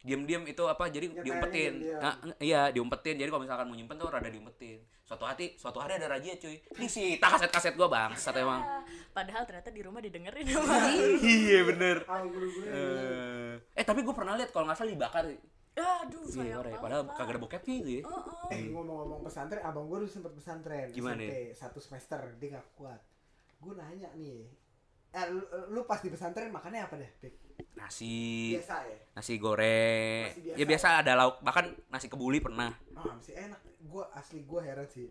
diem 0.00 0.22
itu 0.44 0.62
apa 0.62 0.86
jadi 0.86 1.06
Nyetanya 1.06 1.22
diumpetin 1.22 1.72
diem-diem. 1.74 1.98
nah, 1.98 2.14
iya 2.38 2.62
diumpetin 2.68 3.14
jadi 3.14 3.28
kalau 3.28 3.42
misalkan 3.42 3.66
mau 3.66 3.74
nyimpen 3.74 3.94
tuh 3.94 4.08
rada 4.08 4.26
diumpetin 4.26 4.78
suatu 5.02 5.24
hati 5.24 5.54
suatu 5.54 5.78
hari 5.78 5.96
ada 5.96 6.06
razia 6.08 6.34
cuy 6.34 6.54
ini 6.54 6.86
sih 6.86 7.08
tak 7.16 7.34
kaset 7.34 7.50
kaset 7.50 7.74
gue 7.74 7.84
bang 7.84 8.14
satu 8.14 8.38
emang 8.38 8.60
Ah, 8.60 8.82
padahal 9.12 9.42
ternyata 9.42 9.68
di 9.68 9.80
rumah 9.80 9.98
didengerin 9.98 10.46
sama 10.46 10.86
iya 11.24 11.60
bener 11.62 12.04
Ah, 12.04 12.22
guru-guru. 12.22 12.62
eh 12.64 13.54
eh 13.74 13.82
tapi 13.82 14.00
gue 14.00 14.12
pernah 14.12 14.34
lihat 14.34 14.48
kalau 14.48 14.64
nggak 14.64 14.76
salah 14.76 14.90
dibakar 14.90 15.24
aduh 15.24 15.38
Iya, 16.20 16.26
sayang 16.28 16.50
ya. 16.50 16.58
banget 16.60 16.80
padahal 16.80 17.02
kagak 17.08 17.30
ada 17.30 17.40
bokepnya 17.40 17.74
gitu 17.76 17.90
ya. 17.92 18.02
Oh, 18.02 18.18
oh. 18.18 18.50
Eh 18.50 18.66
ngomong-ngomong 18.66 19.20
pesantren, 19.22 19.62
abang 19.62 19.86
gue 19.86 19.98
dulu 20.00 20.10
sempet 20.10 20.32
pesantren 20.32 20.90
Gimana 20.90 21.22
SMP, 21.22 21.34
satu 21.54 21.78
semester, 21.78 22.18
dia 22.36 22.48
gak 22.52 22.66
kuat 22.74 22.98
Gue 23.56 23.72
nanya 23.72 24.10
nih 24.12 24.42
Eh 25.08 25.24
lu, 25.28 25.38
lu 25.70 25.80
pas 25.84 25.98
di 25.98 26.08
pesantren 26.08 26.50
makannya 26.50 26.82
apa 26.82 26.94
deh, 26.94 27.06
Pik? 27.18 27.34
Nasi, 27.74 28.54
Biasa 28.58 28.76
ya? 28.84 28.98
nasi 29.14 29.32
goreng. 29.36 30.28
Masih 30.28 30.42
biasa 30.44 30.58
Ya 30.58 30.64
biasa 30.66 30.86
ada 31.00 31.12
lauk, 31.14 31.36
bahkan 31.40 31.66
nasi 31.88 32.06
kebuli 32.06 32.38
pernah. 32.38 32.74
Ah 32.92 33.14
masih 33.16 33.34
enak, 33.34 33.60
gue 33.64 34.04
asli 34.12 34.40
gue 34.42 34.60
heran 34.60 34.86
sih. 34.86 35.08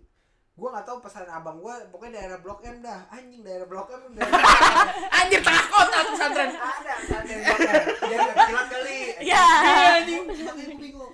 Gue 0.57 0.73
gak 0.73 0.85
tahu 0.85 0.97
pesan 0.99 1.29
abang 1.29 1.61
gue, 1.61 1.75
pokoknya 1.89 2.17
daerah 2.17 2.37
Blok 2.41 2.65
M 2.65 2.81
dah. 2.81 3.05
Anjing 3.09 3.45
daerah 3.45 3.65
Blok 3.65 3.93
M 3.93 4.09
daerah 4.13 4.41
Anjir 5.21 5.41
tengah 5.41 5.65
kota 5.69 5.99
pesantren. 6.09 6.49
Ada 6.49 6.93
pesantren 6.97 7.37
Blok 7.45 7.59
M. 7.61 7.83
Dia 8.09 8.17
kilat 8.33 8.67
kali. 8.67 8.99
Ya 9.21 9.43
anjing. 9.97 10.23
Makanya 10.25 10.63
gue 10.65 10.77
bingung 10.81 11.13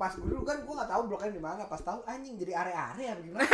pas 0.00 0.08
gue 0.10 0.24
dulu 0.24 0.40
kan 0.40 0.56
gue 0.58 0.74
gak 0.74 0.88
tahu 0.88 1.02
blok 1.06 1.20
M 1.22 1.30
di 1.30 1.42
mana 1.42 1.62
pas 1.62 1.76
tahu 1.78 2.00
anjing 2.04 2.34
jadi 2.34 2.56
area-area 2.56 3.08
apa 3.12 3.20
gimana 3.20 3.44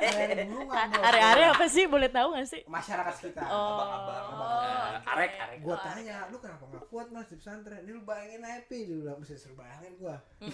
area 0.00 0.44
gunungan 0.46 0.88
bos. 0.88 1.04
are-are 1.04 1.44
apa 1.52 1.64
sih 1.68 1.84
boleh 1.84 2.08
tahu 2.08 2.28
gak 2.32 2.48
sih 2.48 2.62
masyarakat 2.64 3.12
sekitar 3.14 3.44
oh 3.46 3.76
Abang-abang. 3.76 4.24
oke. 4.32 5.10
arek, 5.12 5.32
arek. 5.36 5.58
gue 5.60 5.76
tanya 5.78 6.16
lu 6.26 6.36
kenapa 6.38 6.64
gak 6.66 6.84
kuat 6.88 7.06
mas 7.10 7.28
di 7.28 7.36
pesantren 7.36 7.84
ini 7.84 7.92
lu 7.92 8.00
bayangin 8.02 8.40
happy 8.42 8.78
dia 8.82 8.96
bilang 8.96 9.20
mesti 9.20 9.36
suruh 9.36 9.54
bayangin 9.54 9.92
gue 9.94 10.16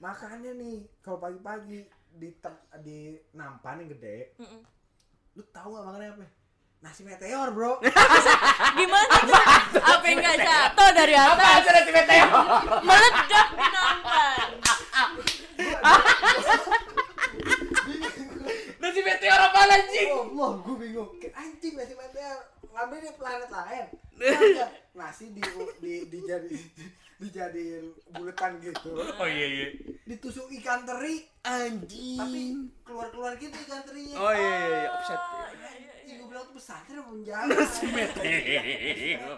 makannya 0.00 0.52
nih 0.56 0.74
kalau 0.98 1.20
pagi-pagi 1.20 1.78
di 2.12 2.28
tem- 2.34 2.64
di 2.80 2.98
nampan 3.32 3.78
yang 3.78 3.92
gede 3.92 4.32
Mm-mm. 4.36 4.60
lu 5.34 5.42
tahu 5.46 5.68
gak 5.74 5.84
makannya 5.86 6.08
apa 6.10 6.24
nasi 6.82 7.06
meteor 7.06 7.54
bro 7.54 7.78
gimana 8.78 9.16
sih 9.22 9.44
apa 9.78 10.04
yang 10.10 10.18
nggak 10.18 10.38
jatuh 10.42 10.90
dari 10.90 11.14
atas 11.14 11.62
nasi 11.62 11.90
meteor? 11.94 12.26
meledak 12.88 13.48
di 13.54 13.66
nampan 13.70 14.48
Nasi 18.82 18.98
meteor 18.98 19.38
apa 19.38 19.62
anjing? 19.62 20.10
Oh, 20.10 20.26
mau 20.26 20.58
gue 20.58 20.74
bingung. 20.74 21.14
Kayak 21.22 21.38
anjing 21.38 21.78
nasi 21.78 21.94
meteor 21.94 22.50
ngambil 22.74 22.98
di 22.98 23.10
planet 23.14 23.50
lain. 23.50 23.86
Nasi 24.98 25.30
di 25.30 25.42
di 25.78 25.92
dijadi 26.10 26.58
dijadiin 27.22 27.94
buletan 28.10 28.58
gitu. 28.58 28.98
Oh 28.98 29.28
iya 29.30 29.46
iya. 29.46 29.66
Ditusuk 30.02 30.50
ikan 30.58 30.82
teri 30.82 31.22
anjing. 31.46 32.18
Tapi 32.18 32.42
keluar-keluar 32.82 33.38
gitu 33.38 33.54
ikan 33.54 33.86
terinya. 33.86 34.18
Oh 34.18 34.34
iya 34.34 34.50
iya, 34.50 34.66
iya. 34.66 34.90
offset. 34.98 35.22
Anjing 36.32 36.48
gue 36.48 36.48
bilang 36.48 36.48
tuh 36.48 36.56
pesantren 36.56 36.96
apa 36.96 37.10
penjara. 37.12 37.44
Nasi 37.52 37.86
meteor. 37.92 39.36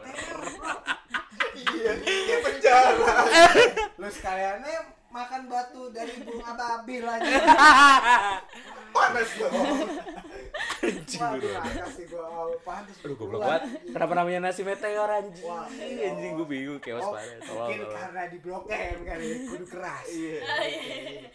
Iya, 1.55 1.93
ini 1.99 2.35
penjara. 2.39 3.15
Lu 4.01 4.09
sekaliannya 4.11 4.79
makan 5.11 5.43
batu 5.51 5.83
dari 5.91 6.15
bunga 6.23 6.51
babi 6.55 6.97
lagi. 7.03 7.35
Panas 8.95 9.31
dong. 9.35 9.55
Waduh, 11.15 11.51
kasih 11.83 12.05
gua 12.15 12.27
oh, 12.31 12.55
panas. 12.63 12.95
Aduh 13.03 13.17
goblok 13.19 13.43
banget. 13.43 13.63
Kenapa 13.91 14.13
namanya 14.15 14.39
nasi 14.51 14.63
meteor 14.63 15.11
anjing? 15.11 15.47
Wah, 15.51 15.67
Anjing 15.67 16.33
gue 16.39 16.47
bingung 16.47 16.79
chaos 16.79 17.03
Oh, 17.03 17.15
banget. 17.19 17.43
mungkin 17.43 17.81
karena 17.91 18.23
di 18.31 18.39
blok 18.39 18.71
M 18.71 18.99
kan 19.03 19.19
ya, 19.19 19.35
kudu 19.51 19.67
keras. 19.67 20.07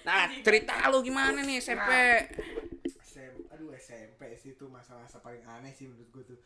Nah, 0.08 0.24
cerita 0.40 0.88
lu 0.88 1.04
gimana 1.04 1.44
nih 1.44 1.60
SMP? 1.60 1.92
Aduh 3.60 3.76
SMP 3.76 4.32
sih 4.34 4.56
itu 4.56 4.66
masa-masa 4.66 5.20
paling 5.20 5.44
aneh 5.44 5.76
sih 5.76 5.86
menurut 5.86 6.08
gue 6.10 6.24
tuh. 6.26 6.40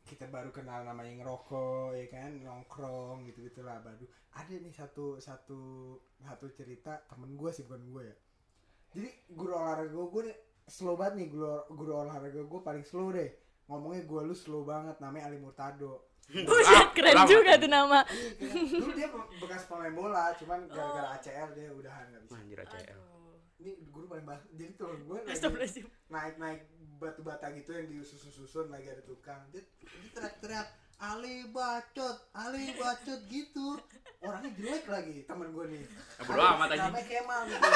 Kita 0.00 0.24
baru 0.26 0.48
kenal 0.48 0.86
namanya 0.86 1.12
ngerokok 1.18 1.92
ya 1.92 2.06
kan, 2.08 2.30
nongkrong 2.40 3.26
gitu 3.26 3.42
gitulah 3.44 3.82
baru. 3.82 4.06
Ada 4.32 4.54
nih 4.56 4.70
satu 4.70 5.18
satu 5.18 5.60
satu 6.16 6.46
cerita 6.50 7.02
temen 7.04 7.34
gue 7.34 7.50
sih 7.50 7.66
bukan 7.66 7.82
gue 7.90 8.02
ya. 8.06 8.16
Jadi 8.90 9.10
guru 9.28 9.52
olahraga 9.52 9.90
gue 9.92 10.22
nih 10.24 10.36
slow 10.64 10.94
banget 10.94 11.14
nih 11.18 11.28
guru, 11.28 11.46
guru 11.68 11.92
olahraga 11.98 12.38
gue 12.38 12.60
paling 12.62 12.86
slow 12.86 13.10
deh. 13.10 13.28
Ngomongnya 13.66 14.02
gue 14.02 14.20
lu 14.24 14.34
slow 14.34 14.62
banget 14.62 14.94
namanya 14.98 15.26
Ali 15.26 15.36
Murtado. 15.36 16.06
Buset, 16.46 16.94
keren 16.94 17.14
Lama. 17.18 17.26
juga 17.26 17.58
tuh 17.58 17.66
nama 17.66 18.00
Iya, 18.06 18.30
kayak- 18.38 18.70
dulu 18.70 18.92
dia 18.94 19.08
bekas 19.42 19.66
pemain 19.66 19.90
bola, 19.90 20.30
cuman 20.38 20.62
gara-gara 20.70 21.18
ACL 21.18 21.50
dia 21.58 21.74
udahan 21.74 22.06
nggak 22.08 22.22
bisa. 22.22 22.38
Anjir 22.38 22.58
ACL. 22.62 23.00
Ini 23.58 23.70
guru 23.90 24.06
paling 24.06 24.22
bahas. 24.24 24.46
Jadi 24.54 24.72
tuh 24.78 24.94
gue 24.94 25.18
lagi 25.20 25.82
naik-naik 26.10 26.66
batu 27.00 27.24
bata 27.24 27.48
gitu 27.56 27.72
yang 27.72 27.88
disusun-susun 27.88 28.68
lagi 28.68 28.92
ada 28.92 29.02
tukang. 29.06 29.40
Dia, 29.54 29.64
dia 29.80 30.10
teriak-teriak 30.12 30.68
Ali 31.00 31.48
bacot, 31.48 32.28
Ali 32.36 32.76
bacot 32.76 33.20
gitu. 33.32 33.80
Orangnya 34.20 34.52
jelek 34.52 34.84
lagi 34.84 35.24
temen 35.24 35.48
gue 35.48 35.64
nih. 35.72 35.82
Ya, 35.88 36.22
bodo 36.28 36.42
amat 36.44 36.68
anjing. 36.76 36.92
Namanya 36.92 37.06
Kemal 37.08 37.40
gitu. 37.48 37.68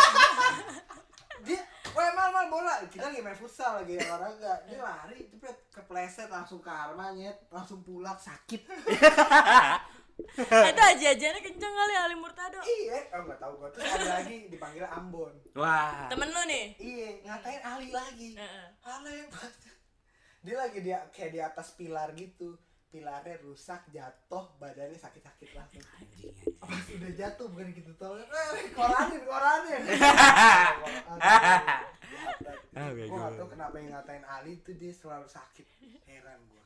Dia, 1.49 1.61
weh 1.97 2.11
mal 2.13 2.31
mal 2.37 2.47
bola. 2.53 2.75
Kita 2.85 3.09
lagi 3.09 3.25
main 3.25 3.33
futsal 3.33 3.81
lagi 3.81 3.97
olahraga. 3.97 4.69
Dia 4.69 4.79
lari, 4.85 5.25
cepet 5.33 5.57
kepleset 5.73 6.29
langsung 6.29 6.61
ke 6.61 6.69
armanya, 6.69 7.33
langsung 7.49 7.81
pulang 7.81 8.21
sakit. 8.21 8.61
itu 10.71 10.83
aja-ajanya 10.83 11.41
kenceng 11.43 11.75
kali 11.75 11.95
Ali 11.99 12.17
Murtado 12.17 12.61
iya 12.63 12.99
oh 13.19 13.23
nggak 13.27 13.39
tahu 13.43 13.53
gua 13.59 13.69
terus 13.75 13.87
ada 13.87 14.23
lagi 14.23 14.47
dipanggil 14.47 14.87
Ambon 14.87 15.35
Wah. 15.59 16.07
temen 16.07 16.29
lu 16.31 16.43
nih 16.47 16.67
iya 16.79 17.09
ngatain 17.27 17.63
Ali 17.63 17.89
lagi 17.91 18.29
Heeh. 18.39 18.67
Ale 18.85 19.15
banget. 19.31 19.75
Dia 20.45 20.61
lagi 20.61 20.79
dia 20.85 20.99
kayak 21.09 21.31
di 21.33 21.41
atas 21.41 21.73
pilar 21.73 22.13
gitu. 22.13 22.61
Pilarnya 22.93 23.43
rusak, 23.43 23.91
jatuh, 23.91 24.55
badannya 24.63 24.95
sakit-sakit 24.95 25.51
langsung. 25.51 25.83
Pas 26.63 26.87
udah 26.95 27.13
jatuh 27.17 27.51
bukan 27.51 27.75
gitu 27.75 27.91
tau. 27.99 28.15
Eh, 28.15 28.71
koranin, 28.71 29.23
koranin. 29.27 29.83
Ah, 32.75 32.91
gue 32.91 33.07
gak 33.07 33.39
tau 33.39 33.47
kenapa 33.47 33.79
yang 33.79 33.95
ngatain 33.95 34.27
Ali 34.27 34.59
itu 34.59 34.75
dia 34.75 34.91
selalu 34.91 35.31
sakit. 35.31 35.63
Heran 36.11 36.43
gua. 36.51 36.63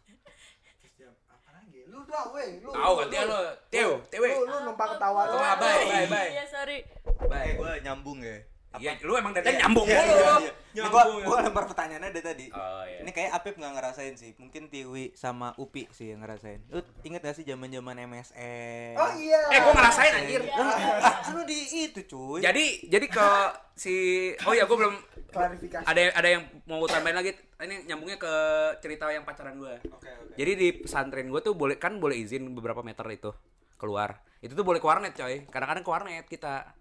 Terus 0.81 0.93
dia 0.97 1.09
apa 1.29 1.51
lagi? 1.53 1.68
Lu 1.87 2.03
dong, 2.03 2.29
weh. 2.35 2.59
Lu. 2.59 2.71
Tahu 2.71 2.93
gantian 2.99 3.25
lo. 3.27 3.39
Teo, 3.71 4.03
tewe. 4.11 4.29
Lu, 4.35 4.43
lu 4.45 4.57
numpang 4.67 4.91
ketawa 4.97 5.23
doang. 5.29 5.59
bye, 5.61 5.85
bye, 5.87 6.07
bye. 6.11 6.31
iya 6.33 6.45
sorry 6.45 6.79
Eh, 6.83 7.27
Baik. 7.29 7.55
gue 7.59 7.73
nyambung 7.83 8.19
ya. 8.23 8.39
Iya, 8.77 9.01
lu 9.01 9.17
emang 9.17 9.33
dari 9.33 9.57
nyambung 9.57 9.89
Iya, 9.89 9.97
mulu. 9.97 10.13
iya, 10.13 10.33
iya. 10.39 10.53
Ini 10.69 10.87
gua 10.87 11.03
Nyambung. 11.03 11.25
gua 11.25 11.37
lempar 11.41 11.65
pertanyaannya 11.65 12.11
dari 12.13 12.21
tadi. 12.23 12.47
Oh 12.53 12.85
iya. 12.85 13.01
Ini 13.01 13.11
kayak 13.11 13.31
Apip 13.33 13.57
nggak 13.57 13.73
ngerasain 13.75 14.15
sih. 14.15 14.37
Mungkin 14.37 14.69
Tiwi 14.69 15.17
sama 15.17 15.57
Upi 15.57 15.89
sih 15.89 16.13
yang 16.13 16.21
ngerasain. 16.21 16.61
Lu 16.69 16.85
inget 17.01 17.25
gak 17.25 17.33
sih 17.33 17.43
zaman-zaman 17.43 17.97
MSN? 18.05 18.93
Oh 18.95 19.11
iya. 19.17 19.41
Eh, 19.49 19.59
gua 19.59 19.73
ngerasain 19.73 20.13
anjir. 20.15 20.43
Ah, 20.53 20.77
kan 21.25 21.33
lu 21.33 21.43
di 21.43 21.59
itu 21.81 22.01
cuy. 22.05 22.39
Jadi 22.39 22.65
jadi 22.87 23.07
ke 23.09 23.29
si 23.73 23.95
oh 24.43 24.53
ya 24.53 24.67
gue 24.67 24.77
belum 24.77 24.95
Klarifikasi. 25.29 25.87
ada 25.87 26.01
ada 26.13 26.29
yang 26.29 26.43
mau 26.67 26.85
tambahin 26.85 27.15
lagi 27.15 27.31
ini 27.59 27.87
nyambungnya 27.87 28.19
ke 28.19 28.33
cerita 28.79 29.09
yang 29.09 29.25
pacaran 29.25 29.57
gue. 29.57 29.75
Oke, 29.89 30.13
oke. 30.13 30.35
Jadi 30.37 30.53
di 30.55 30.69
pesantren 30.77 31.27
gue 31.27 31.41
tuh 31.41 31.57
boleh 31.57 31.81
kan 31.81 31.97
boleh 31.97 32.21
izin 32.21 32.53
beberapa 32.53 32.85
meter 32.85 33.09
itu 33.09 33.33
keluar. 33.75 34.21
Itu 34.39 34.53
tuh 34.53 34.63
boleh 34.63 34.77
ke 34.77 34.87
warnet 34.87 35.17
coy. 35.17 35.49
Kadang-kadang 35.49 35.83
ke 35.83 35.91
warnet 35.91 36.27
kita. 36.27 36.77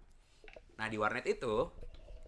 Nah 0.78 0.86
di 0.86 0.96
warnet 0.96 1.26
itu 1.26 1.66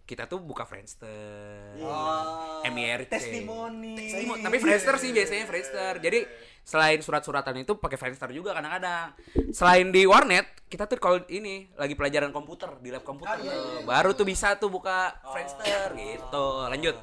kita 0.03 0.27
tuh 0.27 0.43
buka 0.43 0.67
Friendster, 0.67 1.79
Oh, 1.79 2.67
MIRC. 2.67 3.07
testimoni. 3.07 3.95
Testimoni. 3.95 4.43
Tapi 4.43 4.59
Friendster 4.59 4.99
sih 4.99 5.15
biasanya 5.15 5.47
Friendster. 5.47 6.03
Jadi 6.03 6.27
selain 6.67 6.99
surat-suratan 6.99 7.63
itu 7.63 7.79
pakai 7.79 7.95
Friendster 7.95 8.35
juga 8.35 8.51
kadang-kadang. 8.59 9.15
Selain 9.55 9.87
di 9.95 10.03
warnet, 10.11 10.67
kita 10.67 10.91
tuh 10.91 10.99
kalau 10.99 11.23
ini 11.31 11.71
lagi 11.79 11.95
pelajaran 11.95 12.35
komputer 12.35 12.75
di 12.83 12.91
lab 12.91 13.07
komputer 13.07 13.39
tuh. 13.39 13.87
baru 13.87 14.11
tuh 14.11 14.27
bisa 14.27 14.59
tuh 14.59 14.67
buka 14.67 15.15
Friendster 15.31 15.95
gitu. 15.95 16.47
Lanjut. 16.67 16.99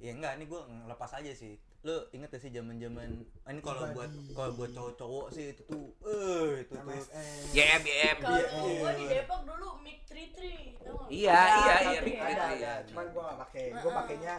Ya 0.00 0.16
enggak, 0.16 0.40
ini 0.40 0.48
gua 0.48 0.64
ngelepas 0.64 1.20
aja 1.20 1.36
sih. 1.36 1.60
Lu 1.86 2.02
inget 2.10 2.28
gak 2.34 2.42
sih 2.42 2.50
zaman-zaman 2.50 3.22
ah, 3.46 3.54
ini 3.54 3.62
kalau 3.62 3.86
buat 3.94 4.10
kalau 4.34 4.52
buat 4.58 4.70
cowok-cowok 4.74 5.26
sih 5.30 5.54
itu 5.54 5.62
tuh 5.70 5.86
eh 6.02 6.66
itu 6.66 6.74
tuh. 6.74 6.98
YM 7.54 7.82
YM. 7.86 8.16
kalau 8.26 8.42
gua 8.82 8.90
di 8.98 9.04
Depok 9.06 9.40
dulu 9.46 9.68
Mic 9.86 10.02
33 10.02 10.82
tau 10.82 10.98
nggak? 10.98 11.08
Iya, 11.14 11.40
iya, 11.46 11.74
iya, 11.86 12.00
Three, 12.02 12.18
ada. 12.18 12.46
iya. 12.58 12.72
Cuman 12.90 13.06
gua 13.14 13.22
gak 13.30 13.38
pakai. 13.46 13.64
Gua 13.78 13.92
pakainya 14.02 14.34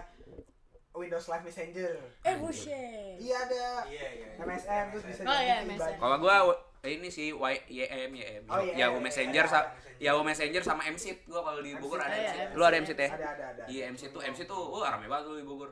Windows 0.91 1.27
Live 1.31 1.45
Messenger. 1.47 1.93
eh 2.27 2.35
buset 2.35 3.15
Iya 3.15 3.35
ada. 3.47 3.65
Iya, 3.87 4.07
iya. 4.11 4.27
MSN 4.43 4.83
terus 4.91 5.03
bisa 5.07 5.21
Oh, 5.23 5.39
iya, 5.39 5.55
jadi 5.63 5.71
MSN. 5.71 5.95
Kalau 6.03 6.17
gua 6.19 6.35
ini 6.83 7.07
sih 7.07 7.31
YM 7.31 8.11
YM. 8.11 8.43
Oh, 8.51 8.59
iya, 8.59 8.73
Yahoo 8.75 8.99
iya, 8.99 9.05
Messenger 9.07 9.45
iya, 9.47 9.53
sa 9.55 9.59
ada 9.63 9.87
Yahoo 10.03 10.21
Messenger 10.27 10.61
sama 10.67 10.83
MSit 10.91 11.23
gua 11.31 11.47
kalau 11.47 11.63
di 11.63 11.71
Bogor 11.79 12.03
ada 12.03 12.11
iya. 12.11 12.27
MSit. 12.27 12.59
Lu 12.59 12.63
ada 12.67 12.75
MSit 12.75 12.99
ya? 12.99 13.09
Ada 13.15 13.27
ada 13.31 13.45
ada. 13.55 13.63
Iya 13.71 13.83
MSit 13.95 14.11
tuh 14.11 14.19
MSit 14.19 14.47
tuh 14.51 14.59
wah 14.67 14.91
rame 14.91 15.07
banget 15.07 15.31
tuh 15.31 15.39
di 15.39 15.47
Bogor. 15.47 15.71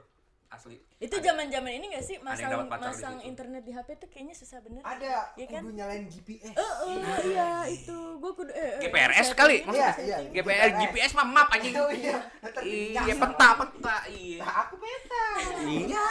Asli. 0.56 0.80
itu 0.96 1.12
zaman 1.20 1.52
zaman 1.52 1.72
ini 1.76 1.92
gak 1.92 2.02
sih 2.02 2.16
Ada 2.16 2.24
yang 2.24 2.32
masang 2.32 2.50
dapat 2.50 2.68
pacar 2.72 2.80
di 2.80 2.88
masang 2.88 3.16
internet 3.22 3.62
di 3.62 3.72
HP 3.76 3.90
tuh 4.00 4.08
kayaknya 4.08 4.34
susah 4.34 4.58
bener 4.64 4.82
Ada. 4.82 5.16
Iya 5.36 5.48
kan? 5.52 5.62
Kudu 5.68 5.76
nyalain 5.76 6.04
GPS. 6.08 6.56
Eh, 6.56 6.74
eh, 6.88 7.20
iya 7.28 7.50
itu 7.68 7.96
gua 8.18 8.32
kudu 8.32 8.52
eh, 8.56 8.80
eh, 8.80 8.88
GPRS 8.88 9.28
kali 9.36 9.58
Iya, 9.62 9.68
maksudnya. 9.92 10.18
iya. 10.24 10.32
GPR 10.32 10.70
GPS 10.80 11.12
mah 11.14 11.28
map 11.28 11.52
anjing. 11.52 11.76
Oh 11.76 11.92
iya. 11.92 12.18
Iya, 12.64 13.02
peta 13.14 13.50
peta 13.60 13.98
iya. 14.08 14.40
Nah, 14.40 14.56
aku 14.64 14.76
peta. 14.80 15.26
Iya. 15.68 16.06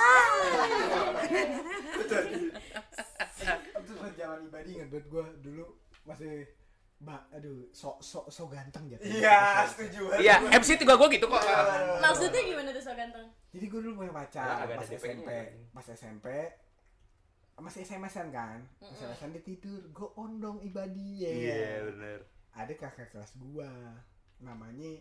Itu 3.85 3.93
zaman 4.17 4.39
ibadi 4.47 4.71
ingat 4.77 4.89
buat 4.93 5.05
gua 5.09 5.25
dulu 5.41 5.65
masih 6.05 6.45
Ba, 7.05 7.21
aduh, 7.37 7.69
so 7.69 8.01
so 8.01 8.25
so 8.33 8.49
ganteng 8.49 8.89
jatuh. 8.89 9.05
Iya, 9.05 9.69
setuju. 9.69 10.09
Iya, 10.17 10.41
MC 10.57 10.81
juga 10.81 10.97
gua 10.97 11.05
gitu 11.13 11.29
kok. 11.29 11.43
maksudnya 12.01 12.41
gimana 12.41 12.73
tuh 12.73 12.81
so 12.81 12.97
ganteng 12.97 13.29
Jadi 13.55 13.65
gue 13.65 13.81
dulu 13.81 13.95
punya 13.97 14.11
pacar 14.13 14.67
ada 14.67 14.75
pas. 14.75 14.83
SMP, 14.85 15.31
pas 15.71 15.87
SMP 15.89 16.27
masih 17.55 17.87
SMS-an 17.87 18.29
kan, 18.29 18.59
SMS-an 18.83 19.31
dia 19.31 19.39
tidur, 19.41 19.79
gue 19.87 20.09
ondong 20.17 20.59
ibadi 20.61 21.23
ya. 21.23 21.31
Iya, 21.31 21.67
bener. 21.87 22.19
Ada 22.51 22.75
kakak 22.75 23.09
kelas 23.09 23.39
gua, 23.39 23.71
namanya 24.39 24.99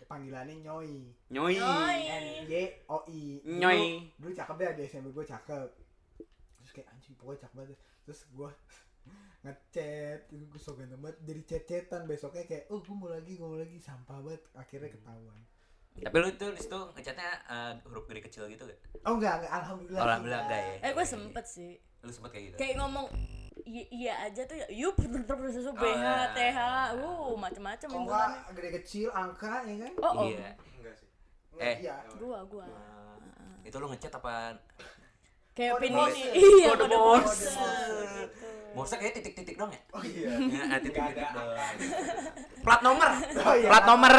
panggilannya 0.00 0.62
Nyoi, 0.62 1.10
Nyoi. 1.26 1.58
Nyoi. 1.58 1.98
N 2.06 2.24
Y 2.46 2.54
O 2.86 3.02
I. 3.04 3.42
Dulu- 3.42 3.58
Nyoi. 3.58 4.14
Dulu 4.14 4.30
cakep 4.30 4.54
deh 4.56 4.70
di 4.78 4.82
SMP 4.86 5.10
gue 5.10 5.26
cakep. 5.26 5.68
Terus 6.54 6.70
kayak 6.70 6.86
anjing 6.88 7.18
pokoknya 7.18 7.42
cakep 7.42 7.56
banget. 7.58 7.78
Terus 8.06 8.20
gue 8.30 8.50
ngechat, 9.42 10.20
gue 10.30 10.60
so 10.62 10.78
ganteng 10.78 11.02
banget. 11.02 11.18
Jadi 11.26 11.40
chat-chatan 11.44 12.06
besoknya 12.06 12.46
kayak, 12.46 12.70
oh 12.70 12.78
gue 12.78 12.94
mau 12.94 13.10
lagi, 13.10 13.34
gue 13.34 13.42
mau 13.42 13.58
lagi, 13.58 13.78
sampah 13.82 14.22
banget. 14.22 14.42
Akhirnya 14.54 14.86
ketahuan. 14.86 15.42
Tapi 15.98 16.14
lu 16.14 16.28
tuh 16.32 16.50
di 16.50 16.60
situ 16.60 16.78
ngechatnya 16.92 17.30
eh, 17.44 17.72
huruf 17.82 18.04
gede 18.06 18.20
kecil 18.22 18.46
gitu 18.46 18.62
gak? 18.62 18.78
Oh 19.02 19.16
enggak, 19.16 19.40
enggak, 19.40 19.52
alhamdulillah. 19.52 20.02
Alhamdulillah 20.04 20.42
enggak 20.44 20.60
ya. 20.60 20.74
eh 20.80 20.90
gua 20.92 21.04
sempet 21.04 21.44
sih 21.44 21.72
Lu 21.98 22.10
sempet 22.10 22.30
kayak 22.30 22.44
gitu. 22.44 22.56
kayak 22.56 22.74
ngomong 22.76 23.06
iya, 23.66 24.14
aja 24.22 24.42
tuh 24.42 24.56
ya 24.56 24.66
yup 24.70 24.94
Oh, 24.94 25.04
terus 25.04 25.66
BH 25.74 25.98
iya. 25.98 26.14
TH 26.32 26.58
uh 26.96 27.34
macem-macem 27.34 27.84
Kok 27.84 27.94
himpunan 27.94 28.30
enggak 28.30 28.54
gede 28.54 28.70
kecil 28.78 29.08
angka 29.10 29.52
ya 29.62 29.74
kan? 29.80 29.92
oh 29.98 30.12
oh 30.14 30.24
Iya. 30.24 30.50
Enggak 30.72 30.94
sih. 30.94 31.08
Eh. 31.58 31.76
Iya. 31.82 31.94
gua 32.16 32.38
gua 32.44 32.66
Itu 33.60 33.76
lu 33.76 33.90
ngechat 33.90 34.14
apa? 34.14 34.54
Kayak 35.58 35.72
Kode 35.74 35.82
pin 35.82 35.92
Morse. 35.98 36.14
ini 36.14 36.48
iya 36.62 36.70
Kode 36.78 36.86
Morse. 36.94 37.50
Morse 38.78 38.94
gitu 38.94 39.00
kayak 39.02 39.14
titik-titik 39.18 39.56
dong 39.58 39.70
ya? 39.74 39.80
Oh 39.90 40.02
iya. 40.06 40.28
Ya, 40.70 40.78
titik-titik 40.78 41.28
dong. 41.34 41.48
Plat 42.62 42.80
nomor. 42.86 43.10
Oh, 43.42 43.54
iya. 43.58 43.68
Plat 43.74 43.84
nomor. 43.90 44.14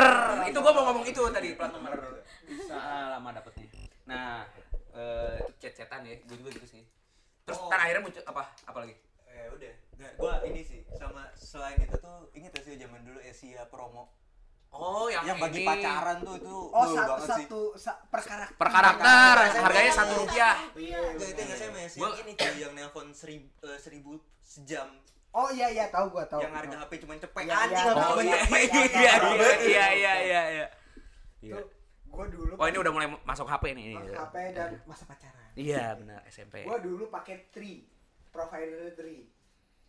Itu 0.51 0.59
gua 0.59 0.71
mau 0.75 0.83
ngomong 0.91 1.05
itu 1.07 1.21
tadi, 1.31 1.49
plat 1.55 1.71
nomor. 1.71 1.95
Bisa 2.43 2.75
lama 3.15 3.29
dapetnya. 3.31 3.65
Nah, 4.03 4.43
eh 4.91 5.39
itu 5.47 5.53
chat-chatan 5.63 6.03
ya, 6.03 6.19
gua 6.27 6.35
juga 6.35 6.49
gitu 6.59 6.67
sih. 6.67 6.83
Terus 7.47 7.57
Oh. 7.63 7.71
ntar 7.71 7.79
akhirnya 7.87 8.03
muncul 8.03 8.23
apa? 8.27 8.43
Apa 8.67 8.77
lagi? 8.83 8.95
Eh 9.31 9.47
udah. 9.47 9.73
Nah, 9.95 10.11
gua 10.19 10.33
ini 10.43 10.59
sih 10.59 10.83
sama 10.91 11.23
selain 11.39 11.79
itu 11.79 11.95
tuh 11.95 12.27
inget 12.35 12.51
gak 12.51 12.63
sih 12.67 12.75
zaman 12.75 12.99
dulu 13.07 13.19
Asia 13.23 13.63
promo 13.71 14.11
Oh, 14.71 15.05
yang, 15.05 15.25
yang 15.25 15.37
bagi 15.37 15.59
ini. 15.59 15.67
pacaran 15.67 16.17
tuh 16.19 16.35
itu 16.37 16.55
Oh 16.69 16.85
satu 16.87 17.11
banget 17.11 17.25
sih. 17.27 17.43
satu 17.43 17.61
sa- 17.73 17.99
per 18.05 18.21
karakter. 18.21 18.53
Per 18.55 18.69
karakter, 18.69 19.35
harganya 19.59 19.91
satu 19.91 20.13
rupiah. 20.19 20.55
Iya. 20.71 20.99
Itu 21.15 21.41
saya 21.49 21.69
Messi 21.71 21.97
Gua- 21.97 22.09
yang 22.11 22.21
ini 22.21 22.31
cuy 22.33 22.55
yang 22.59 22.73
nelpon 22.73 23.07
seribu, 23.11 23.49
eh, 23.61 23.75
seribu 23.75 24.11
sejam 24.39 24.87
Oh 25.31 25.45
iya 25.47 25.69
iya 25.69 25.85
tahu 25.87 26.09
gua 26.11 26.25
tahu. 26.25 26.41
yang 26.41 26.49
harga 26.51 26.73
HP 26.79 27.01
cuma 27.01 27.13
cepet 27.13 27.43
Iya, 27.43 27.53
anjing 27.55 27.77
iya. 27.77 27.91
nggak 27.91 28.07
Oh 28.07 28.17
iya, 28.17 28.17
banyak 28.17 28.39
iya, 28.41 28.57
iya, 28.57 28.73
iya, 28.81 29.13
iya, 29.59 29.85
iya, 29.91 30.13
iya, 30.15 30.41
iya. 30.49 30.67
Itu 31.43 31.59
gua 32.07 32.25
dulu 32.25 32.51
Oh 32.55 32.65
ini 32.65 32.77
udah 32.77 32.91
mulai 32.91 33.07
masuk 33.23 33.45
HP 33.45 33.63
nih. 33.71 33.93
pakai 33.95 34.15
HP 34.15 34.35
dan 34.53 34.69
masa 34.85 35.03
pacaran. 35.05 35.49
Iya 35.53 35.85
benar 35.95 36.19
SMP. 36.27 36.61
Gua 36.63 36.77
dulu 36.77 37.09
pakai 37.09 37.45
Tri, 37.47 37.85
provider 38.27 38.89
Tri. 38.91 39.29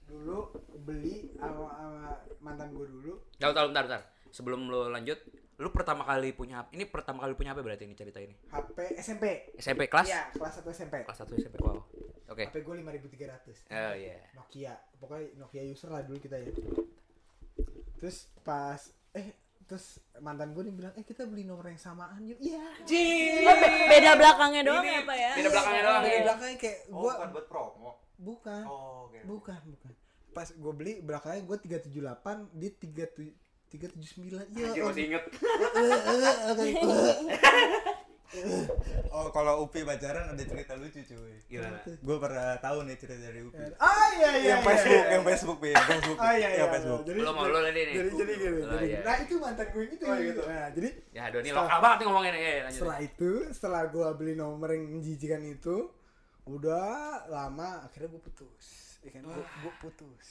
Dulu 0.03 0.39
beli 0.83 1.33
sama, 1.35 1.69
sama 1.71 2.11
mantan 2.41 2.69
gua 2.71 2.85
dulu. 2.85 3.13
Tahu 3.35 3.53
tahu 3.55 3.67
bentar 3.71 3.85
bentar. 3.87 4.03
Sebelum 4.31 4.71
lo 4.71 4.89
lanjut, 4.89 5.19
lu 5.59 5.69
pertama 5.75 6.07
kali 6.07 6.33
punya 6.33 6.63
HP. 6.63 6.79
Ini 6.79 6.85
pertama 6.89 7.19
kali 7.27 7.35
punya 7.35 7.53
HP 7.53 7.61
berarti 7.61 7.85
ini 7.85 7.95
cerita 7.99 8.19
ini. 8.23 8.35
HP 8.51 8.97
SMP. 9.03 9.25
SMP 9.59 9.91
kelas? 9.91 10.07
Iya, 10.09 10.31
kelas 10.33 10.55
1 10.63 10.71
SMP. 10.71 10.95
Kelas 11.05 11.19
1 11.21 11.37
SMP. 11.37 11.57
Wow. 11.61 11.85
Oke. 12.31 12.47
HP 12.47 12.57
gua 12.63 12.75
5300. 12.79 13.67
Oh 13.69 13.95
iya. 13.99 14.19
Nokia. 14.39 14.75
Pokoknya 15.03 15.27
Nokia 15.37 15.63
user 15.67 15.91
lah 15.91 16.03
dulu 16.07 16.19
kita 16.23 16.39
ya. 16.39 16.49
Terus 17.99 18.31
pas 18.47 18.81
eh 19.13 19.51
terus 19.71 20.03
mantan 20.19 20.51
gue 20.51 20.67
nih 20.67 20.75
bilang 20.75 20.91
eh 20.99 21.07
kita 21.07 21.31
beli 21.31 21.47
nomor 21.47 21.71
yang 21.71 21.79
samaan 21.79 22.27
yuk 22.27 22.43
iya 22.43 22.59
oh, 22.59 23.55
be- 23.55 23.87
beda 23.87 24.19
belakangnya 24.19 24.67
doang 24.67 24.83
Ini 24.83 24.91
ya 24.99 25.03
pak 25.07 25.15
ya 25.15 25.31
beda 25.31 25.49
belakangnya 25.55 25.83
doang, 25.87 26.03
iya. 26.03 26.21
belakangnya 26.27 26.57
kayak 26.59 26.79
oh 26.91 26.99
gue 26.99 27.13
bukan 27.15 27.29
buat 27.31 27.47
promo 27.47 27.91
bukan 28.19 28.63
oh 28.67 29.07
oke 29.07 29.19
bukan 29.31 29.61
bukan 29.71 29.93
pas 30.35 30.49
gue 30.51 30.73
beli 30.75 30.95
belakangnya 31.07 31.43
gue 31.47 31.57
378 31.71 32.51
dia 32.59 32.71
37 33.71 34.51
379 34.51 34.51
ya 34.53 34.67
Anjir 34.67 34.83
masih 34.83 35.05
inget. 35.07 35.25
oh 39.11 39.27
kalau 39.35 39.67
Upi 39.67 39.83
pacaran 39.83 40.31
ada 40.31 40.39
cerita 40.39 40.79
lucu 40.79 41.03
cuy 41.03 41.35
Gimana? 41.51 41.83
gue 41.83 42.17
pernah 42.19 42.55
tahu 42.63 42.87
nih 42.87 42.95
cerita 42.95 43.19
dari 43.19 43.43
Upi 43.43 43.59
ah 43.75 44.07
iya 44.15 44.31
iya 44.39 44.55
yang 44.55 44.63
iya, 44.63 44.67
Facebook 44.71 44.95
iya. 45.03 45.11
yang 45.11 45.23
Facebook 45.27 45.59
Pi 45.59 45.69
yang 45.75 45.87
Facebook 45.87 46.19
ah 46.19 46.33
iya 46.35 46.49
iya 46.49 46.59
yang 46.63 46.71
Facebook 46.71 47.03
jadi 47.03 47.19
Lu 47.23 47.33
mau 47.35 47.47
lu 47.47 47.59
nih 47.59 47.73
nih. 47.75 47.95
jadi 47.95 48.11
jadi 48.15 48.33
gini 48.39 48.59
Oh, 48.61 48.71
jadi 48.71 48.87
iya. 48.87 49.01
nah 49.03 49.17
itu 49.19 49.35
mantan 49.43 49.67
gue 49.75 49.85
gitu 49.91 50.05
Oh, 50.07 50.15
gitu. 50.15 50.43
nah 50.47 50.67
jadi 50.71 50.89
Ya 51.11 51.23
aduh 51.27 51.39
ini 51.43 51.51
lokal 51.51 51.79
banget 51.83 51.97
nih 51.99 52.07
ngomongin. 52.07 52.33
Ya, 52.39 52.71
setelah 52.71 52.99
itu 53.03 53.31
setelah 53.51 53.83
gue 53.91 54.09
beli 54.15 54.35
nomor 54.39 54.69
yang 54.71 54.85
menjijikan 54.87 55.43
itu 55.43 55.77
udah 56.47 57.27
lama 57.27 57.83
akhirnya 57.83 58.15
gue 58.15 58.23
putus 58.23 58.67
ya 59.03 59.11
kan 59.11 59.27
gue 59.27 59.73
putus 59.83 60.27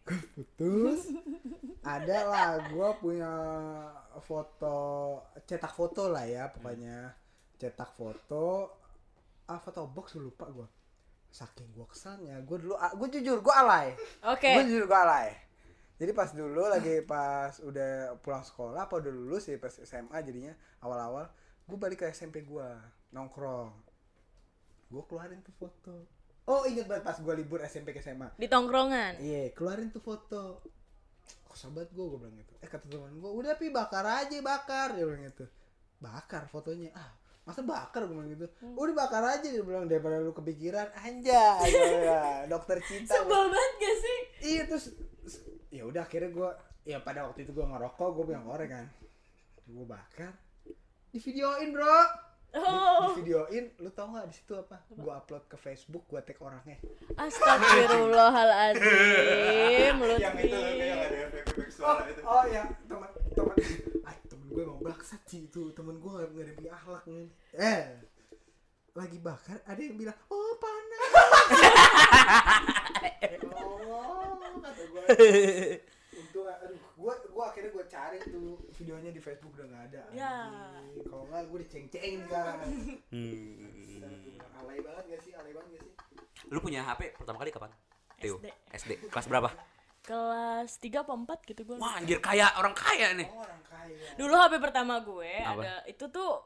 gue 0.00 0.20
putus 0.34 1.12
ada 1.80 2.18
lah 2.28 2.48
gue 2.68 2.88
punya 3.00 3.32
foto 4.20 4.78
cetak 5.48 5.72
foto 5.72 6.08
lah 6.12 6.24
ya 6.28 6.52
pokoknya. 6.52 7.14
Cetak 7.60 7.92
foto 7.92 8.76
ah 9.50 9.58
foto 9.58 9.88
box 9.90 10.14
lupa 10.20 10.46
gue 10.48 10.68
saking 11.30 11.70
gue 11.74 11.86
kesannya 11.86 12.42
gue 12.42 12.56
dulu 12.58 12.74
gue 12.74 13.08
jujur 13.18 13.38
gue 13.40 13.54
alay. 13.54 13.94
Oke. 14.26 14.50
gue 14.50 14.64
jujur 14.68 14.86
gue 14.88 14.98
alay. 14.98 15.32
Jadi 16.00 16.16
pas 16.16 16.32
dulu 16.32 16.64
lagi 16.64 17.04
pas 17.04 17.52
udah 17.60 18.16
pulang 18.24 18.40
sekolah 18.40 18.88
apa 18.88 19.00
udah 19.00 19.12
lulus 19.12 19.52
ya 19.52 19.60
pas 19.60 19.72
SMA 19.72 20.16
jadinya 20.24 20.56
awal-awal 20.80 21.28
gue 21.68 21.76
balik 21.76 22.04
ke 22.04 22.06
SMP 22.12 22.42
gue 22.44 22.68
nongkrong. 23.12 23.72
Gue 24.90 25.02
keluarin 25.06 25.44
tuh 25.44 25.54
foto 25.54 26.19
oh 26.46 26.62
inget 26.64 26.86
banget 26.86 27.04
pas 27.04 27.16
gue 27.16 27.34
libur 27.34 27.60
SMP 27.60 27.90
ke 27.90 28.00
SMA 28.00 28.32
Di 28.34 28.46
tongkrongan. 28.46 29.18
iya 29.18 29.50
keluarin 29.52 29.90
tuh 29.90 30.00
foto. 30.00 30.64
Kok 31.44 31.56
sahabat 31.56 31.90
gue 31.90 32.04
gue 32.06 32.18
bilang 32.18 32.36
gitu. 32.36 32.52
Eh 32.58 32.68
kata 32.68 32.86
teman 32.86 33.12
gue 33.12 33.30
udah 33.30 33.54
pi 33.54 33.68
bakar 33.68 34.06
aja 34.06 34.34
bakar 34.40 34.94
dia 34.94 35.04
bilang 35.04 35.26
gitu. 35.26 35.44
Bakar 35.98 36.46
fotonya? 36.46 36.90
Ah 36.94 37.10
masa 37.42 37.60
bakar? 37.60 38.06
gue 38.06 38.14
bilang 38.14 38.30
gitu. 38.30 38.46
Udah 38.74 38.94
bakar 38.96 39.22
aja 39.26 39.42
dia 39.44 39.60
bilang 39.60 39.84
daripada 39.84 40.18
lu 40.18 40.30
kepikiran. 40.30 40.90
Anjay 40.94 41.70
ya, 42.06 42.46
dokter 42.46 42.78
cinta 42.80 43.14
Sebel 43.14 43.50
banget 43.50 43.72
gak 43.76 43.96
sih? 43.98 44.18
iya 44.54 44.62
terus 44.64 44.84
ya 45.70 45.82
udah 45.86 46.02
akhirnya 46.02 46.30
gue 46.30 46.50
ya 46.86 46.98
pada 46.98 47.26
waktu 47.26 47.44
itu 47.44 47.52
gue 47.52 47.62
ngerokok 47.62 48.08
gue 48.14 48.24
bilang 48.26 48.46
korek 48.46 48.70
kan. 48.70 48.86
Gue 49.66 49.86
bakar. 49.86 50.34
Di 51.10 51.18
videoin 51.18 51.74
bro 51.74 52.29
Oh. 52.50 53.14
di 53.14 53.22
videoin 53.22 53.70
lu 53.78 53.94
tau 53.94 54.10
nggak 54.10 54.26
di 54.26 54.34
situ 54.34 54.58
apa? 54.58 54.82
Gue 54.90 55.14
upload 55.14 55.46
ke 55.46 55.54
Facebook 55.54 56.02
gue 56.10 56.18
tag 56.18 56.34
orangnya. 56.42 56.82
Astagfirullahaladzim 57.14 59.94
yang 60.18 60.34
itu 60.34 60.58
yang 60.82 60.98
ada 60.98 61.30
oh, 61.30 61.70
suara 61.70 62.10
itu. 62.10 62.26
oh 62.26 62.42
ya 62.50 62.66
teman 62.90 63.06
teman 63.30 63.54
ah, 64.02 64.18
temen 64.26 64.50
gue 64.50 64.66
emang 64.66 64.82
bangsat 64.82 65.22
sih 65.30 65.46
itu. 65.46 65.70
Temen 65.70 66.02
gue 66.02 66.10
nggak 66.10 66.26
nggak 66.34 66.42
ada 66.42 66.58
punya 66.58 66.74
akhlak 66.74 67.06
nih 67.06 67.30
eh 67.54 68.02
lagi 68.98 69.22
bakar 69.22 69.62
ada 69.70 69.78
yang 69.78 69.94
bilang 69.94 70.18
oh 70.34 70.58
panas. 70.58 71.06
Oh 73.90 74.38
kata 74.70 74.86
gue 74.86 75.02
untung 76.20 76.46
aduh 76.46 76.78
gue 77.00 77.12
gue 77.26 77.42
akhirnya 77.42 77.70
gue 77.70 77.84
cari 77.86 78.18
tuh 78.22 78.48
videonya 78.74 79.08
di 79.08 79.18
Facebook 79.18 79.52
udah 79.54 79.66
nggak 79.66 79.84
ada 79.88 80.02
Ya. 80.12 80.34
Kalau 81.02 81.24
nggak 81.26 81.42
gue 81.46 81.58
diceng-cengin 81.64 82.20
sekarang 82.22 82.60
Hmm. 83.14 84.04
alay 84.54 84.78
banget 84.78 85.04
gak 85.08 85.20
sih 85.20 85.32
alay 85.32 85.50
banget 85.50 85.68
gak 85.72 85.82
sih 85.82 85.92
Lu 86.46 86.58
punya 86.58 86.80
HP 86.82 87.16
pertama 87.16 87.40
kali 87.40 87.50
kapan? 87.50 87.70
Teo. 88.16 88.36
SD. 88.36 88.48
SD. 88.76 88.90
Kelas 89.08 89.26
berapa? 89.26 89.48
Kelas 90.02 90.70
3 90.76 91.00
apa 91.00 91.12
4 91.14 91.48
gitu 91.48 91.60
gue 91.62 91.76
Wah, 91.76 91.96
anjir 91.96 92.18
kaya 92.18 92.52
orang 92.54 92.72
kaya 92.72 93.12
nih. 93.12 93.28
oh, 93.28 93.40
orang 93.40 93.62
kaya 93.62 93.96
Dulu 94.14 94.32
HP 94.34 94.52
pertama 94.58 94.94
gue 95.00 95.32
Apa? 95.38 95.60
ada 95.60 95.74
Itu 95.86 96.08
tuh 96.08 96.40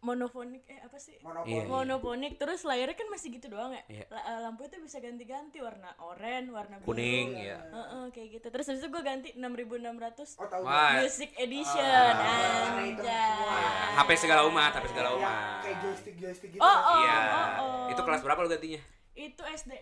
monofonik 0.00 0.62
eh 0.64 0.78
apa 0.78 0.94
sih? 0.96 1.18
monopoli 1.18 1.52
Iya. 1.52 1.66
Monofonik 1.66 2.32
terus 2.34 2.62
layarnya 2.62 2.94
kan 2.94 3.08
masih 3.08 3.28
gitu 3.32 3.46
doang 3.48 3.70
ya. 3.70 3.82
Iya. 3.88 4.04
La- 4.08 4.24
eh, 4.24 4.38
lampunya 4.40 4.70
tuh 4.70 4.80
bisa 4.80 4.98
ganti-ganti 4.98 5.58
warna 5.58 5.90
oranye, 5.98 6.48
warna 6.48 6.78
biru. 6.78 6.86
Kuning, 6.88 7.28
ya. 7.34 7.58
Heeh, 7.58 8.04
kayak 8.08 8.28
gitu. 8.32 8.46
Terus 8.48 8.64
habis 8.66 8.80
itu 8.80 8.88
gue 8.88 9.02
ganti 9.02 9.28
6600 9.34 10.38
oh 10.38 10.46
tahu 10.46 10.62
Wah. 10.62 10.90
Music 10.96 11.30
Edition. 11.34 12.12
Ah. 12.14 12.78
Anjay. 12.78 13.94
HP 13.96 14.10
segala 14.16 14.42
umat, 14.44 14.70
HP 14.72 14.86
segala 14.88 15.08
umat. 15.12 15.60
kayak 15.60 15.78
joystick 15.80 16.14
joystick 16.16 16.50
gitu 16.52 16.60
Oh, 16.60 16.68
kan? 16.68 16.78
oh, 16.84 16.98
Iya. 16.98 17.16
oh, 17.18 17.48
oh. 17.58 17.86
Itu 17.90 18.00
kelas 18.00 18.22
berapa 18.22 18.38
lu 18.38 18.48
gantinya? 18.48 18.80
Itu 19.12 19.42
SD. 19.42 19.72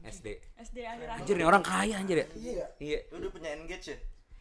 SD. 0.00 0.26
SD 0.56 0.78
akhir-akhir. 0.80 1.20
Anjir 1.20 1.34
nih 1.36 1.44
orang 1.44 1.60
kaya 1.60 1.94
anjir 1.96 2.16
ya. 2.16 2.26
iya 2.34 2.66
Iya. 2.78 2.98
lu 3.10 3.20
udah 3.20 3.30
punya 3.30 3.50
engage 3.52 3.92
ya 3.92 3.98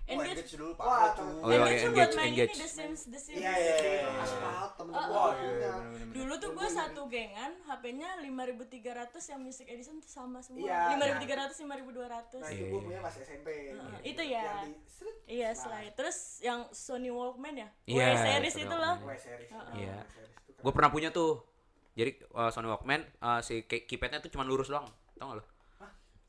Engage. 0.07 0.39
engage 0.39 0.51
dulu 0.55 0.71
Wah, 0.73 1.11
temen- 1.11 1.35
cuy 1.35 1.43
Oh, 1.43 1.49
iya, 1.49 1.57
Engage 1.57 1.67
iya, 1.67 1.75
tuh 1.77 1.89
engage, 1.89 1.99
buat 1.99 2.11
main 2.15 2.29
engage. 2.29 2.47
ini 2.47 2.57
The 2.57 2.69
Sims, 2.69 3.01
The 3.05 3.19
Sims. 3.19 3.37
iya 3.37 3.53
iya 3.53 3.75
iya 3.75 4.07
aspal 4.17 4.65
temen 4.73 4.91
Oh, 4.93 5.03
gue 5.03 5.17
oh. 5.17 5.31
punya. 5.35 5.71
Dulu 6.09 6.33
tuh 6.37 6.49
gue 6.53 6.69
satu 6.69 7.01
gengan, 7.05 7.51
HP-nya 7.61 8.09
5300 8.17 8.71
yang 9.27 9.39
Music 9.41 9.67
Edition 9.67 9.95
tuh 9.97 10.07
sama 10.09 10.39
semua. 10.39 10.63
Iya. 10.63 10.79
5300, 10.95 11.59
5200. 11.59 12.39
nah 12.39 12.47
itu 12.47 12.55
Iya, 12.55 12.65
gue 12.65 12.71
iya. 12.73 12.87
punya 12.87 12.99
pas 13.01 13.15
SMP 13.15 13.47
Heeh, 13.69 13.99
itu 14.05 14.21
ya. 14.23 14.43
Iya, 15.27 15.49
slide. 15.53 15.93
Terus 15.93 16.17
yang 16.39 16.59
Sony 16.71 17.09
Walkman 17.09 17.55
ya? 17.57 17.67
Iya, 17.83 18.05
series 18.17 18.55
itu 18.57 18.75
loh. 18.77 18.95
Series 19.13 19.51
Iya. 19.75 20.07
kan. 20.07 20.27
Gue 20.57 20.71
pernah 20.71 20.87
punya 20.87 21.09
tuh. 21.09 21.43
Jadi 21.93 22.15
uh, 22.31 22.47
Sony 22.47 22.65
Walkman 22.65 23.03
uh, 23.19 23.41
si 23.41 23.59
key- 23.61 23.83
keypadnya 23.83 24.17
tuh 24.17 24.29
cuma 24.29 24.41
lurus 24.41 24.67
doang. 24.67 24.87
Tau 25.15 25.27
gak 25.27 25.37
lo? 25.37 25.45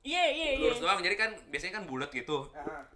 Iya, 0.00 0.24
iya, 0.26 0.48
iya. 0.56 0.64
Lurus 0.64 0.80
doang. 0.80 0.98
Jadi 0.98 1.14
kan 1.14 1.30
biasanya 1.46 1.74
kan 1.74 1.84
bulat 1.84 2.08
gitu. 2.08 2.48
Ah, 2.50 2.88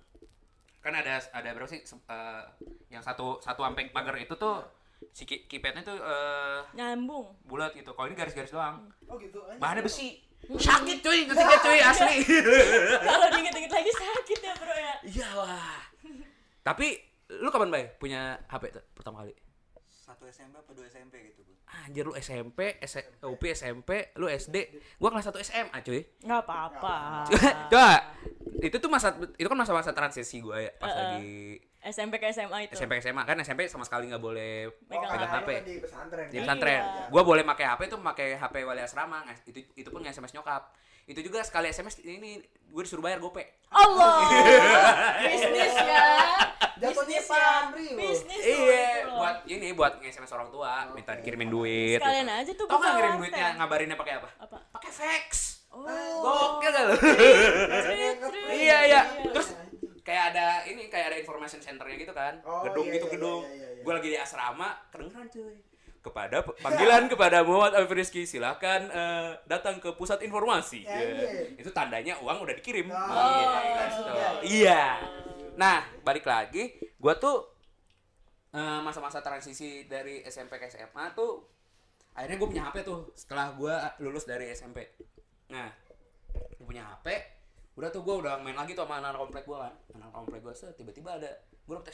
Kan 0.82 0.92
ada 0.92 1.22
ada 1.30 1.48
berapa 1.54 1.70
sih 1.70 1.80
uh, 2.10 2.42
yang 2.90 3.00
satu 3.00 3.38
satu 3.38 3.62
ampeng 3.62 3.94
pagar 3.94 4.18
itu 4.18 4.34
tuh 4.34 4.60
si 5.10 5.22
keypadnya 5.24 5.82
tuh 5.82 5.94
uh, 5.96 6.62
Nyambung. 6.74 7.30
bulat 7.46 7.70
gitu. 7.72 7.94
Kalau 7.94 8.06
ini 8.06 8.14
garis-garis 8.14 8.50
doang. 8.50 8.90
oh 9.06 9.16
gitu 9.16 9.38
anjing. 9.46 9.62
Bahannya 9.62 9.82
besi. 9.82 10.18
Sakit 10.42 10.98
cuy, 11.00 11.22
ketika 11.30 11.56
cuy 11.62 11.78
asli. 11.94 12.16
Kalau 12.98 13.26
diinget-inget 13.30 13.70
lagi 13.70 13.92
sakit 13.94 14.38
ya, 14.42 14.52
Bro 14.58 14.74
ya. 14.74 14.94
Iya 15.06 15.28
wah. 15.38 15.78
Tapi 16.62 16.98
lu 17.30 17.48
kapan 17.48 17.70
bay 17.70 17.84
punya 17.96 18.42
HP 18.46 18.74
tuh 18.74 18.84
pertama 18.92 19.22
kali? 19.22 19.32
satu 19.88 20.26
SMP 20.26 20.58
apa 20.58 20.74
dua 20.74 20.84
SMP 20.84 21.14
gitu 21.30 21.46
Anjir 21.72 22.04
lu 22.04 22.12
SMP, 22.12 22.76
S 22.78 22.94
UP 23.22 23.42
SMP, 23.48 24.12
lu 24.14 24.28
SD. 24.28 24.56
Gua 24.96 25.08
kelas 25.08 25.24
1 25.26 25.40
SMA 25.40 25.78
cuy. 25.80 26.00
Nggak 26.20 26.40
apa-apa. 26.44 26.96
Coba 27.66 27.88
itu 28.62 28.76
tuh 28.76 28.86
masa 28.86 29.10
itu 29.34 29.44
kan 29.44 29.58
masa-masa 29.58 29.90
transisi 29.90 30.38
gua 30.38 30.54
ya 30.56 30.70
pas 30.72 30.92
lagi 30.92 31.58
SMP 31.82 32.16
ke 32.16 32.30
SMA 32.30 32.68
itu. 32.68 32.76
SMP 32.76 33.00
SMA 33.00 33.24
kan 33.24 33.34
SMP 33.36 33.66
sama 33.66 33.82
sekali 33.82 34.06
nggak 34.06 34.22
boleh 34.22 34.70
Megang 34.86 35.10
pegang 35.10 35.30
HP. 35.32 35.48
kan 35.50 35.64
di 35.64 35.76
pesantren 35.80 36.26
Di 36.28 36.38
pesantren. 36.38 36.78
Iya. 36.78 37.10
Gua 37.10 37.22
boleh 37.22 37.42
pakai 37.42 37.66
HP 37.66 37.80
tuh 37.88 37.98
pakai 37.98 38.36
HP 38.36 38.54
wali 38.62 38.78
asrama. 38.78 39.24
ngas- 39.24 39.42
Itu 39.44 39.58
itu 39.74 39.88
pun 39.88 39.98
nggak 39.98 40.12
SMS 40.12 40.30
nyokap. 40.32 40.70
Itu 41.06 41.20
juga 41.20 41.42
sekali 41.42 41.66
SMS 41.68 41.98
ini 42.06 42.38
gue 42.42 42.82
disuruh 42.82 43.02
bayar 43.02 43.18
gope. 43.18 43.42
Allah. 43.68 44.22
Bisnis 45.28 45.74
ya. 45.74 46.08
Jatuhnya 46.78 47.20
Bisnis 47.20 47.26
ya. 47.26 47.30
pamri. 47.30 47.88
Bisnis 47.94 48.42
Iya, 48.42 48.86
buat 49.12 49.36
ini 49.46 49.68
buat 49.74 49.92
nge-SMS 50.02 50.32
orang 50.34 50.48
tua, 50.50 50.72
minta 50.94 51.12
dikirimin 51.18 51.50
duit. 51.50 51.98
Sekalian 52.00 52.26
gitu. 52.26 52.40
aja 52.40 52.52
tuh 52.56 52.66
Tau 52.70 52.78
nggak 52.78 52.92
ngirim 52.96 53.14
duitnya 53.18 53.48
ngabarinnya 53.58 53.96
pakai 53.98 54.12
apa? 54.22 54.28
Apa? 54.40 54.56
Pakai 54.78 54.90
fax. 54.90 55.30
Oh. 55.72 55.88
Gokil 56.20 56.68
gak 56.68 56.84
lu? 56.84 56.96
Trit, 57.00 58.16
trit. 58.20 58.48
iya 58.52 58.78
iya. 58.84 59.00
Terus 59.24 59.56
kayak 60.04 60.36
ada 60.36 60.46
ini 60.68 60.92
kayak 60.92 61.06
ada 61.14 61.16
information 61.16 61.64
centernya 61.64 61.96
gitu 61.96 62.12
kan. 62.12 62.44
Oh, 62.44 62.66
gedung 62.68 62.86
iya, 62.92 62.94
gitu 63.00 63.06
iya, 63.08 63.14
gedung. 63.16 63.42
iya, 63.48 63.56
iya, 63.56 63.68
iya. 63.78 63.82
Gue 63.82 63.92
lagi 63.96 64.08
di 64.12 64.18
asrama, 64.20 64.68
kedengeran 64.92 65.26
cuy. 65.32 65.56
Kepada 66.02 66.42
panggilan 66.58 67.06
kepada 67.06 67.46
Muhammad 67.46 67.78
Alfi 67.78 67.94
Rizky 67.94 68.22
silakan 68.26 68.90
eh, 68.90 69.38
datang 69.46 69.78
ke 69.78 69.94
pusat 69.94 70.18
informasi. 70.26 70.82
Ya, 70.82 70.98
Ya. 70.98 71.06
iya. 71.14 71.54
Itu 71.54 71.70
tandanya 71.70 72.18
uang 72.18 72.42
udah 72.42 72.54
dikirim. 72.58 72.90
Oh, 72.90 73.46
Gitu. 73.86 74.12
Iya. 74.62 74.98
Nah, 75.54 75.86
balik 76.02 76.26
lagi, 76.26 76.74
gua 76.98 77.14
tuh 77.14 77.46
eh, 78.50 78.80
masa-masa 78.82 79.22
transisi 79.22 79.86
dari 79.86 80.26
SMP 80.26 80.58
ke 80.58 80.66
SMA 80.68 81.14
tuh 81.14 81.46
akhirnya 82.12 82.36
gue 82.36 82.48
punya 82.52 82.64
HP 82.68 82.84
tuh 82.84 83.08
setelah 83.16 83.56
gua 83.56 83.96
lulus 84.02 84.28
dari 84.28 84.52
SMP. 84.52 84.84
Nah, 85.48 85.70
gua 86.60 86.66
punya 86.68 86.84
HP, 86.84 87.06
udah 87.78 87.88
tuh 87.88 88.04
gue 88.04 88.14
udah 88.26 88.36
main 88.44 88.52
lagi 88.52 88.76
tuh 88.76 88.84
sama 88.84 89.00
anak 89.00 89.16
komplek 89.16 89.48
gue 89.48 89.56
kan, 89.56 89.72
anak 89.96 90.12
komplek 90.12 90.44
gue 90.44 90.52
tiba-tiba 90.76 91.16
ada 91.16 91.30
gue 91.64 91.74
dapet 91.78 91.88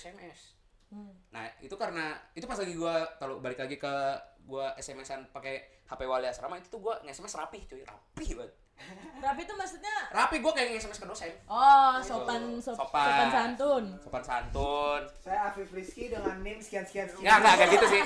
SMS. 0.91 1.15
Nah 1.29 1.45
itu 1.59 1.75
karena 1.75 2.05
itu 2.33 2.45
pas 2.45 2.57
lagi 2.57 2.73
gue 2.73 2.95
kalau 3.17 3.39
balik 3.39 3.59
lagi 3.59 3.77
ke 3.77 3.95
gue 4.41 4.67
SMS-an 4.77 5.29
pakai 5.29 5.61
HP 5.85 6.01
wali 6.03 6.25
asrama 6.25 6.57
itu 6.57 6.69
tuh 6.69 6.81
gue 6.81 6.95
nge-SMS 7.03 7.37
rapih 7.37 7.63
cuy 7.65 7.83
rapih 7.83 8.31
banget 8.35 8.55
Tapi 9.21 9.43
itu 9.43 9.53
maksudnya 9.53 9.91
rapi 10.09 10.39
gue 10.39 10.49
kayak 10.49 10.69
nge-SMS 10.71 10.99
ke 10.99 11.07
dosen 11.07 11.33
Oh, 11.45 11.99
sopan 11.99 12.57
sop, 12.57 12.79
Sopan. 12.79 13.05
sopan 13.05 13.29
santun. 13.29 13.85
sopan 13.99 14.23
santun 14.23 15.03
Saya 15.19 15.51
Afif 15.51 15.69
Rizky 15.71 16.09
dengan 16.09 16.41
NIM 16.41 16.57
sekian 16.59 16.83
sekian 16.83 17.05
sekian. 17.05 17.21
Nggak, 17.21 17.37
nggak, 17.39 17.55
kayak 17.59 17.71
gitu 17.75 17.87
sih. 17.89 18.03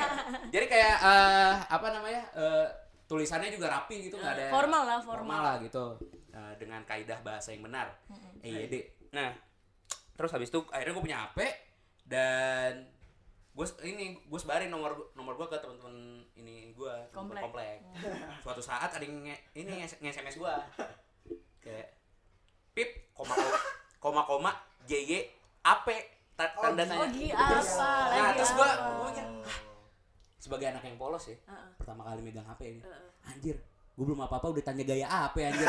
Jadi 0.50 0.66
kayak 0.66 0.94
eh, 0.98 1.52
apa 1.68 1.86
namanya? 1.88 2.22
eh, 2.34 2.66
tulisannya 3.04 3.52
juga 3.52 3.68
rapi 3.70 4.08
gitu, 4.08 4.16
nggak 4.16 4.32
ada 4.32 4.44
Formal 4.48 4.82
lah, 4.82 4.98
formal. 4.98 5.40
lah 5.44 5.56
gitu. 5.60 5.84
Eh, 6.32 6.52
dengan 6.56 6.80
kaidah 6.82 7.20
bahasa 7.20 7.52
yang 7.52 7.62
benar. 7.62 7.92
EYD. 8.40 8.74
Nah, 9.12 9.28
terus 10.16 10.32
habis 10.32 10.48
itu 10.48 10.64
akhirnya 10.66 10.96
gue 10.96 11.04
punya 11.04 11.18
HP 11.28 11.38
dan 12.03 12.86
gue 13.53 13.66
ini 13.84 14.16
gue 14.18 14.38
sebarin 14.38 14.66
nomor 14.66 15.12
nomor 15.12 15.36
gue 15.36 15.46
ke 15.46 15.57
teman-teman 15.57 15.92
ini 16.34 16.72
gue 16.72 16.94
Komplek. 17.11 17.42
komplek. 17.42 17.78
Suatu 18.40 18.59
saat 18.59 18.88
ada 18.88 19.00
yang 19.00 19.20
nge, 19.22 19.36
ini 19.55 19.80
nge, 19.80 20.00
SMS 20.11 20.36
gue 20.36 20.55
kayak 21.59 21.88
pip 22.72 23.12
koma 23.12 23.32
koma 23.32 23.59
koma 23.98 24.22
koma 24.24 24.50
JY 24.82 25.28
AP 25.62 25.86
ta- 26.32 26.50
tanda 26.50 26.82
tanya. 26.82 26.98
Oh, 26.98 27.07
apa? 27.07 27.55
Nah, 28.11 28.32
terus 28.34 28.50
mikir, 28.50 28.72
"Hah, 28.72 29.12
sebagai 30.34 30.66
anak 30.68 30.82
yang 30.82 30.96
polos 30.96 31.22
ya, 31.24 31.36
Heeh. 31.38 31.68
pertama 31.76 32.03
kali 32.03 32.18
megang 32.18 32.42
HP 32.42 32.61
ini. 32.72 32.82
Anjir, 33.22 33.57
gue 33.92 34.03
belum 34.03 34.18
apa 34.18 34.34
apa 34.36 34.46
udah 34.48 34.64
tanya 34.64 34.82
gaya 34.82 35.07
apa 35.07 35.38
anjir 35.38 35.68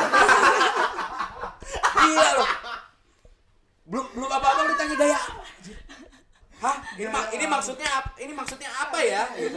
gila 1.94 2.30
loh 2.34 2.48
belum 3.84 4.06
belum 4.10 4.30
apa 4.32 4.46
apa 4.46 4.60
udah 4.64 4.76
tanya 4.76 4.96
gaya 4.96 5.14
apa 5.14 5.42
anjir 5.44 5.76
hah 6.56 6.76
ini, 6.96 7.06
mak- 7.06 7.30
ini 7.30 7.44
maksudnya 7.64 7.90
ini 8.20 8.32
maksudnya 8.36 8.68
apa 8.68 8.98
ya? 9.00 9.24
Gitu. 9.40 9.56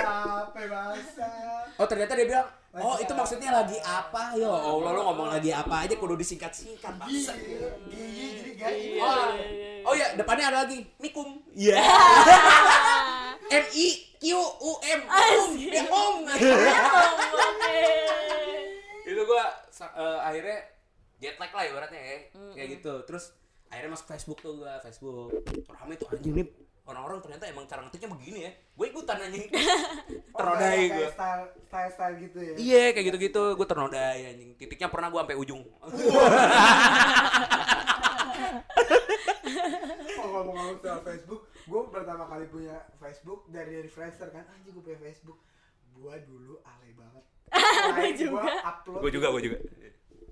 Apa 0.00 0.60
bahasa? 0.64 1.28
oh 1.76 1.84
ternyata 1.84 2.16
dia 2.16 2.24
bilang 2.24 2.48
oh 2.72 2.96
itu 2.96 3.12
maksudnya 3.12 3.52
lagi 3.52 3.76
apa? 3.84 4.32
Ya 4.32 4.48
allah 4.48 4.90
lo 4.96 5.00
ngomong 5.12 5.28
lagi 5.28 5.52
apa 5.52 5.84
aja 5.84 5.92
kudu 6.00 6.16
disingkat 6.16 6.56
singkat 6.56 6.96
bangsa. 6.96 7.36
Gigi, 7.36 7.60
gigi 7.92 8.24
jadi 8.40 8.50
gigi. 8.56 8.88
oh, 8.96 9.28
oh 9.84 9.92
ya 9.92 10.16
depannya 10.16 10.48
ada 10.48 10.64
lagi 10.64 10.88
mikum. 10.96 11.36
Iya 11.52 11.84
m 13.60 13.64
i 13.76 13.86
q 14.16 14.24
u 14.40 14.72
m. 14.80 15.00
Um 15.04 15.52
ya 15.60 15.84
om. 15.92 16.16
Oke. 17.44 17.76
itu 19.04 19.20
gua 19.28 19.44
eh, 19.68 20.18
akhirnya 20.24 20.58
jet 21.20 21.36
lag 21.36 21.52
lah 21.52 21.64
ibaratnya 21.68 22.00
ya 22.00 22.16
kayak 22.56 22.80
gitu. 22.80 23.04
Terus 23.04 23.36
akhirnya 23.68 23.92
masuk 23.92 24.08
Facebook 24.08 24.40
tuh 24.40 24.64
gua 24.64 24.80
Facebook. 24.80 25.28
Rame 25.68 26.00
tuh 26.00 26.08
anjing 26.08 26.40
nih 26.40 26.63
orang-orang 26.84 27.16
ternyata 27.24 27.48
emang 27.48 27.64
cara 27.64 27.80
ngetiknya 27.84 28.08
begini 28.12 28.38
ya 28.44 28.52
gue 28.52 28.86
ikutan 28.92 29.16
anjing 29.24 29.48
Oh, 30.34 30.42
ternodai 30.42 30.82
kayak 30.90 31.12
style 31.14 31.44
style 31.64 31.90
style 31.94 32.16
gitu 32.18 32.38
ya. 32.42 32.54
iya 32.58 32.84
kayak 32.90 33.06
gitu-gitu 33.14 33.42
gue 33.54 33.66
ternodai 33.66 34.20
anjing 34.34 34.50
titiknya 34.58 34.90
pernah 34.90 35.08
gua 35.08 35.22
sampai 35.24 35.38
ujung 35.38 35.62
Oh 40.14 40.28
ngomong-ngomong 40.30 40.78
soal 40.80 41.00
Facebook, 41.04 41.42
gue 41.50 41.80
pertama 41.90 42.24
kali 42.26 42.46
punya 42.48 42.76
Facebook 42.96 43.44
dari 43.50 43.76
dari 43.76 43.90
Friendster 43.90 44.30
kan, 44.30 44.44
anjing 44.50 44.72
gue 44.72 44.82
punya 44.82 45.00
Facebook. 45.00 45.38
Gue 45.92 46.14
dulu 46.26 46.58
alay 46.64 46.92
banget. 46.94 47.24
Like, 47.94 48.18
juga. 48.18 48.42
Gue 48.98 49.10
juga 49.12 49.26
gue 49.30 49.42
juga 49.44 49.58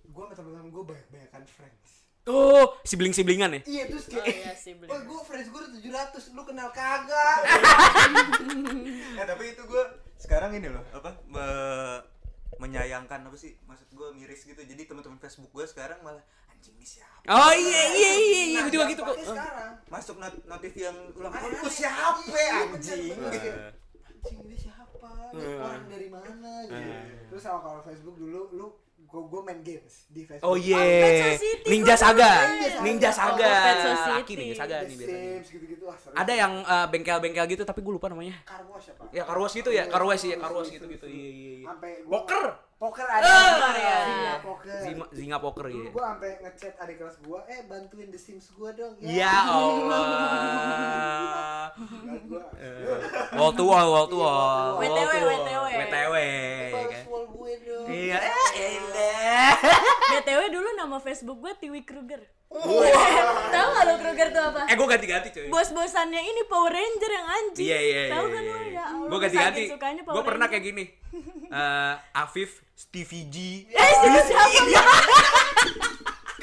Gue 0.08 0.22
sama 0.26 0.34
temen-temen 0.34 0.70
gue 0.70 0.84
banyak 0.84 1.08
banyakan 1.12 1.42
friends. 1.46 2.01
Oh 2.24 2.78
sibling-siblingan 2.82 3.50
ya? 3.52 3.60
Iya 3.64 3.84
terus 3.88 4.06
Oh 4.06 4.14
kayak, 4.14 4.26
iya 4.28 4.52
sih, 4.54 4.72
oh 4.78 4.98
gue 5.00 5.20
friends 5.22 5.48
gue 5.48 5.58
udah 5.58 5.70
700, 6.12 6.30
lu 6.30 6.42
kenal 6.42 6.68
kagak? 6.70 7.38
ya 9.12 9.24
tapi 9.30 9.44
itu 9.50 9.62
gue 9.62 9.84
sekarang 10.16 10.54
ini 10.54 10.68
loh 10.68 10.84
apa 10.92 11.18
me- 11.26 12.02
menyayangkan 12.58 13.20
apa 13.22 13.34
sih 13.34 13.58
maksud 13.64 13.88
gue 13.88 14.08
miris 14.12 14.40
gitu. 14.40 14.58
Jadi 14.58 14.82
teman-teman 14.84 15.18
Facebook 15.18 15.50
gue 15.50 15.66
sekarang 15.66 15.98
malah 16.00 16.22
anjing 16.48 16.72
ini 16.72 16.86
siapa? 16.86 17.26
Oh 17.26 17.50
iya 17.50 17.82
iya 17.90 18.10
iya 18.12 18.42
iya 18.44 18.44
Nah, 18.54 18.62
gue 18.62 18.72
juga 18.72 18.86
gitu 18.86 19.02
kok 19.02 19.08
dampaknya 19.12 19.26
sekarang. 19.34 19.72
masuk 19.88 20.16
not- 20.16 20.42
notif 20.46 20.72
yang 20.76 20.96
ulang 21.12 21.32
tahun 21.32 21.50
lu 21.50 21.58
aneh. 21.58 21.72
siapa 21.72 22.22
Iya, 22.24 22.54
anjing? 22.68 23.14
gitu. 23.28 23.50
anjing 24.00 24.36
ini 24.40 24.56
siapa? 24.56 25.10
Orang 25.34 25.84
dari 25.86 26.06
mana? 26.06 26.52
Gitu 26.62 26.90
terus 27.26 27.42
sama 27.42 27.58
kalau 27.60 27.80
Facebook 27.80 28.14
dulu 28.14 28.40
lu 28.52 28.66
gua 29.12 29.22
gua 29.28 29.40
main 29.44 29.60
games 29.60 30.08
di 30.08 30.24
Facebook 30.24 30.42
Oh 30.42 30.56
iya, 30.56 30.80
Pet 30.80 31.12
Society, 31.36 31.68
Ninja 31.68 31.94
Saga, 31.94 32.32
Ninja 32.48 32.80
Ninja 32.80 33.10
Saga. 33.12 33.44
Saga, 33.44 33.84
Oh, 33.84 34.16
laki 34.16 34.32
Ninja 34.34 34.54
Saga 34.56 34.74
nih 34.80 34.96
biasanya. 34.96 35.20
Sims 35.36 35.48
gitu-gitu 35.52 35.82
wah 35.84 35.94
seru 35.94 36.14
Ada 36.14 36.32
yang 36.34 36.52
eh, 36.62 36.86
bengkel-bengkel 36.88 37.44
gitu 37.46 37.62
tapi 37.62 37.78
gue 37.78 37.92
lupa 37.92 38.06
namanya. 38.06 38.34
Car 38.42 38.62
Wash 38.64 38.88
apa 38.88 39.02
Ya 39.10 39.22
Car 39.22 39.36
Wash 39.36 39.54
gitu 39.54 39.68
ya, 39.68 39.84
Car 39.84 40.00
Wash 40.00 40.22
ya, 40.22 40.32
Seru, 40.32 40.40
Car 40.40 40.50
Wash 40.50 40.66
seru, 40.66 40.74
gitu-gitu. 40.80 41.04
seru. 41.04 41.12
Iya 41.12 41.28
iya 41.28 41.52
iya. 41.54 41.66
sampai 41.68 41.90
gua 42.02 42.10
Poker. 42.18 42.44
poker 42.74 43.06
ada 43.06 43.22
Poker, 43.22 43.74
ya. 43.78 43.96
Zinga 44.02 44.34
poker 44.42 44.80
Zinga, 44.80 45.04
Zinga 45.12 45.38
poker 45.38 45.64
ya. 45.68 45.88
gua 45.88 46.02
sampai 46.08 46.30
ngechat 46.40 46.74
adik 46.78 46.96
kelas 46.98 47.16
gua 47.20 47.40
eh 47.46 47.60
bantuin 47.62 48.08
The 48.08 48.18
Sims 48.18 48.46
gua 48.50 48.70
dong 48.72 48.92
Ya 48.98 49.34
Allah. 49.44 51.68
Gua 52.22 52.42
Eh, 52.54 52.84
Wall 53.32 53.52
to 53.52 53.64
wall, 53.64 53.88
wall 53.88 54.06
to 54.06 54.16
wall. 54.18 54.76
WTW, 54.76 54.82
Wall. 54.82 55.40
WTW. 55.40 55.72
WTW. 55.72 56.16
kan. 56.84 57.04
wall 57.06 57.24
gue 57.28 57.52
dong 57.60 57.86
Iya, 57.88 58.16
eh. 58.20 58.51
BTW 60.12 60.40
dulu 60.52 60.68
nama 60.74 60.96
Facebook 60.98 61.38
gue 61.40 61.52
Tiwi 61.58 61.82
Kruger. 61.82 62.22
Tahu 63.54 63.68
gak 63.72 63.84
lo 63.88 63.94
Kruger 63.96 64.28
tuh 64.28 64.42
apa? 64.52 64.62
Eh, 64.68 64.74
gue 64.76 64.88
ganti-ganti 64.88 65.28
cuy. 65.32 65.48
Bos-bosannya 65.48 66.20
ini 66.20 66.42
Power 66.44 66.72
Ranger 66.72 67.10
yang 67.10 67.26
anjing. 67.26 67.64
Iya 67.64 67.78
iya 67.80 68.00
iya. 68.08 68.14
Tahu 68.14 68.26
kan 68.28 68.42
lo 68.44 68.56
ya 68.62 68.84
Allah. 68.84 69.08
Gue 69.08 69.18
ganti-ganti. 69.18 69.62
Gue 70.04 70.24
pernah 70.24 70.46
kayak 70.48 70.64
gini. 70.64 70.84
Eh, 71.52 71.94
Afif, 72.16 72.64
Stevie 72.72 73.28
G. 73.28 73.36
Eh, 73.68 73.90
siapa 74.24 74.48
siapa? 74.48 74.94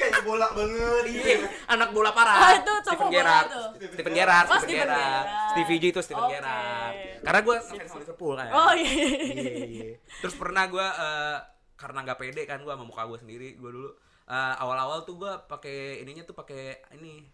kayak 0.00 0.22
bola 0.24 0.48
banget 0.56 1.04
Iya, 1.12 1.36
anak 1.68 1.88
bola 1.92 2.10
parah. 2.14 2.34
Oh, 2.40 2.50
itu 2.56 2.72
bola 2.96 3.10
Gerrard. 3.10 3.48
Stephen 3.90 4.14
Gerrard, 4.16 4.46
Oh, 4.48 4.58
Stephen 4.62 4.86
Gerrard. 4.86 5.26
Stevie 5.52 5.78
G 5.78 5.84
itu 5.92 6.00
Stephen 6.00 6.24
Oke. 6.24 6.32
Gerrard. 6.38 6.94
Karena 7.20 7.40
gue 7.42 7.56
ngefans 7.58 7.94
Liverpool 8.00 8.34
kan. 8.38 8.48
Oh 8.54 8.72
iya. 8.72 8.92
Iya, 9.34 9.52
iya. 9.66 9.88
Terus 10.24 10.34
pernah 10.38 10.64
gue 10.66 10.86
eh, 10.86 11.36
karena 11.80 12.04
nggak 12.04 12.20
pede 12.20 12.44
kan 12.44 12.60
gue 12.60 12.68
sama 12.68 12.84
muka 12.84 13.08
gue 13.08 13.18
sendiri, 13.24 13.48
gue 13.56 13.70
dulu 13.72 13.90
eh, 14.28 14.54
awal-awal 14.60 15.08
tuh 15.08 15.16
gue 15.16 15.32
pakai 15.48 16.04
ininya 16.04 16.28
tuh 16.28 16.36
pakai 16.36 16.84
ini 17.00 17.24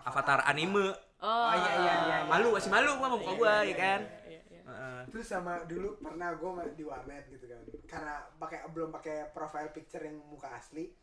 avatar 0.00 0.48
anime. 0.48 0.96
Oh, 1.22 1.52
iya, 1.54 1.72
iya, 1.78 1.94
iya. 2.08 2.16
Malu 2.26 2.56
masih 2.56 2.72
malu 2.72 2.98
gue 2.98 3.06
sama 3.06 3.16
muka 3.20 3.32
gue 3.38 3.54
ya 3.70 3.76
kan. 3.78 4.00
Iya, 4.26 4.40
iya. 4.50 4.60
Heeh. 4.62 5.00
Terus 5.10 5.26
sama 5.26 5.54
dulu 5.66 5.98
pernah 5.98 6.34
gue 6.38 6.50
di 6.78 6.84
warnet 6.86 7.26
gitu 7.26 7.50
kan 7.50 7.62
Karena 7.90 8.22
pakai 8.38 8.62
belum 8.70 8.94
pakai 8.94 9.34
profile 9.34 9.74
picture 9.74 10.06
yang 10.06 10.22
muka 10.22 10.54
asli 10.54 10.94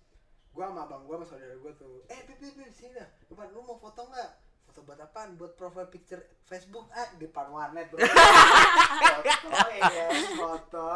Gue 0.55 0.63
sama 0.63 0.87
abang 0.87 1.03
gue 1.03 1.15
sama 1.19 1.27
saudara 1.27 1.55
gue 1.59 1.73
tuh 1.75 2.07
Eh 2.07 2.23
Pip 2.23 2.39
Pip 2.39 2.55
Pip 2.55 2.71
sini 2.71 2.95
dah 2.95 3.09
Depan 3.27 3.51
lu 3.51 3.61
mau 3.67 3.75
foto 3.75 4.07
nggak? 4.07 4.48
Foto 4.69 4.85
buat 4.85 5.01
apaan? 5.01 5.33
Buat 5.33 5.57
profile 5.57 5.89
picture 5.89 6.21
Facebook 6.45 6.93
Ah 6.93 7.09
depan 7.17 7.49
warnet 7.49 7.89
bro 7.89 7.97
Foto 8.05 9.65
ya 9.73 10.07
Foto 10.37 10.89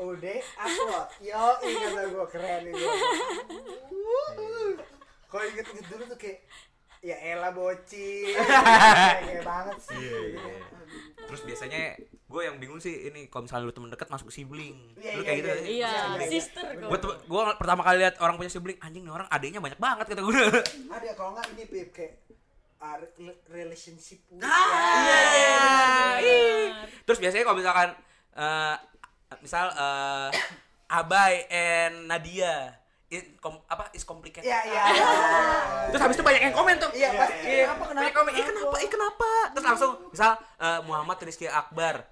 Udah 0.00 0.40
upload 0.56 1.08
Yo 1.20 1.44
kata 1.60 2.02
gue 2.08 2.26
keren 2.32 2.62
ini 2.64 2.80
Kalau 5.28 5.44
inget-inget 5.52 5.86
dulu 5.92 6.02
tuh 6.08 6.16
kayak 6.16 6.48
Ya 7.04 7.16
elah 7.36 7.52
bocil 7.52 8.40
Kayak 8.40 9.44
banget 9.44 9.78
sih 9.84 10.00
gitu 10.00 10.40
kan. 10.40 10.60
Terus 11.28 11.42
biasanya 11.44 11.82
gue 12.00 12.42
yang 12.46 12.56
bingung 12.56 12.80
sih 12.80 13.10
ini 13.12 13.28
kalau 13.28 13.44
misalnya 13.44 13.68
lu 13.68 13.74
temen 13.74 13.90
deket 13.90 14.06
masuk 14.06 14.30
sibling. 14.30 14.94
Iya, 14.94 15.18
Lu 15.18 15.22
iya, 15.22 15.26
kayak 15.26 15.36
gitu. 15.36 15.48
iya, 15.50 15.58
ya? 15.58 15.66
Iya, 15.66 15.92
Iya, 16.14 16.28
sister 16.30 16.66
gue. 16.78 16.88
Gue 17.26 17.42
pertama 17.58 17.82
kali 17.82 18.06
lihat 18.06 18.22
orang 18.22 18.38
punya 18.38 18.50
sibling 18.50 18.78
anjing 18.78 19.02
nih 19.02 19.12
orang 19.12 19.26
adiknya 19.28 19.58
banyak 19.58 19.80
banget 19.82 20.14
kata 20.14 20.22
gue. 20.22 20.34
ada 20.94 21.10
kalau 21.18 21.30
nggak 21.34 21.46
ini 21.58 21.64
pip 21.66 21.88
kayak 21.90 22.29
uh, 22.80 22.96
re- 22.96 23.12
relationship 23.50 24.24
Ah, 24.40 26.16
ih. 26.18 26.72
Terus 27.02 27.18
biasanya 27.18 27.44
kalau 27.44 27.58
misalkan 27.58 27.88
eh, 28.32 28.76
misal 29.38 29.66
eh, 29.70 30.28
Abai 30.90 31.46
and 31.46 32.04
Nadia 32.04 32.74
it, 33.06 33.38
kom, 33.38 33.58
apa 33.64 33.90
is 33.90 34.02
complicated. 34.02 34.42
ya 34.44 34.58
ya 34.64 34.82
Terus 35.88 36.00
habis 36.00 36.14
itu 36.14 36.24
banyak 36.24 36.42
yang 36.42 36.52
komen 36.52 36.74
tuh. 36.76 36.90
Iya, 36.92 37.10
pasti. 37.12 37.42
Iya, 37.42 37.64
Kenapa, 37.68 37.84
kenapa, 37.84 38.00
banyak 38.00 38.14
komen, 38.14 38.32
"Ih, 38.32 38.44
kenapa?" 38.44 38.58
kenapa? 38.66 38.76
Ih, 38.78 38.90
kenapa? 38.90 39.30
Terus 39.50 39.66
langsung 39.66 39.90
misal 40.08 40.30
eh, 40.56 40.80
Muhammad 40.82 41.18
Rizky 41.20 41.46
Akbar 41.46 42.06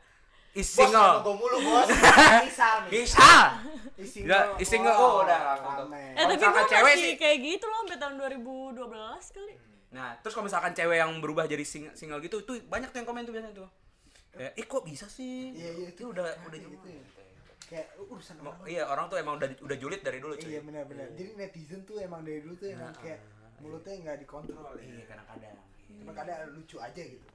is 0.52 0.66
bos 0.68 0.84
single. 0.84 1.22
gue 1.22 1.34
mulu 1.36 1.56
bos 1.60 1.86
misal 2.48 2.74
nih 2.84 2.90
Misal. 2.98 3.44
Is 3.94 4.10
is 4.58 4.66
single. 4.66 4.90
Oh, 4.92 5.22
udah. 5.22 5.38
Eh 6.14 6.24
tapi 6.24 6.38
gue 6.40 6.64
cewek 6.66 6.82
masih 6.88 7.02
sih- 7.04 7.16
kayak 7.16 7.38
gitu 7.40 7.64
loh 7.64 7.78
sampai 7.80 7.98
tahun 7.98 8.14
2012 8.16 8.78
kali. 9.32 9.54
Nah, 9.91 10.12
terus 10.18 10.32
kalau 10.32 10.45
misalkan 10.45 10.72
cewek 10.72 10.97
yang 10.97 11.12
berubah 11.18 11.45
jadi 11.45 11.62
sing- 11.62 11.93
single 11.93 12.20
gitu, 12.20 12.41
tuh 12.41 12.61
banyak 12.62 12.89
tuh 12.89 12.99
yang 12.99 13.07
komen 13.07 13.22
tuh 13.22 13.32
biasanya 13.32 13.57
tuh. 13.57 13.68
Kayak, 14.30 14.53
"Ih, 14.55 14.66
kok 14.66 14.82
bisa 14.82 15.07
sih?" 15.07 15.51
Iya, 15.51 15.70
iya, 15.74 15.86
itu 15.91 16.03
udah 16.07 16.24
udah 16.45 16.59
gitu 16.59 16.72
gitu. 16.72 16.89
ya. 16.89 17.03
kayak 17.61 17.84
urusan 18.01 18.41
orang 18.41 18.64
Iya, 18.64 18.82
orang 18.82 19.07
tuh 19.07 19.16
emang 19.18 19.36
udah 19.36 19.49
udah 19.61 19.76
julid 19.76 20.01
dari 20.01 20.18
dulu, 20.18 20.32
cuy. 20.34 20.49
iya 20.49 20.61
benar-benar 20.62 21.12
jadi 21.12 21.36
netizen 21.36 21.84
tuh 21.84 22.01
emang 22.01 22.24
dari 22.24 22.41
dulu 22.41 22.57
tuh 22.57 22.64
emang 22.66 22.97
kayak 22.97 23.20
mulutnya 23.61 23.93
nggak 23.99 24.16
dikontrol 24.18 24.72
Iya, 24.74 24.89
ya 24.95 25.07
kadang-kadang. 25.07 25.57
cuma 25.91 26.12
kadang 26.14 26.39
lucu 26.49 26.76
aja 26.78 26.97
gitu 26.99 27.28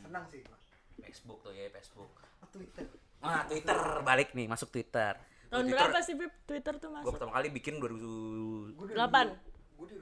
senang 0.00 0.22
sih 0.28 0.38
gua 0.40 0.54
Facebook 1.00 1.38
tuh 1.40 1.50
ya, 1.50 1.66
Facebook. 1.68 2.10
oh, 2.14 2.48
Twitter 2.48 2.86
Wah, 3.18 3.42
Twitter 3.44 3.74
balik 4.02 4.30
nih, 4.32 4.46
masuk 4.46 4.70
Twitter. 4.70 5.18
Tahun 5.48 5.62
Twitter, 5.62 5.74
berapa 5.80 5.98
sih 6.00 6.14
Pip 6.14 6.32
Twitter 6.42 6.74
tuh 6.76 6.88
Gue 6.88 6.96
masuk? 6.96 7.12
pertama 7.12 7.32
kali 7.32 7.48
bikin 7.50 7.74
2000 7.76 8.78
Gua 8.78 8.86
Delapan. 8.88 9.26
Gue 9.82 9.88
di 9.90 9.98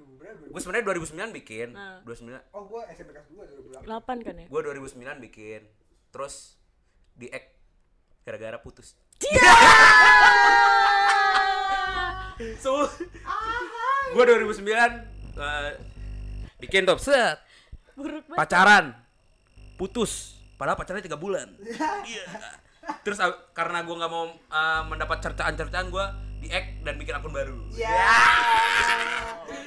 Gue 0.47 0.61
sebenarnya 0.61 0.87
2009 0.87 1.33
bikin. 1.35 1.69
Nah. 1.73 1.99
29 2.05 2.37
oh 2.53 2.63
gue 2.67 2.81
SMP 2.93 3.11
kelas 3.11 3.27
dua 3.27 3.43
dua 3.49 3.57
ribu 3.57 3.69
8 3.83 3.89
kan 4.21 4.35
ya? 4.37 4.47
gue 4.47 4.61
2009 4.61 5.27
bikin. 5.27 5.61
Terus 6.11 6.35
di 7.13 7.27
ek 7.27 7.45
gara-gara 8.23 8.59
putus. 8.59 8.95
so 12.65 12.89
gue 14.11 14.23
2009 14.25 14.65
eh, 15.37 15.71
bikin 16.59 16.83
tuh 16.83 16.97
set 16.97 17.37
Buruk 17.93 18.25
banget. 18.27 18.39
pacaran 18.39 18.85
putus 19.77 20.41
padahal 20.57 20.77
pacarnya 20.77 21.05
tiga 21.05 21.17
bulan 21.17 21.53
Iya. 21.61 22.25
terus 23.05 23.21
ah, 23.21 23.29
karena 23.53 23.85
gue 23.85 23.93
nggak 23.93 24.09
mau 24.09 24.25
ah, 24.49 24.81
mendapat 24.89 25.21
cercaan-cercaan 25.21 25.93
gue 25.93 26.07
di 26.41 26.49
ek 26.49 26.81
dan 26.83 26.97
bikin 26.97 27.15
akun 27.15 27.33
baru. 27.33 27.61
Ya. 27.77 27.93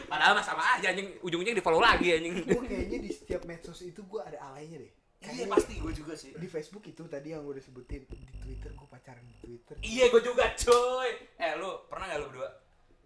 Padahal 0.09 0.33
mah 0.37 0.45
sama 0.45 0.65
aja 0.77 0.89
anjing. 0.89 1.13
Ujungnya 1.21 1.53
di 1.53 1.63
follow 1.63 1.79
lagi 1.79 2.17
anjing. 2.17 2.41
Gue 2.43 2.65
kayaknya 2.65 2.99
di 2.99 3.11
setiap 3.13 3.45
medsos 3.45 3.79
itu 3.85 4.01
gue 4.03 4.21
ada 4.21 4.37
alaynya 4.51 4.81
deh. 4.81 4.91
Iya 5.23 5.47
pasti 5.47 5.79
gue 5.79 5.93
juga 5.95 6.13
sih. 6.19 6.35
di 6.35 6.47
Facebook 6.51 6.83
itu 6.83 7.07
tadi 7.07 7.31
yang 7.31 7.47
gue 7.47 7.55
udah 7.55 7.63
sebutin 7.63 8.03
di 8.11 8.19
Twitter 8.43 8.75
gue 8.75 8.87
pacaran 8.89 9.23
di 9.23 9.37
Twitter. 9.39 9.75
Iya 9.79 10.11
gue 10.11 10.21
juga 10.25 10.51
coy. 10.51 11.09
Eh 11.39 11.53
lu 11.55 11.87
pernah 11.87 12.05
gak 12.11 12.19
lu 12.19 12.27
berdua? 12.33 12.49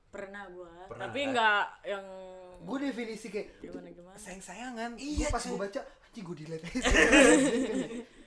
Pernah 0.07 0.47
gua, 0.49 0.72
Pernah, 0.88 1.11
tapi 1.11 1.20
nggak 1.30 1.63
yang 1.84 2.05
gue 2.68 2.78
definisi 2.82 3.28
kayak 3.28 3.47
gimana 3.59 3.88
gimana. 3.89 4.18
sayang 4.18 4.41
sayangan 4.41 4.91
Iya, 4.95 5.07
iya 5.18 5.28
pas 5.30 5.39
cuy. 5.39 5.49
gue 5.49 5.59
baca 5.61 5.82
anjing 6.03 6.24
gue 6.24 6.36
delete 6.38 6.68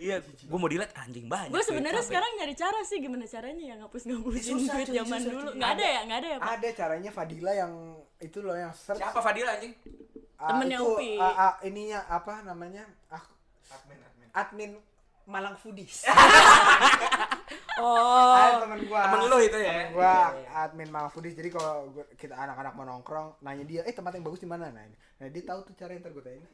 Iya. 0.01 0.16
Gue 0.24 0.57
mau 0.57 0.64
dilihat 0.64 0.97
anjing 0.97 1.26
banyak. 1.26 1.51
Gue 1.51 1.61
sebenarnya 1.61 2.01
sekarang 2.01 2.32
nyari 2.34 2.55
cara 2.55 2.80
sih 2.80 2.99
gimana 2.99 3.26
caranya 3.26 3.61
ya 3.62 3.74
ngapus 3.76 4.03
ngapusin 4.07 4.57
tweet 4.64 4.88
cuy, 4.88 4.97
zaman 4.97 5.20
dulu. 5.22 5.36
cuy. 5.45 5.55
Nggak 5.55 5.70
ada 5.70 5.76
Ada. 5.76 5.86
ya, 5.86 6.01
nggak 6.03 6.18
ada 6.18 6.26
ya 6.26 6.36
pak. 6.36 6.49
ada 6.51 6.68
caranya 6.72 7.11
Fadila 7.11 7.53
yang 7.53 7.72
itu 8.18 8.38
loh 8.41 8.55
yang 8.55 8.72
search 8.72 8.97
Siapa 8.97 9.20
Fadila 9.20 9.51
anjing? 9.53 9.74
ah, 10.34 10.49
Temennya 10.49 10.78
itu, 10.78 10.88
Upi. 10.91 11.12
ah, 11.14 11.34
ah, 11.36 11.55
ininya 11.61 12.01
apa 12.07 12.41
namanya 12.41 12.84
ah, 13.09 13.24
admin 13.68 14.01
admin 14.01 14.28
admin 14.32 14.70
Malang 15.26 15.55
Foodies 15.55 16.01
Oh. 17.76 18.36
ah, 18.36 18.61
temen 18.61 18.84
gua 18.84 19.03
Temen 19.05 19.20
lu 19.26 19.38
itu 19.38 19.57
ya? 19.57 19.70
Temen 19.70 19.88
gua 19.92 20.14
admin 20.55 20.88
Malang 20.88 21.09
Foodies 21.09 21.32
jadi 21.32 21.48
kalau 21.48 21.90
gua- 21.90 22.11
kita 22.12 22.34
anak-anak 22.34 22.72
mau 22.72 22.84
nongkrong 22.84 23.40
nanya 23.40 23.64
dia 23.64 23.80
eh 23.82 23.90
tempat 23.90 24.12
yang 24.12 24.22
bagus 24.22 24.38
di 24.38 24.46
mana 24.46 24.68
nah 24.68 24.80
ini 24.80 24.92
nah 25.16 25.26
dia 25.26 25.42
tahu 25.42 25.61
tuh 25.62 25.74
cara 25.74 25.90
yang 25.90 26.01
ntar 26.01 26.12
gue 26.12 26.22
tanya 26.22 26.48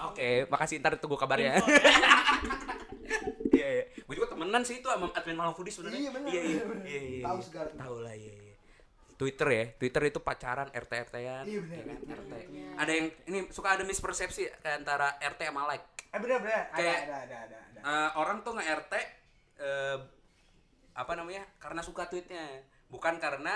Oke, 0.00 0.48
makasih 0.48 0.80
ntar 0.80 0.96
tunggu 0.96 1.14
kabarnya. 1.14 1.60
Iya, 3.50 3.66
iya. 3.68 3.84
Gue 4.00 4.14
juga 4.14 4.30
temenan 4.30 4.62
sih 4.62 4.78
itu 4.78 4.86
sama 4.86 5.10
admin 5.10 5.34
Malang 5.34 5.52
Foodies 5.52 5.74
sebenarnya. 5.74 6.00
Iya, 6.00 6.10
Iya, 6.10 6.40
iya. 6.40 6.62
Iya, 6.80 7.00
iya. 7.02 7.22
Tahu 7.22 7.36
iya. 7.36 7.44
segala. 7.44 7.68
Tahu 7.74 7.96
lah, 8.00 8.14
iya, 8.14 8.32
iya. 8.32 8.54
Twitter 9.12 9.48
ya, 9.50 9.64
Twitter 9.76 10.02
itu 10.06 10.18
pacaran 10.18 10.68
RT 10.70 10.92
RT-an. 11.04 11.44
Iya, 11.44 11.58
bener, 11.60 11.82
kan? 11.82 11.96
bener, 12.00 12.16
RT. 12.16 12.32
Ada 12.78 12.92
yang 12.94 13.06
ini 13.26 13.38
suka 13.50 13.68
ada 13.70 13.84
mispersepsi 13.84 14.42
antara 14.64 15.20
RT 15.20 15.40
sama 15.44 15.68
like. 15.68 15.84
eh 16.08 16.18
bener 16.18 16.38
bener 16.40 16.62
ada 16.64 16.74
Kayak- 16.74 17.02
ada 17.04 17.16
ada 17.20 17.36
ada, 17.44 17.58
ada. 17.60 17.80
Eh, 17.84 18.10
orang 18.16 18.36
tuh 18.40 18.52
nge 18.52 18.64
RT 18.64 18.92
eh, 19.60 19.96
apa 20.92 21.12
namanya? 21.14 21.42
Karena 21.56 21.80
suka 21.80 22.06
tweetnya, 22.06 22.44
bukan 22.86 23.16
karena 23.16 23.54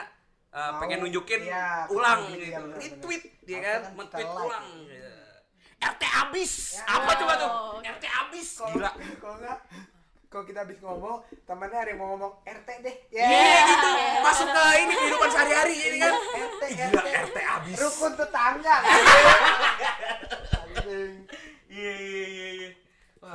eh, 0.51 0.70
Mau, 0.70 0.80
pengen 0.80 1.03
nunjukin 1.03 1.45
iya, 1.45 1.85
ulang 1.89 2.30
gitu. 2.30 2.47
iya, 2.47 2.59
bener, 2.62 2.78
Retweet 2.78 3.22
bener. 3.22 3.45
dia 3.45 3.59
kan, 3.59 3.80
kan 3.82 3.82
men-tweet 3.99 4.28
like. 4.28 4.45
ulang. 4.45 4.66
Iya. 4.87 5.12
RT 5.85 6.03
abis. 6.07 6.53
Ya. 6.78 6.85
Apa 6.97 7.11
coba 7.14 7.32
tuh? 7.37 7.51
Oh. 7.51 7.76
RT 7.82 8.05
abis. 8.07 8.49
kalau 8.57 8.72
Gila. 8.72 8.91
kalau 9.18 9.35
enggak 9.37 9.59
kalau 10.26 10.51
kita 10.51 10.66
habis 10.66 10.82
ngomong 10.82 11.22
temannya 11.47 11.78
ada 11.78 11.91
yang 11.95 12.01
mau 12.03 12.09
ngomong 12.11 12.32
RT 12.43 12.68
deh 12.82 12.97
Iya 13.09 13.59
gitu. 13.70 13.91
Masuk 14.18 14.49
ke 14.51 14.62
ini 14.80 14.93
kehidupan 14.93 15.28
sehari-hari 15.30 15.74
ini 15.78 15.97
kan. 16.01 16.14
RT 16.35 16.62
Gila, 16.74 16.91
RT 16.91 17.09
RT 17.30 17.39
abis. 17.39 17.76
rukun 17.78 18.12
tetangga. 18.14 18.76
Iya 21.74 21.95
iya 21.97 22.24
iya 22.28 22.49
iya. 22.55 22.70
Wah, 23.18 23.35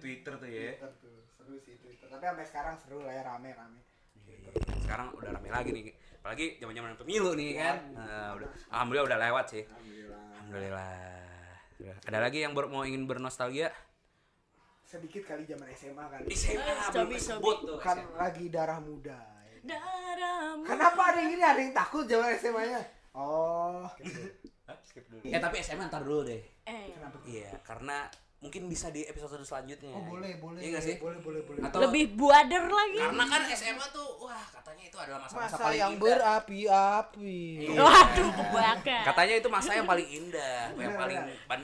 Twitter 0.00 0.34
tuh 0.34 0.48
ya. 0.48 0.74
Twitter 0.74 0.90
tuh 0.98 1.15
seru 1.46 1.56
sih 1.56 1.78
Twitter 1.78 2.06
tapi 2.08 2.24
sampai 2.24 2.42
sekarang 2.44 2.74
seru 2.76 2.98
lah 3.00 3.12
ya 3.12 3.22
rame 3.24 3.54
rame 3.54 3.80
Iya, 4.18 4.50
Sekarang 4.82 5.14
udah 5.14 5.30
rame 5.30 5.46
lagi 5.46 5.70
nih. 5.70 5.86
Apalagi 6.18 6.58
zaman-zaman 6.58 6.98
pemilu 6.98 7.30
nih 7.32 7.54
kan. 7.54 7.76
Nah, 7.94 8.34
udah 8.34 8.48
alhamdulillah 8.68 9.06
udah 9.06 9.18
lewat 9.20 9.44
sih. 9.46 9.62
alhamdulillah 9.62 10.22
Alhamdulillah. 10.34 12.02
Ada 12.02 12.18
lagi 12.20 12.38
yang 12.40 12.50
ber- 12.50 12.66
mau 12.66 12.82
ingin 12.82 13.06
bernostalgia? 13.06 13.70
sedikit 14.82 15.22
kali 15.24 15.42
zaman 15.42 15.66
SMA 15.72 16.04
kan 16.04 16.22
Di 16.22 16.30
SMA 16.32 16.58
Eh, 16.58 16.74
belum 16.88 17.06
cobi, 17.06 17.14
kesebut 17.16 17.56
tuh. 17.60 17.78
kan 17.78 17.98
SMA. 18.00 18.16
lagi 18.16 18.44
darah 18.48 18.78
muda 18.78 19.18
ya. 19.44 19.58
Darahmu. 19.68 20.62
kenapa 20.64 21.00
ada 21.04 21.18
yang 21.18 21.30
gini 21.32 21.42
ada 21.44 21.58
yang 21.60 21.70
takut 21.72 22.04
zaman 22.04 22.30
SMA 22.34 22.62
nya 22.66 22.82
oh 23.12 23.86
Eh 25.22 25.38
tapi 25.38 25.56
SMA 25.60 25.86
ntar 25.86 26.02
dulu 26.02 26.22
deh. 26.24 26.42
Eh, 26.62 26.90
kenapa 26.92 27.18
Iya, 27.22 27.50
karena 27.62 28.06
mungkin 28.36 28.66
bisa 28.66 28.88
di 28.88 29.02
episode 29.02 29.40
selanjutnya. 29.40 29.90
oh 29.90 30.04
boleh 30.06 30.36
boleh 30.36 30.60
Iya 30.60 30.68
nggak 30.72 30.84
sih? 30.84 30.96
boleh 30.96 31.18
boleh 31.18 31.40
boleh 31.42 31.60
Atau 31.62 31.78
lebih 31.82 32.14
buader 32.14 32.64
lagi. 32.64 33.00
karena 33.00 33.24
kan 33.26 33.42
SMA 33.50 33.86
tuh 33.90 34.08
wah 34.20 34.44
katanya 34.52 34.82
itu 34.84 34.96
adalah 34.96 35.20
masa-masa 35.20 35.44
masa 35.48 35.64
paling 35.64 35.80
yang 35.80 35.92
indah. 35.92 36.04
berapi-api 36.04 37.40
Iya. 37.66 37.78
Waduh, 37.78 38.28
kebakan. 38.30 39.02
Katanya 39.04 39.34
itu 39.36 39.48
masa 39.48 39.70
yang 39.72 39.86
paling 39.86 40.08
indah, 40.10 40.60
yang 40.74 40.94
paling 40.94 41.20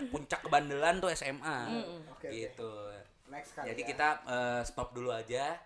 puncak 0.08 0.40
kebandelan 0.40 0.94
tuh 0.98 1.10
SMA. 1.12 1.58
Oke, 1.68 1.92
oke. 2.10 2.28
Gitu. 2.30 2.72
next 3.26 3.50
kali 3.52 3.66
Jadi 3.68 3.80
ya. 3.80 3.88
kita 3.88 4.08
eh, 4.26 4.60
stop 4.62 4.92
dulu 4.92 5.08
aja. 5.08 5.56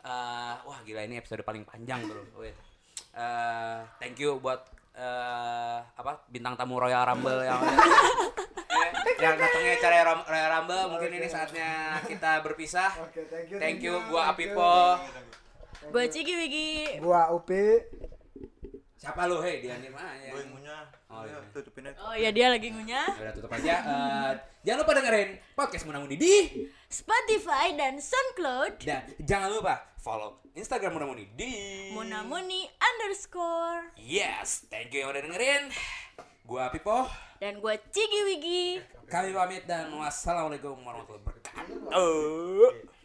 Eh, 0.00 0.54
wah 0.58 0.78
gila 0.80 1.00
ini 1.02 1.16
episode 1.16 1.40
paling 1.40 1.64
panjang 1.64 2.00
bro. 2.02 2.20
Wait. 2.36 2.56
Eh, 3.10 3.78
thank 3.98 4.16
you 4.16 4.36
buat 4.36 4.64
eh, 4.92 5.78
apa 5.90 6.24
bintang 6.26 6.54
tamu 6.54 6.76
Royal 6.76 7.04
Rumble 7.06 7.42
yang 7.42 7.60
Ya, 7.60 7.76
yang 9.20 9.36
datangnya 9.36 9.72
acara 9.76 9.98
Rumble. 10.50 10.84
Mungkin 10.90 11.10
ini 11.14 11.28
saatnya 11.28 11.68
kita 12.10 12.40
berpisah. 12.40 12.90
Oke, 13.00 13.24
thank 13.26 13.46
you, 13.46 13.56
Thank 13.56 13.78
you, 13.80 13.94
thank 13.94 14.06
you, 14.06 14.10
gua. 14.10 14.32
Apipo. 14.32 14.74
Gue 15.82 16.04
Ciki 16.06 16.34
Wigi. 16.34 16.70
gua 17.00 17.32
Upi 17.32 17.80
Siapa 18.94 19.24
lu? 19.24 19.40
Hei, 19.40 19.64
dia 19.64 19.80
nih 19.80 19.88
mah. 19.88 20.12
gue 20.12 20.36
yang 20.36 20.52
punya 20.52 20.76
Oh, 21.10 21.24
iya. 21.24 21.40
tutupin 21.50 21.82
aja 21.82 21.96
Oh 21.98 22.14
ya 22.14 22.30
dia 22.30 22.46
lagi 22.46 22.68
ngunyah. 22.68 23.16
Udah 23.16 23.32
tutup 23.32 23.50
aja. 23.50 23.74
Eh, 23.80 24.32
jangan 24.62 24.78
lupa 24.78 24.92
dengerin 24.94 25.28
podcast 25.56 25.82
Munamuni 25.82 26.14
di 26.14 26.36
Spotify 26.86 27.72
dan 27.74 27.96
SoundCloud. 27.98 28.78
dan 28.78 29.08
jangan 29.18 29.50
lupa 29.50 29.74
follow 29.96 30.44
Instagram 30.52 30.94
Munamuni 30.94 31.32
di 31.32 31.50
Munamuni 31.90 32.68
underscore. 32.76 33.90
Yes, 33.96 34.68
thank 34.68 34.92
you 34.92 35.00
yang 35.00 35.10
udah 35.10 35.24
dengerin. 35.24 35.72
Gua 36.44 36.68
Pipo. 36.68 37.08
Dan 37.40 37.58
gue 37.58 37.74
Ciki 37.88 38.20
Wigi. 38.22 38.64
Kami 39.10 39.34
pamit 39.34 39.66
dan 39.66 39.90
wassalamualaikum 39.90 40.78
warahmatullahi 40.86 41.18
wabarakatuh. 41.26 42.99